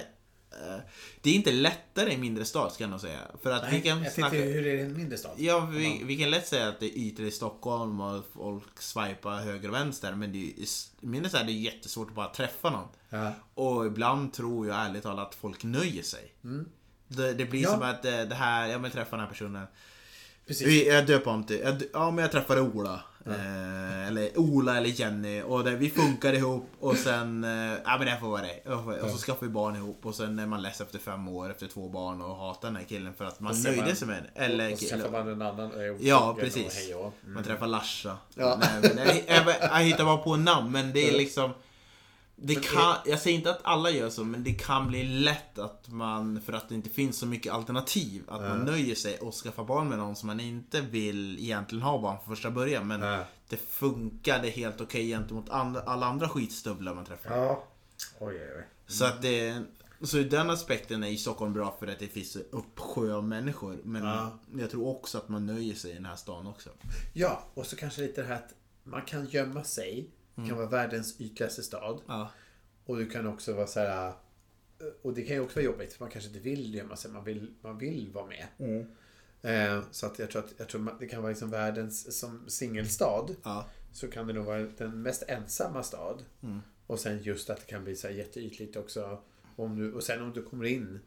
eh, 0.52 0.76
det 1.22 1.30
är 1.30 1.34
inte 1.34 1.52
lättare 1.52 2.12
i 2.12 2.16
mindre 2.16 2.44
stad 2.44 2.72
ska 2.72 2.84
jag 2.84 2.90
nog 2.90 3.00
säga. 3.00 3.18
För 3.42 3.50
att 3.50 3.66
vi 3.68 3.72
Nej, 3.72 3.82
kan 3.82 4.02
jag 4.02 4.12
snacka... 4.12 4.30
tänkte, 4.30 4.48
hur 4.50 4.66
är 4.66 4.76
det 4.76 4.78
i 4.78 4.84
en 4.86 4.96
mindre 4.96 5.18
stad? 5.18 5.32
Ja, 5.36 5.60
vi, 5.72 6.02
vi 6.04 6.16
kan 6.16 6.30
lätt 6.30 6.48
säga 6.48 6.68
att 6.68 6.80
det 6.80 6.86
är 6.86 6.98
ytor 6.98 7.26
i 7.26 7.30
Stockholm 7.30 8.00
och 8.00 8.24
folk 8.34 8.82
swipar 8.82 9.36
höger 9.36 9.68
och 9.68 9.74
vänster. 9.74 10.14
Men 10.14 10.34
i 10.34 10.66
mindre 11.00 11.30
så 11.30 11.36
är 11.36 11.44
det 11.44 11.52
jättesvårt 11.52 12.08
att 12.08 12.14
bara 12.14 12.28
träffa 12.34 12.70
någon. 12.70 12.88
Ja. 13.08 13.32
Och 13.54 13.86
ibland 13.86 14.32
tror 14.32 14.66
jag 14.66 14.76
ärligt 14.76 15.02
talat 15.02 15.28
att 15.28 15.34
folk 15.34 15.64
nöjer 15.64 16.02
sig. 16.02 16.32
Det, 17.08 17.32
det 17.32 17.44
blir 17.44 17.62
Ja. 17.62 17.70
som 17.70 17.82
att 17.82 18.02
det 18.02 18.34
här, 18.34 18.68
jag 18.68 18.78
vill 18.78 18.90
träffa 18.90 19.10
den 19.10 19.20
här 19.20 19.32
personen. 19.32 19.66
Precis. 20.46 20.66
Vi- 20.66 20.88
Jag 20.88 21.06
döper 21.06 21.30
om 21.30 21.44
till, 21.44 21.58
jag, 21.60 21.82
ja 21.92 22.10
men 22.10 22.22
jag 22.22 22.32
träffade 22.32 22.60
Ola. 22.60 23.04
Eh, 23.26 24.08
eller 24.08 24.38
Ola 24.38 24.76
eller 24.76 24.88
Jenny. 24.88 25.42
Och 25.42 25.64
det, 25.64 25.70
vi 25.76 25.90
funkar 25.90 26.32
ihop 26.32 26.70
och 26.80 26.96
sen, 26.96 27.44
eh, 27.44 27.50
ja 27.84 27.96
men 27.98 28.06
det 28.06 28.16
får 28.20 28.28
vara 28.28 28.42
det. 28.42 28.70
Och, 28.70 29.04
och 29.04 29.10
så 29.10 29.16
skaffar 29.18 29.46
vi 29.46 29.52
barn 29.52 29.76
ihop 29.76 30.06
och 30.06 30.14
sen 30.14 30.38
är 30.38 30.46
man 30.46 30.62
less 30.62 30.80
efter 30.80 30.98
fem 30.98 31.28
år, 31.28 31.50
efter 31.50 31.66
två 31.66 31.88
barn 31.88 32.20
och 32.22 32.36
hatar 32.36 32.68
den 32.68 32.76
här 32.76 32.84
killen 32.84 33.14
för 33.14 33.24
att 33.24 33.40
man 33.40 33.52
Och 33.52 33.58
nöjde 33.64 33.82
man- 33.82 33.96
sig 33.96 34.08
med 34.08 34.16
den. 34.34 34.44
Eller 34.44 34.72
och 34.72 34.78
så 34.78 34.88
träffar 34.88 35.10
man 35.10 35.28
en 35.28 35.42
annan. 35.42 35.72
eh, 35.72 35.96
Ja, 36.08 36.30
och- 36.30 36.38
precis. 36.40 36.90
och 36.94 37.00
och- 37.06 37.12
Mm. 37.22 37.34
Man 37.34 37.44
träffar 37.44 37.66
Larsa. 37.66 38.16
Ja. 38.34 38.60
Nej, 38.60 38.92
men 38.94 39.06
jag, 39.06 39.16
jag, 39.46 39.54
jag 39.60 39.78
hittar 39.84 40.04
bara 40.04 40.16
på 40.16 40.36
namn 40.36 40.72
men 40.72 40.92
det 40.92 41.08
är 41.08 41.12
liksom 41.18 41.50
det 42.42 42.54
kan, 42.54 42.94
jag 43.06 43.18
säger 43.20 43.36
inte 43.36 43.50
att 43.50 43.60
alla 43.62 43.90
gör 43.90 44.10
så, 44.10 44.24
men 44.24 44.44
det 44.44 44.52
kan 44.52 44.88
bli 44.88 45.02
lätt 45.04 45.58
att 45.58 45.88
man, 45.88 46.40
för 46.40 46.52
att 46.52 46.68
det 46.68 46.74
inte 46.74 46.90
finns 46.90 47.18
så 47.18 47.26
mycket 47.26 47.52
alternativ, 47.52 48.22
att 48.28 48.40
man 48.40 48.58
nöjer 48.58 48.94
sig 48.94 49.18
och 49.18 49.34
skaffar 49.34 49.64
barn 49.64 49.88
med 49.88 49.98
någon 49.98 50.16
som 50.16 50.26
man 50.26 50.40
inte 50.40 50.80
vill 50.80 51.38
egentligen 51.38 51.82
ha 51.82 51.98
barn 52.02 52.16
från 52.24 52.36
första 52.36 52.50
början. 52.50 52.86
Men 52.88 53.00
Ja. 53.00 53.24
det 53.48 53.56
funkade 53.56 54.48
helt 54.48 54.80
okej 54.80 55.08
gentemot 55.08 55.48
andra, 55.50 55.80
alla 55.80 56.06
andra 56.06 56.28
skitstövlar 56.28 56.94
man 56.94 57.04
träffar. 57.04 57.36
Ja. 57.36 57.64
Oj, 58.20 58.34
oj, 58.34 58.52
oj. 58.58 58.66
Så 58.86 59.04
att 59.04 59.22
det, 59.22 59.62
så 60.02 60.18
i 60.18 60.24
den 60.24 60.50
aspekten 60.50 61.04
är 61.04 61.08
ju 61.08 61.16
Stockholm 61.16 61.52
bra 61.52 61.76
för 61.78 61.86
att 61.86 61.98
det 61.98 62.08
finns 62.08 62.36
en 62.36 62.42
uppsjö 62.50 63.14
av 63.14 63.24
människor. 63.28 63.78
Men 63.84 64.04
Ja. 64.04 64.38
jag 64.58 64.70
tror 64.70 64.86
också 64.88 65.18
att 65.18 65.28
man 65.28 65.46
nöjer 65.46 65.74
sig 65.74 65.90
i 65.90 65.94
den 65.94 66.04
här 66.06 66.16
stan 66.16 66.46
också. 66.46 66.70
Ja, 67.12 67.44
och 67.54 67.66
så 67.66 67.76
kanske 67.76 68.00
lite 68.02 68.20
det 68.22 68.26
här 68.28 68.34
att 68.34 68.54
man 68.84 69.02
kan 69.02 69.26
gömma 69.26 69.64
sig. 69.64 70.10
Det 70.34 70.48
kan 70.48 70.56
vara 70.56 70.68
världens 70.68 71.20
ytligaste 71.20 71.62
stad. 71.62 72.00
Ja. 72.06 72.30
Och 72.84 72.96
du 72.96 73.10
kan 73.10 73.26
också 73.26 73.54
vara 73.54 73.66
så 73.66 73.80
här. 73.80 74.12
Och 75.02 75.14
det 75.14 75.22
kan 75.22 75.36
ju 75.36 75.42
också 75.42 75.56
vara 75.56 75.64
jobbigt 75.64 75.92
för 75.92 76.04
man 76.04 76.10
kanske 76.10 76.28
inte 76.28 76.40
vill 76.40 76.74
gömma 76.74 76.96
sig. 76.96 77.10
Man 77.10 77.24
vill, 77.24 77.54
man 77.60 77.78
vill 77.78 78.10
vara 78.12 78.26
med. 78.26 78.46
Eh, 79.42 79.82
så 79.90 80.06
att 80.06 80.18
jag 80.18 80.30
tror 80.30 80.44
att 80.44 80.52
jag 80.56 80.68
tror 80.68 80.96
det 81.00 81.06
kan 81.06 81.22
vara 81.22 81.30
liksom 81.30 81.50
världens 81.50 82.18
som 82.18 82.48
singelstad. 82.48 83.26
Ja. 83.42 83.66
Så 83.92 84.08
kan 84.08 84.26
det 84.26 84.32
nog 84.32 84.44
vara 84.44 84.58
den 84.58 85.02
mest 85.02 85.22
ensamma 85.28 85.82
stad. 85.82 86.24
Och 86.86 86.98
sen 86.98 87.22
just 87.22 87.50
att 87.50 87.60
det 87.60 87.66
kan 87.66 87.84
bli 87.84 87.96
så 87.96 88.06
här 88.06 88.14
jätteytligt 88.14 88.76
också. 88.76 89.22
Om 89.56 89.76
du, 89.76 89.92
och 89.92 90.02
sen 90.02 90.22
om 90.22 90.32
du 90.32 90.42
kommer 90.42 90.64
in. 90.64 91.00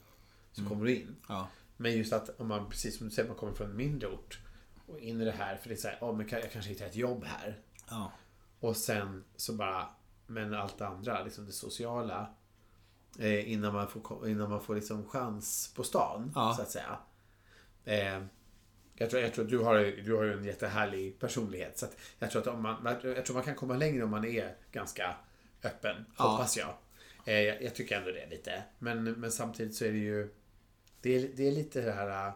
Så 0.52 0.66
kommer 0.66 0.86
du 0.86 0.96
in. 0.96 1.16
Ja. 1.28 1.48
Men 1.78 1.98
just 1.98 2.14
att 2.14 2.40
om 2.40 2.48
man, 2.48 2.70
precis 2.70 2.98
som 2.98 3.08
du 3.08 3.16
säger, 3.16 3.30
man 3.30 3.38
kommer 3.38 3.54
från 3.54 3.70
en 3.70 3.78
mindre 3.78 4.08
ort. 4.08 4.40
Och 4.88 5.00
in 5.00 5.22
i 5.22 5.26
det 5.26 5.32
här. 5.32 5.58
För 5.58 5.70
det 5.70 5.76
är 5.76 5.78
så 5.78 5.88
här, 5.88 5.98
oh, 6.02 6.18
men 6.18 6.28
jag 6.30 6.52
kanske 6.52 6.72
hittar 6.72 6.86
ett 6.86 6.96
jobb 6.96 7.24
här. 7.24 7.60
Ja. 7.90 8.12
Och 8.64 8.78
sen 8.78 9.24
så 9.36 9.54
bara, 9.54 9.90
men 10.28 10.54
allt 10.54 10.78
det 10.78 10.88
andra, 10.88 11.24
liksom 11.24 11.46
det 11.46 11.52
sociala. 11.52 12.34
Eh, 13.20 13.52
innan 13.52 13.74
man 13.74 13.88
får, 13.88 14.30
innan 14.30 14.50
man 14.50 14.62
får 14.62 14.76
liksom 14.76 15.10
chans 15.10 15.74
på 15.76 15.84
stan, 15.84 16.32
Ja. 16.36 16.54
så 16.58 16.62
att 16.62 16.72
säga. 16.72 16.98
Eh, 17.86 18.24
jag 18.96 19.10
tror, 19.10 19.22
jag 19.22 19.34
tror 19.34 19.46
att 19.46 19.52
du 19.52 19.60
har, 19.60 19.76
du 20.06 20.16
har 20.16 20.24
ju 20.24 20.34
en 20.34 20.44
jättehärlig 20.46 21.20
personlighet. 21.20 21.78
Så 21.78 21.86
jag, 22.20 22.32
tror 22.32 22.42
att 22.42 22.48
om 22.48 22.62
man, 22.62 22.98
jag 23.04 23.26
tror 23.26 23.34
man 23.34 23.44
kan 23.44 23.56
komma 23.56 23.78
längre 23.78 24.04
om 24.04 24.10
man 24.10 24.26
är 24.26 24.56
ganska 24.72 25.16
öppen, 25.64 26.06
Ja. 26.18 26.24
hoppas 26.28 26.58
jag. 26.58 26.74
Eh, 27.26 27.40
jag. 27.42 27.64
Jag 27.64 27.76
tycker 27.76 27.98
ändå 27.98 28.12
det 28.12 28.30
lite. 28.30 28.64
Men, 28.80 29.04
men 29.04 29.32
samtidigt 29.32 29.76
så 29.76 29.86
är 29.86 29.92
det 29.92 29.98
ju, 29.98 30.34
det 31.02 31.16
är, 31.16 31.30
det 31.36 31.48
är 31.48 31.52
lite 31.52 31.82
det 31.82 31.92
här, 31.92 32.28
eh, 32.28 32.34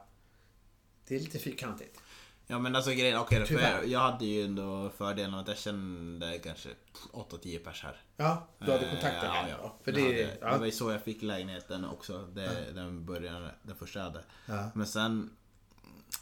det 1.07 1.15
är 1.15 1.19
lite 1.19 1.39
fyrkantigt. 1.39 2.01
Ja 2.49 2.59
men 2.59 2.75
alltså 2.75 2.91
grejen, 2.91 3.19
okej 3.19 3.43
okay, 3.43 3.57
för 3.57 3.83
jag 3.83 3.99
hade 3.99 4.25
ju 4.25 4.45
ändå 4.45 4.91
fördelen 4.97 5.33
att 5.33 5.47
jag 5.47 5.57
kände 5.57 6.39
kanske 6.39 6.69
8-10 7.11 7.59
pers 7.59 7.83
här. 7.83 8.01
Ja, 8.17 8.47
du 8.59 8.71
hade 8.71 8.85
Eh, 8.85 8.91
kontakter 8.91 9.27
här. 9.27 9.49
ja, 9.49 9.55
ja. 9.63 9.75
För 9.83 9.91
det, 9.91 10.01
hade, 10.01 10.13
det 10.13 10.37
ja. 10.41 10.57
var 10.57 10.65
ju 10.65 10.71
så 10.71 10.91
jag 10.91 11.03
fick 11.03 11.21
lägenheten 11.21 11.85
också. 11.85 12.27
Det, 12.33 12.71
Den 12.73 13.05
början, 13.05 13.49
den 13.61 13.75
första 13.75 13.99
jag 13.99 14.05
hade. 14.05 14.23
Ja. 14.45 14.71
Men 14.75 14.87
sen 14.87 15.29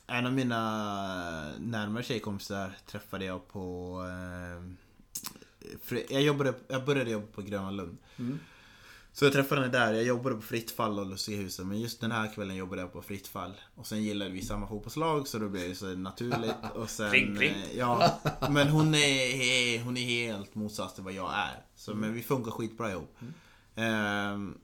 En 0.07 0.25
av 0.25 0.33
mina 0.33 0.59
närmare 1.57 2.03
tjejkompisar 2.03 2.71
träffade 2.85 3.25
jag 3.25 3.47
på 3.47 3.97
eh, 4.09 5.95
jag, 6.09 6.21
jobbade, 6.21 6.53
jag 6.67 6.85
började 6.85 7.11
jobba 7.11 7.27
på 7.27 7.41
Gröna 7.41 7.71
Lund. 7.71 7.97
Mm. 8.19 8.39
Så 9.17 9.25
jag 9.25 9.33
träffade 9.33 9.61
henne 9.61 9.73
där. 9.73 9.93
Jag 9.93 10.03
jobbade 10.03 10.35
på 10.35 10.41
Fritt 10.41 10.71
fall 10.71 10.99
och 10.99 11.05
Lustiga 11.05 11.37
huset. 11.37 11.65
Men 11.65 11.81
just 11.81 12.01
den 12.01 12.11
här 12.11 12.33
kvällen 12.33 12.55
jobbade 12.55 12.81
jag 12.81 12.93
på 12.93 13.01
Fritt 13.01 13.27
fall. 13.27 13.51
Och 13.75 13.87
sen 13.87 14.03
gillade 14.03 14.31
vi 14.31 14.41
samma 14.41 14.67
fotbollslag 14.67 15.27
så 15.27 15.37
då 15.39 15.49
blev 15.49 15.69
det 15.69 15.75
så 15.75 15.85
naturligt. 15.85 16.55
Och 16.75 16.89
sen, 16.89 17.11
Pling, 17.11 17.35
pling. 17.37 17.51
eh, 17.51 17.77
Ja, 17.77 18.19
men 18.49 18.67
hon 18.67 18.95
är, 18.95 19.83
hon 19.83 19.97
är 19.97 20.05
helt 20.05 20.55
motsats 20.55 20.93
till 20.93 21.03
vad 21.03 21.13
jag 21.13 21.33
är. 21.33 21.61
Så, 21.75 21.93
Men 21.93 22.13
vi 22.13 22.23
funkar 22.23 22.51
skitbra 22.51 22.91
ihop. 22.91 23.17
Ehm, 23.75 24.57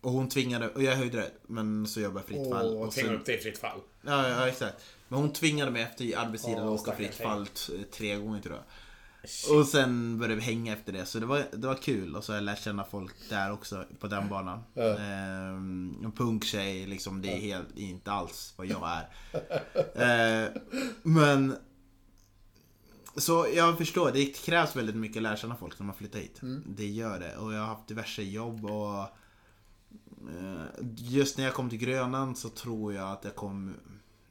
och 0.00 0.10
hon 0.12 0.28
tvingade, 0.28 0.68
och 0.68 0.82
jag 0.82 0.96
höjde 0.96 1.16
det, 1.16 1.30
men 1.46 1.86
så 1.86 2.00
jobbade 2.00 2.20
jag 2.20 2.26
fritt 2.38 2.52
fall. 2.52 2.66
Och 2.76 2.82
Och 2.86 2.92
tvinga 2.92 3.06
sen, 3.08 3.16
upp 3.16 3.26
det 3.26 3.34
i 3.34 3.38
fritt 3.38 3.58
fall. 3.58 3.80
ja, 4.02 4.28
ja, 4.28 4.48
exakt. 4.48 4.84
Men 5.08 5.18
hon 5.20 5.32
tvingade 5.32 5.70
mig 5.70 5.82
efter 5.82 6.16
arbetstiden 6.18 6.58
Åh, 6.68 6.74
att 6.74 6.80
åka 6.80 6.96
fritt 6.96 7.14
fall 7.14 7.46
tre 7.92 8.16
gånger 8.16 8.40
tror 8.40 8.54
jag. 8.54 8.64
Och 9.52 9.66
sen 9.66 10.18
började 10.18 10.34
vi 10.34 10.40
hänga 10.42 10.72
efter 10.72 10.92
det, 10.92 11.06
så 11.06 11.18
det 11.18 11.26
var, 11.26 11.44
det 11.52 11.66
var 11.66 11.74
kul. 11.74 12.16
Och 12.16 12.24
så 12.24 12.32
har 12.32 12.36
jag 12.36 12.44
lärt 12.44 12.62
känna 12.62 12.84
folk 12.84 13.14
där 13.28 13.52
också, 13.52 13.84
på 13.98 14.06
den 14.06 14.28
banan. 14.28 14.62
Ja. 14.74 14.98
Ehm, 14.98 15.96
en 16.04 16.12
punktjej, 16.12 16.86
liksom, 16.86 17.22
det 17.22 17.32
är 17.32 17.40
helt, 17.40 17.78
inte 17.78 18.12
alls 18.12 18.54
vad 18.56 18.66
jag 18.66 18.88
är. 18.88 19.08
Ehm, 20.46 20.52
men... 21.02 21.56
Så 23.16 23.46
jag 23.54 23.78
förstår, 23.78 24.10
det 24.12 24.24
krävs 24.44 24.76
väldigt 24.76 24.96
mycket 24.96 25.16
att 25.16 25.22
lära 25.22 25.36
känna 25.36 25.56
folk 25.56 25.78
när 25.78 25.86
man 25.86 25.94
flyttar 25.96 26.18
hit. 26.18 26.40
Det 26.66 26.86
gör 26.86 27.18
det. 27.20 27.36
Och 27.36 27.52
jag 27.52 27.60
har 27.60 27.66
haft 27.66 27.88
diverse 27.88 28.22
jobb 28.22 28.64
och... 28.64 28.98
eh, 30.30 30.62
Just 30.96 31.38
när 31.38 31.44
jag 31.44 31.54
kom 31.54 31.70
till 31.70 31.78
Grönan 31.78 32.36
så 32.36 32.48
tror 32.48 32.94
jag 32.94 33.12
att 33.12 33.24
jag 33.24 33.34
kom... 33.34 33.74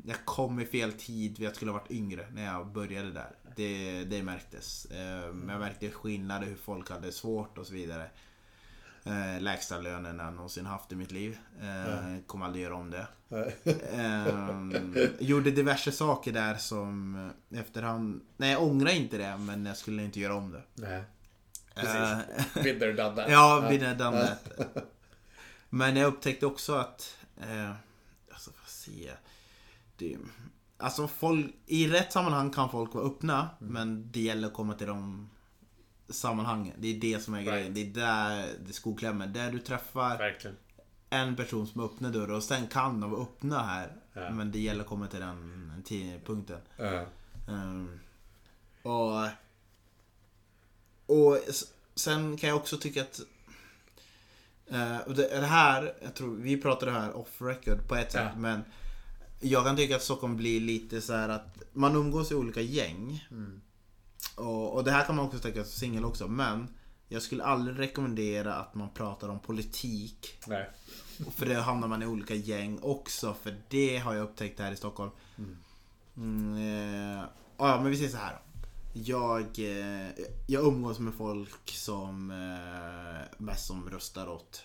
Jag 0.05 0.25
kom 0.25 0.59
i 0.59 0.65
fel 0.65 0.93
tid, 0.93 1.39
jag 1.39 1.55
skulle 1.55 1.71
ha 1.71 1.79
varit 1.79 1.91
yngre 1.91 2.27
när 2.33 2.45
jag 2.45 2.67
började 2.71 3.11
där. 3.11 3.35
Det, 3.57 4.03
det 4.03 4.23
märktes. 4.23 4.85
Eh, 4.85 5.25
Jag 5.25 5.59
märkte 5.59 5.89
skillnader, 5.89 6.47
hur 6.47 6.55
folk 6.55 6.89
hade 6.89 7.11
svårt 7.11 7.57
och 7.57 7.67
så 7.67 7.73
vidare. 7.73 8.09
Eh, 9.03 9.41
Lägsta 9.41 9.77
lönen 9.79 10.19
jag 10.19 10.33
någonsin 10.33 10.65
haft 10.65 10.91
i 10.91 10.95
mitt 10.95 11.11
liv. 11.11 11.37
Eh, 11.61 12.17
Kommer 12.27 12.45
aldrig 12.45 12.63
göra 12.63 12.75
om 12.75 12.91
det. 12.91 13.07
Gjorde 15.19 15.51
diverse 15.51 15.91
saker 15.91 16.31
där 16.31 16.55
som 16.55 17.29
efterhand... 17.51 18.21
Nej, 18.37 18.51
jag 18.51 18.63
ångrar 18.63 18.91
inte 18.91 19.17
det, 19.17 19.37
men 19.37 19.65
jag 19.65 19.77
skulle 19.77 20.03
inte 20.03 20.19
göra 20.19 20.35
om 20.35 20.51
det. 20.51 20.63
Nej. 20.73 21.03
Precis. 21.75 22.25
There, 22.53 22.93
done 22.93 23.15
that. 23.15 23.31
Ja, 23.31 23.65
there, 23.69 23.93
done 23.93 24.21
that. 24.27 24.49
Men 25.69 25.95
jag 25.95 26.07
upptäckte 26.07 26.45
också 26.45 26.73
att... 26.75 27.17
Eh, 27.41 27.71
alltså, 28.31 28.51
vad 28.61 28.69
säger 28.69 29.07
jag? 29.07 29.17
Det, 29.97 30.17
alltså, 30.77 31.07
folk, 31.07 31.45
i 31.65 31.87
rätt 31.87 32.11
sammanhang 32.11 32.51
kan 32.51 32.69
folk 32.69 32.93
vara 32.93 33.05
öppna, 33.05 33.49
Mm. 33.61 33.73
men 33.73 34.11
det 34.11 34.19
gäller 34.19 34.47
att 34.47 34.53
komma 34.53 34.73
till 34.73 34.87
de 34.87 35.29
sammanhangen. 36.09 36.73
Det 36.77 36.87
är 36.87 36.99
det 36.99 37.19
som 37.23 37.33
är 37.33 37.41
grejen. 37.41 37.73
Det 37.73 37.81
är 37.81 37.85
där 37.93 38.47
det 38.67 38.73
skon 38.73 38.95
klämmer. 38.95 39.27
Där 39.27 39.51
du 39.51 39.59
träffar 39.59 40.17
Verkligen. 40.17 40.57
en 41.09 41.35
person 41.35 41.67
som 41.67 41.81
öppnar 41.81 42.09
dörrar 42.11 42.33
och 42.33 42.43
sen 42.43 42.67
kan 42.67 43.01
de 43.01 43.21
öppna 43.21 43.63
här. 43.63 43.91
Ja. 44.13 44.29
Men 44.31 44.51
det 44.51 44.59
gäller 44.59 44.81
att 44.81 44.87
komma 44.89 45.07
till 45.07 45.19
den 45.19 45.83
tidpunkten. 45.85 46.59
Ja. 46.77 47.05
Ehm, 47.49 47.99
och, 48.83 49.23
och 51.05 51.37
sen 51.95 52.37
kan 52.37 52.49
jag 52.49 52.57
också 52.57 52.77
tycka 52.77 53.01
att 53.01 53.19
och 55.05 55.13
det, 55.15 55.39
det 55.39 55.45
här, 55.45 55.93
jag 56.01 56.13
tror 56.13 56.35
vi 56.35 56.61
pratade 56.61 56.91
här 56.91 57.13
off 57.17 57.41
record 57.41 57.87
på 57.87 57.95
ett 57.95 58.11
sätt 58.11 58.29
Ja. 58.33 58.39
men 58.39 58.63
jag 59.39 59.65
kan 59.65 59.75
tycka 59.75 59.95
att 59.95 60.03
Stockholm 60.03 60.37
blir 60.37 60.61
lite 60.61 61.01
så 61.01 61.13
här 61.13 61.29
att 61.29 61.57
man 61.73 61.95
umgås 61.95 62.31
i 62.31 62.35
olika 62.35 62.61
gäng. 62.61 63.27
Mm. 63.31 63.61
Och, 64.35 64.73
och 64.73 64.83
det 64.83 64.91
här 64.91 65.05
kan 65.05 65.15
man 65.15 65.25
också 65.25 65.39
tycka 65.39 65.63
som 65.63 65.79
singel 65.79 66.05
också 66.05 66.27
men 66.27 66.67
jag 67.07 67.21
skulle 67.21 67.43
aldrig 67.43 67.79
rekommendera 67.79 68.55
att 68.55 68.75
man 68.75 68.89
pratar 68.93 69.29
om 69.29 69.39
politik 69.39 70.39
Nej. 70.47 70.69
För 71.35 71.45
det 71.45 71.55
hamnar 71.55 71.87
man 71.87 72.03
i 72.03 72.05
olika 72.05 72.35
gäng 72.35 72.79
också. 72.81 73.33
För 73.33 73.55
det 73.69 73.97
har 73.97 74.13
jag 74.13 74.23
upptäckt 74.23 74.59
här 74.59 74.71
i 74.71 74.75
Stockholm. 74.75 75.11
Mm, 76.17 76.55
eh, 76.55 77.23
ja, 77.57 77.81
men 77.81 77.91
vi 77.91 77.97
säger 77.97 78.09
så 78.09 78.17
här. 78.17 78.39
Jag, 78.93 79.59
eh, 79.59 80.09
jag 80.47 80.65
umgås 80.65 80.99
med 80.99 81.13
folk 81.13 81.69
som 81.69 82.31
eh, 82.31 83.43
mest 83.43 83.67
som 83.67 83.89
röstar 83.89 84.27
åt 84.29 84.63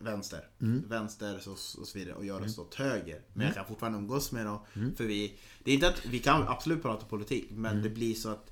vänster. 0.00 0.48
Vänster 0.88 1.38
så, 1.38 1.52
och 1.52 1.88
så 1.88 1.98
vidare. 1.98 2.14
Och 2.14 2.24
jag 2.24 2.44
röstar 2.44 2.62
åt 2.62 2.74
höger. 2.74 3.20
Men 3.32 3.46
jag 3.46 3.54
kan 3.54 3.66
fortfarande 3.66 3.98
umgås 3.98 4.32
med 4.32 4.46
dem. 4.46 4.58
För 4.96 5.04
vi, 5.04 5.38
det 5.64 5.70
är 5.70 5.74
inte 5.74 5.88
att 5.88 6.06
vi 6.06 6.18
kan 6.18 6.48
absolut 6.48 6.82
prata 6.82 7.06
politik. 7.06 7.48
Men 7.50 7.82
det 7.82 7.90
blir 7.90 8.14
så 8.14 8.28
att 8.28 8.50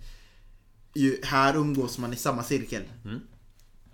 ju, 0.94 1.20
här 1.22 1.56
umgås 1.56 1.98
man 1.98 2.12
i 2.12 2.16
samma 2.16 2.42
cirkel. 2.42 2.82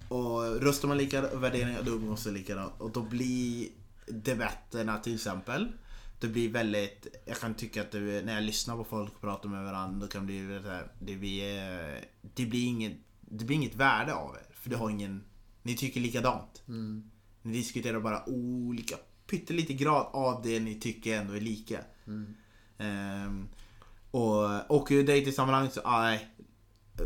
och 0.08 0.60
röstar 0.60 0.88
man 0.88 0.98
lika 0.98 1.20
värderingar 1.20 1.82
då 1.82 1.92
umgås 1.92 2.24
det 2.24 2.30
likadant. 2.30 2.72
Och 2.78 2.90
då 2.90 3.02
blir 3.02 3.68
debatterna 4.06 4.98
till 4.98 5.14
exempel. 5.14 5.72
Det 6.20 6.28
blir 6.28 6.48
väldigt, 6.48 7.06
jag 7.24 7.40
kan 7.40 7.54
tycka 7.54 7.80
att 7.82 7.90
det, 7.90 7.98
när 8.24 8.34
jag 8.34 8.44
lyssnar 8.44 8.76
på 8.76 8.84
folk 8.84 9.20
prata 9.20 9.48
med 9.48 9.64
varandra 9.64 10.00
då 10.00 10.06
kan 10.06 10.26
det 10.26 10.26
bli 10.26 10.58
här, 10.68 10.92
det 10.98 11.16
blir, 11.16 12.04
det 12.34 12.46
blir 12.46 12.66
inget, 12.66 12.96
det 13.20 13.44
blir 13.44 13.56
inget 13.56 13.74
värde 13.74 14.14
av 14.14 14.32
det. 14.32 14.54
För 14.54 14.70
det 14.70 14.76
har 14.76 14.90
ingen, 14.90 15.24
ni 15.62 15.76
tycker 15.76 16.00
likadant. 16.00 16.62
Mm. 16.68 17.10
Ni 17.44 17.52
diskuterar 17.52 18.00
bara 18.00 18.28
olika, 18.28 18.96
pyttelite 19.26 19.72
grad 19.72 20.06
av 20.12 20.42
det 20.42 20.60
ni 20.60 20.74
tycker 20.74 21.18
ändå 21.18 21.36
är 21.36 21.40
lika. 21.40 21.80
Mm. 22.06 22.34
Ehm, 22.78 23.48
och, 24.10 24.70
och 24.70 24.90
i 24.90 25.02
dejtingsammanhang 25.02 25.70
så, 25.70 25.80
ah, 25.84 26.02
nej. 26.02 26.28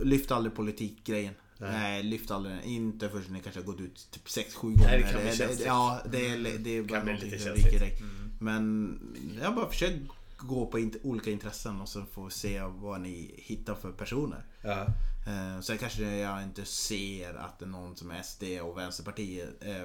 Lyft 0.02 0.30
aldrig 0.30 0.54
politikgrejen. 0.54 1.34
Nej. 1.58 1.70
Nej. 1.72 2.02
lyft 2.02 2.30
aldrig 2.30 2.54
den. 2.54 2.64
Inte 2.64 3.08
förrän 3.08 3.32
ni 3.32 3.40
kanske 3.40 3.60
har 3.60 3.66
gått 3.66 3.80
ut 3.80 4.08
typ 4.10 4.26
6-7 4.26 4.62
gånger. 4.62 4.76
Nej, 4.78 5.02
det 5.02 5.12
kan 5.12 5.22
bli 5.22 5.36
känsligt. 5.36 5.66
Ja, 5.66 6.00
det 6.10 6.26
är, 6.26 6.58
det 6.58 6.76
är 6.76 6.82
bara 6.82 7.04
någonting 7.04 7.38
som 7.38 7.52
ryker 7.52 7.70
direkt. 7.70 8.00
Mm. 8.00 8.32
Men 8.40 8.98
jag 9.42 9.54
bara 9.54 9.68
försöker 9.68 10.00
gå 10.36 10.66
på 10.66 10.90
olika 11.02 11.30
intressen 11.30 11.80
och 11.80 11.88
får 11.88 12.24
vi 12.24 12.30
se 12.30 12.62
vad 12.62 13.00
ni 13.00 13.34
hittar 13.36 13.74
för 13.74 13.92
personer. 13.92 14.44
Ja. 14.62 14.86
Eh, 15.28 15.60
Sen 15.60 15.78
kanske 15.78 16.02
jag 16.16 16.42
inte 16.42 16.64
ser 16.64 17.34
att 17.34 17.58
det 17.58 17.64
är 17.64 17.68
någon 17.68 17.96
som 17.96 18.10
är 18.10 18.22
SD 18.22 18.42
och 18.62 18.78
Vänsterpartiet 18.78 19.48
eh, 19.60 19.82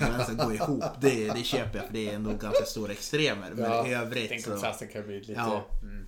Vänster 0.00 0.34
går 0.44 0.54
ihop. 0.54 0.84
Det, 1.00 1.28
det 1.32 1.44
köper 1.44 1.78
jag 1.78 1.86
för 1.86 1.92
det 1.94 2.08
är 2.10 2.14
ändå 2.14 2.30
ganska 2.30 2.64
stora 2.64 2.92
extremer. 2.92 3.50
Men 3.54 3.64
Ja, 3.64 3.86
i 3.86 3.94
övrigt 3.94 4.30
Den 4.30 4.42
så... 4.42 4.50
kontrasten 4.50 4.88
kan 4.88 5.02
bli 5.06 5.20
lite... 5.20 5.32
Ja. 5.32 5.64
Mm. 5.82 6.06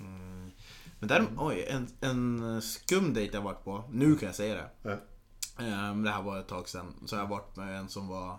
Mm. 0.00 0.50
Men 0.98 1.08
där, 1.08 1.26
oj, 1.38 1.66
en, 1.68 1.88
en 2.00 2.62
skum 2.62 3.14
dejt 3.14 3.36
jag 3.36 3.42
varit 3.42 3.64
på. 3.64 3.84
Nu 3.90 4.16
kan 4.16 4.26
jag 4.26 4.34
säga 4.36 4.54
det. 4.54 4.70
Ja. 4.90 4.96
Ehm, 5.64 6.02
Det 6.02 6.10
här 6.10 6.22
var 6.22 6.38
ett 6.38 6.48
tag 6.48 6.68
sedan. 6.68 6.94
Så 7.06 7.16
har 7.16 7.22
jag 7.22 7.28
varit 7.28 7.56
med 7.56 7.78
en 7.78 7.88
som 7.88 8.08
var 8.08 8.38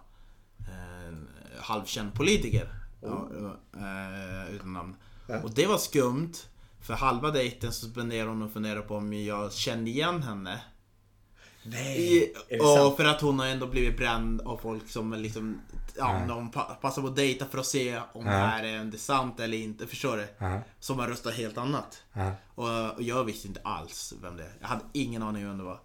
en 1.08 1.30
halvkänd 1.60 2.14
politiker. 2.14 2.70
Ja, 3.02 3.30
eh, 3.76 4.56
utan 4.56 4.74
namn. 4.74 4.96
Och 5.44 5.52
det 5.52 5.66
var 5.68 5.78
skumt. 5.78 6.32
För 6.82 6.94
halva 6.94 7.32
dejten 7.32 7.74
så 7.74 7.86
spenderade 7.88 8.30
hon 8.30 8.42
och 8.42 8.52
funderade 8.54 8.82
på 8.82 8.96
om 8.96 9.14
jag 9.14 9.54
kände 9.54 9.90
igen 9.90 10.24
henne. 10.24 10.60
Nej! 11.64 12.34
I, 12.50 12.60
och 12.60 12.78
sant? 12.78 12.98
för 12.98 13.06
att 13.06 13.22
hon 13.22 13.40
har 13.40 13.46
ändå 13.48 13.68
blivit 13.68 13.98
bränd 13.98 14.42
av 14.42 14.58
folk 14.58 14.90
som 14.90 15.14
liksom 15.14 15.62
Ja, 15.98 16.20
Ja. 16.22 16.26
de 16.28 16.52
pa- 16.52 16.78
passar 16.82 17.02
på 17.02 17.08
att 17.08 17.16
dejta 17.16 17.46
för 17.46 17.58
att 17.58 17.66
se 17.66 17.98
om 18.14 18.26
Ja. 18.26 18.32
det 18.32 18.38
här 18.38 18.64
är 18.64 18.84
det 18.86 18.98
sant 18.98 19.40
eller 19.40 19.58
inte. 19.58 19.88
Förstår 19.88 20.18
du? 20.18 20.28
Ja. 20.38 20.62
Som 20.80 21.00
har 21.00 21.08
röstat 21.08 21.34
helt 21.34 21.58
annat. 21.58 22.04
Ja. 22.14 22.32
Och, 22.56 22.92
och 22.96 23.02
jag 23.02 23.24
visste 23.24 23.48
inte 23.48 23.62
alls 23.64 24.14
vem 24.22 24.38
det 24.38 24.44
är. 24.44 24.52
Jag 24.62 24.68
hade 24.68 24.82
ingen 24.94 25.24
aning 25.24 25.48
vem 25.48 25.58
det 25.58 25.64
var. 25.64 25.80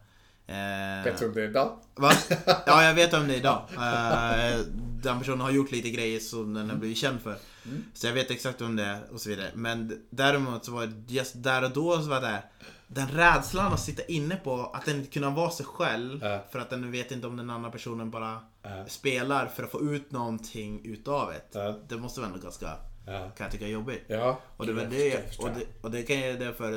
Eh, 0.47 1.05
Vet 1.05 1.19
du 1.19 1.27
om 1.27 1.35
det 1.35 1.43
är 1.43 1.49
idag? 1.49 1.79
Va? 1.95 2.13
Ja, 2.67 2.83
jag 2.85 2.95
vet 2.95 3.13
vem 3.13 3.29
det 3.29 3.35
är 3.35 3.39
idag. 3.39 3.63
Eh, 3.75 4.59
den 5.03 5.19
personen 5.19 5.41
har 5.41 5.51
gjort 5.51 5.71
lite 5.73 5.91
grejer 5.91 6.21
som 6.21 6.55
den 6.55 6.71
har 6.71 6.77
blivit 6.77 6.99
känd 6.99 7.21
för. 7.21 7.37
Mm. 7.69 7.85
Så 7.95 8.07
jag 8.07 8.15
vet 8.15 8.31
exakt 8.31 8.61
vem 8.61 8.77
det 8.77 8.85
är 8.85 9.13
och 9.13 9.21
så 9.21 9.29
vidare. 9.29 9.51
Men 9.55 10.07
däremot 10.11 10.65
så 10.65 10.73
var 10.73 10.87
det 10.87 11.13
just 11.15 11.43
där 11.43 11.65
och 11.65 11.71
då 11.71 12.03
så 12.03 12.09
var 12.09 12.21
det 12.21 12.43
den 12.87 13.09
rädslan 13.09 13.73
att 13.73 13.81
sitta 13.81 14.03
inne 14.05 14.37
på 14.37 14.71
att 14.75 14.85
den 14.85 14.97
inte 14.97 15.11
kunna 15.11 15.31
vara 15.31 15.51
sig 15.51 15.67
själv. 15.67 16.25
Ja. 16.25 16.45
För 16.51 16.59
att 16.59 16.71
den 16.71 16.91
vet 16.93 17.13
inte 17.13 17.27
om 17.27 17.37
den 17.37 17.51
andra 17.51 17.71
personen 17.71 18.11
bara 18.11 18.41
Ja. 18.63 18.87
spelar 18.87 19.47
för 19.47 19.63
att 19.63 19.71
få 19.71 19.81
ut 19.81 20.11
någonting 20.11 20.81
utav 20.85 21.33
det. 21.33 21.59
Ja. 21.59 21.79
Det 21.89 21.97
måste 21.97 22.21
vara 22.21 22.31
ändå 22.31 22.43
ganska, 22.43 22.77
Ja. 23.07 23.31
kan 23.31 23.45
jag 23.45 23.51
tycka, 23.53 23.67
jobbigt. 23.69 24.05
Ja. 24.09 24.41
Och 24.57 24.67
det 24.67 24.73
var 24.73 24.83
jag 24.83 24.91
det, 24.91 25.39
och 25.39 25.49
det, 25.49 25.67
och 25.81 25.91
det 25.91 26.03
kan 26.03 26.21
ju 26.21 26.37
det 26.37 26.55
för 26.55 26.71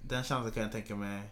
den 0.00 0.24
känslan 0.24 0.50
kan 0.50 0.62
jag 0.62 0.72
tänka 0.72 0.96
mig 0.96 1.22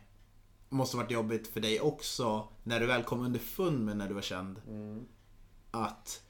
måste 0.71 0.97
varit 0.97 1.11
jobbigt 1.11 1.53
för 1.53 1.61
dig 1.61 1.81
också 1.81 2.49
när 2.63 2.81
du 2.81 2.87
väl 2.87 3.03
kom 3.03 3.21
underfund 3.21 3.85
med 3.85 3.97
när 3.97 4.09
du 4.09 4.15
var 4.15 4.23
känd. 4.23 4.61
Mm. 4.69 5.05
Att 5.71 6.23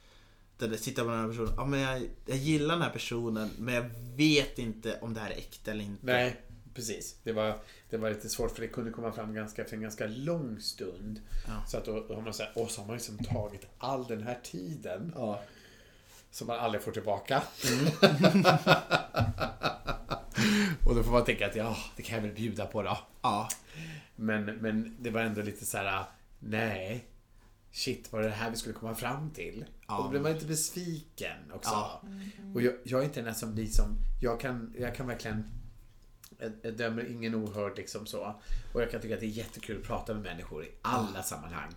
det 0.60 0.68
där, 0.68 0.76
sitta 0.76 1.04
med 1.04 1.12
den 1.14 1.20
här 1.20 1.28
personen, 1.28 1.54
ja 1.56 1.64
men 1.64 1.80
jag, 1.80 2.02
jag 2.26 2.36
gillar 2.36 2.74
den 2.74 2.82
här 2.82 2.90
personen 2.90 3.50
men 3.58 3.74
jag 3.74 3.90
vet 4.16 4.58
inte 4.58 4.98
om 5.00 5.14
det 5.14 5.20
här 5.20 5.30
är 5.30 5.36
äkta 5.36 5.70
eller 5.70 5.84
inte. 5.84 6.06
Nej, 6.06 6.40
precis. 6.74 7.16
Det 7.22 7.32
var, 7.32 7.58
det 7.90 7.96
var 7.96 8.10
lite 8.10 8.28
svårt 8.28 8.50
för 8.50 8.60
det 8.62 8.68
kunde 8.68 8.90
komma 8.90 9.12
fram 9.12 9.34
ganska, 9.34 9.64
för 9.64 9.76
en 9.76 9.82
ganska 9.82 10.06
lång 10.06 10.60
stund. 10.60 11.20
Ja. 11.46 11.62
Så 11.68 11.76
att 11.76 11.84
då, 11.84 12.04
då 12.08 12.14
har 12.14 12.22
man 12.22 12.34
så 12.34 12.42
här, 12.42 12.52
och 12.54 12.70
så 12.70 12.80
har 12.80 12.86
man 12.86 12.96
liksom 12.96 13.18
tagit 13.18 13.66
all 13.78 14.06
den 14.06 14.22
här 14.22 14.38
tiden 14.42 15.12
Ja. 15.16 15.42
som 16.30 16.46
man 16.46 16.58
aldrig 16.58 16.82
får 16.82 16.92
tillbaka. 16.92 17.42
Mm. 17.70 17.86
och 20.86 20.94
då 20.94 21.02
får 21.02 21.12
man 21.12 21.24
tänka 21.24 21.46
att 21.46 21.56
ja, 21.56 21.76
det 21.96 22.02
kan 22.02 22.16
jag 22.16 22.22
väl 22.22 22.34
bjuda 22.34 22.66
på 22.66 22.82
då. 22.82 22.98
Ja. 23.22 23.48
Men, 24.16 24.44
men 24.44 24.96
det 24.98 25.10
var 25.10 25.20
ändå 25.20 25.42
lite 25.42 25.66
så 25.66 25.78
här, 25.78 26.04
nej. 26.38 27.04
Shit, 27.72 28.12
var 28.12 28.22
det 28.22 28.30
här 28.30 28.50
vi 28.50 28.56
skulle 28.56 28.74
komma 28.74 28.94
fram 28.94 29.30
till? 29.30 29.64
Ja. 29.86 29.96
Och 29.96 30.04
då 30.04 30.10
blir 30.10 30.20
man 30.20 30.32
lite 30.32 30.46
besviken 30.46 31.52
också. 31.52 31.70
Ja. 31.70 32.02
Och 32.54 32.62
jag, 32.62 32.74
jag 32.84 33.00
är 33.00 33.04
inte 33.04 33.20
den 33.20 33.24
där 33.24 33.32
som 33.32 33.54
blir 33.54 33.66
som, 33.66 33.96
jag 34.20 34.40
kan, 34.40 34.74
jag 34.78 34.94
kan 34.94 35.06
verkligen 35.06 35.44
jag, 36.40 36.52
jag 36.62 36.76
dömer 36.76 37.10
ingen 37.10 37.34
ohörd 37.34 37.76
liksom 37.76 38.06
så. 38.06 38.34
Och 38.74 38.82
jag 38.82 38.90
kan 38.90 39.00
tycka 39.00 39.14
att 39.14 39.20
det 39.20 39.26
är 39.26 39.28
jättekul 39.28 39.76
att 39.80 39.86
prata 39.86 40.14
med 40.14 40.22
människor 40.22 40.64
i 40.64 40.70
alla 40.82 41.22
sammanhang. 41.22 41.70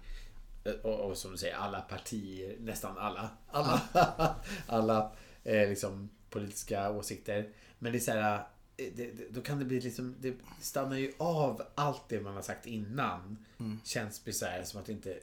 Och, 0.83 0.99
och 0.99 1.17
som 1.17 1.31
du 1.31 1.37
säger, 1.37 1.55
alla 1.55 1.81
partier, 1.81 2.55
nästan 2.59 2.97
alla. 2.97 3.29
Alla, 3.51 3.81
alla 4.67 5.11
eh, 5.43 5.69
liksom, 5.69 6.09
politiska 6.29 6.91
åsikter. 6.91 7.49
Men 7.79 7.91
det 7.91 7.97
är 7.97 7.99
så 7.99 8.11
här, 8.11 8.47
eh, 8.77 8.87
det, 8.95 9.11
det, 9.11 9.29
då 9.29 9.41
kan 9.41 9.59
det 9.59 9.65
bli 9.65 9.81
liksom, 9.81 10.15
det 10.19 10.35
stannar 10.61 10.97
ju 10.97 11.13
av 11.17 11.61
allt 11.75 12.09
det 12.09 12.21
man 12.21 12.35
har 12.35 12.41
sagt 12.41 12.65
innan. 12.65 13.45
Känns 13.83 14.23
blir 14.23 14.33
så 14.33 14.45
här, 14.45 14.63
som 14.63 14.79
att 14.79 14.85
det 14.85 14.91
inte 14.91 15.19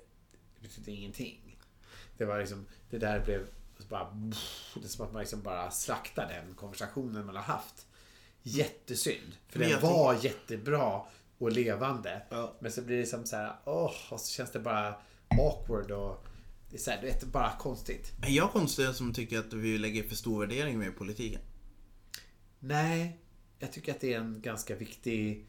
det 0.60 0.68
betyder 0.68 0.92
ingenting. 0.92 1.58
Det 2.18 2.24
var 2.24 2.38
liksom, 2.38 2.66
det 2.90 2.98
där 2.98 3.24
blev 3.24 3.46
bara, 3.88 4.04
det 4.74 4.84
är 4.84 4.88
som 4.88 5.06
att 5.06 5.12
man 5.12 5.20
liksom 5.20 5.42
bara 5.42 5.70
slaktar 5.70 6.28
den 6.28 6.54
konversationen 6.54 7.26
man 7.26 7.36
har 7.36 7.42
haft. 7.42 7.86
Jättesynd. 8.42 9.36
För 9.48 9.58
Men 9.58 9.70
den 9.70 9.80
var 9.80 10.24
jättebra 10.24 11.02
och 11.38 11.52
levande. 11.52 12.22
Ja. 12.30 12.56
Men 12.60 12.72
så 12.72 12.82
blir 12.82 12.98
det 12.98 13.06
som 13.06 13.26
så 13.26 13.36
här, 13.36 13.56
åh, 13.64 13.94
och 14.10 14.20
så 14.20 14.32
känns 14.32 14.52
det 14.52 14.58
bara 14.58 14.94
awkward 15.28 15.90
och 15.90 16.26
det 16.70 16.76
är 16.76 16.80
så 16.80 16.90
här, 16.90 17.00
du 17.00 17.06
vet, 17.06 17.24
bara 17.24 17.56
konstigt. 17.58 18.12
Är 18.22 18.30
jag 18.30 18.50
konstig 18.50 18.94
som 18.94 19.14
tycker 19.14 19.38
att 19.38 19.52
vi 19.52 19.78
lägger 19.78 20.02
för 20.02 20.16
stor 20.16 20.40
värdering 20.40 20.78
med 20.78 20.96
politiken? 20.96 21.40
Nej, 22.58 23.18
jag 23.58 23.72
tycker 23.72 23.92
att 23.92 24.00
det 24.00 24.14
är 24.14 24.18
en 24.18 24.40
ganska 24.40 24.76
viktig... 24.76 25.46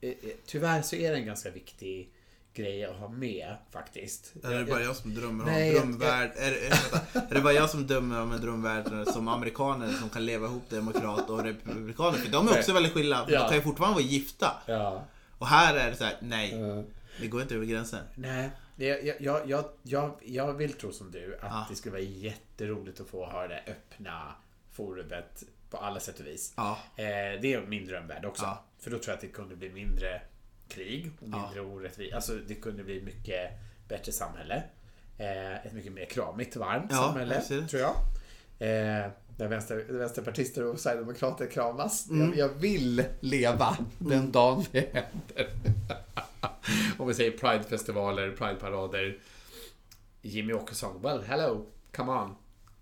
eh, 0.00 0.10
eh, 0.10 0.16
Tyvärr 0.46 0.82
så 0.82 0.96
är 0.96 1.10
det 1.10 1.16
en 1.16 1.26
ganska 1.26 1.50
viktig 1.50 2.12
grej 2.56 2.84
att 2.84 2.96
ha 2.96 3.08
med 3.08 3.56
faktiskt. 3.72 4.32
Är 4.44 4.50
det 4.50 4.64
bara 4.64 4.82
jag 4.82 4.96
som 4.96 5.14
drömmer 5.14 5.44
om 5.44 5.50
Nej, 5.50 5.68
en 5.68 5.74
jag- 5.74 5.82
drömvärld? 5.82 6.30
Är, 6.36 6.50
det- 6.50 6.60
vänta, 6.70 7.20
är 7.30 7.34
det 7.34 7.40
bara 7.40 7.52
jag 7.52 7.70
som 7.70 7.86
drömmer 7.86 8.20
om 8.22 8.32
en 8.32 8.40
drömvärld 8.40 9.06
som 9.08 9.28
amerikaner 9.28 9.92
som 9.92 10.08
kan 10.10 10.26
leva 10.26 10.46
ihop 10.46 10.70
demokrat 10.70 11.30
och 11.30 11.42
republikaner? 11.44 12.18
För 12.18 12.32
de 12.32 12.48
är 12.48 12.58
också 12.58 12.72
väldigt 12.72 12.92
skilda. 12.92 13.26
Ja. 13.28 13.40
De 13.40 13.46
kan 13.48 13.56
ju 13.56 13.62
fortfarande 13.62 13.94
vara 13.94 14.04
gifta. 14.04 14.52
Ja. 14.66 15.04
Och 15.38 15.46
här 15.46 15.74
är 15.76 15.90
det 15.90 15.96
så 15.96 16.04
här: 16.04 16.16
nej, 16.20 16.52
Eh, 16.60 16.82
det 17.20 17.26
går 17.26 17.42
inte 17.42 17.54
över 17.54 17.66
gränsen. 17.66 18.04
nej, 18.14 18.50
jag, 18.76 19.04
jag, 19.06 19.16
jag, 19.20 19.48
jag, 19.50 19.64
jag, 19.82 20.16
jag 20.24 20.52
vill 20.52 20.72
tro 20.72 20.92
som 20.92 21.10
du 21.10 21.34
att 21.34 21.40
Ja. 21.42 21.66
det 21.70 21.76
skulle 21.76 21.92
vara 21.92 22.02
jätteroligt 22.02 23.00
att 23.00 23.08
få 23.08 23.26
ha 23.26 23.46
det 23.46 23.62
öppna 23.66 24.34
forumet 24.72 25.42
på 25.70 25.76
alla 25.76 26.00
sätt 26.00 26.20
och 26.20 26.26
vis. 26.26 26.52
Ja. 26.56 26.78
Eh, 26.96 27.04
det 27.40 27.52
är 27.54 27.66
min 27.66 27.86
drömvärld 27.86 28.24
också. 28.24 28.44
Ja. 28.44 28.64
För 28.80 28.90
då 28.90 28.98
tror 28.98 29.08
jag 29.08 29.14
att 29.14 29.20
det 29.20 29.26
kunde 29.28 29.56
bli 29.56 29.68
mindre 29.70 30.20
krig 30.68 31.10
och 31.20 31.28
Ja. 31.32 31.42
mindre 31.42 31.60
orättvist. 31.60 32.14
Alltså 32.14 32.32
det 32.48 32.54
kunde 32.54 32.84
bli 32.84 33.02
mycket 33.02 33.50
bättre 33.88 34.12
samhälle. 34.12 34.62
Eh, 35.18 35.66
ett 35.66 35.72
mycket 35.72 35.92
mer 35.92 36.04
kramigt, 36.04 36.56
varmt 36.56 36.86
Ja, 36.90 36.96
samhälle, 36.96 37.42
det. 37.48 37.66
tror 37.68 37.82
jag. 37.82 37.94
Eh, 38.58 39.10
där 39.36 39.48
vänster, 39.48 39.84
vänsterpartister 39.88 40.64
och 40.64 40.80
sverigedemokrater 40.80 41.46
kramas. 41.50 42.10
Mm. 42.10 42.28
Jag, 42.28 42.38
jag 42.38 42.48
vill 42.54 43.04
leva 43.20 43.76
den 43.98 44.32
dagen 44.32 44.64
det 44.72 44.80
händer. 44.94 45.52
Om 46.98 47.08
vi 47.08 47.14
säger 47.14 47.30
Pride-festivaler, 47.30 48.30
Pride-parader. 48.30 49.18
Jimmy 50.22 50.52
Åkesson, 50.52 51.02
well 51.02 51.22
hello, 51.22 51.66
come 51.92 52.12
on. 52.12 52.34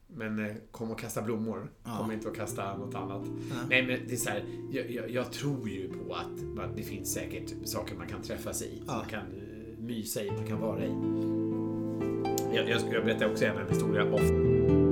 Men 0.06 0.38
eh, 0.38 0.54
kom 0.70 0.90
och 0.90 0.98
kasta 0.98 1.22
blommor. 1.22 1.70
Ja. 1.84 1.98
Kom 1.98 2.12
inte 2.12 2.28
och 2.28 2.36
kasta 2.36 2.76
något 2.76 2.94
annat. 2.94 3.26
Nej 3.68 3.86
men 3.86 4.00
det 4.08 4.12
är 4.12 4.16
så 4.16 4.30
här, 4.30 4.44
jag, 4.70 4.90
jag, 4.90 5.10
jag 5.10 5.32
tror 5.32 5.68
ju 5.68 5.92
på 5.92 6.14
att 6.14 6.76
det 6.76 6.82
finns 6.82 7.12
säkert 7.12 7.52
saker 7.64 7.96
man 7.96 8.06
kan 8.06 8.22
träffas 8.22 8.62
i. 8.62 8.82
Ja. 8.86 8.96
Man 8.96 9.06
kan 9.06 9.26
uh, 9.26 9.78
mysa 9.78 10.22
i, 10.22 10.30
man 10.30 10.46
kan 10.46 10.60
vara 10.60 10.84
i. 10.84 10.94
Jag, 12.54 12.68
jag, 12.68 12.80
jag 12.92 13.04
berättar 13.04 13.30
också 13.30 13.44
en 13.44 13.68
historia 13.68 14.14
om 14.14 14.83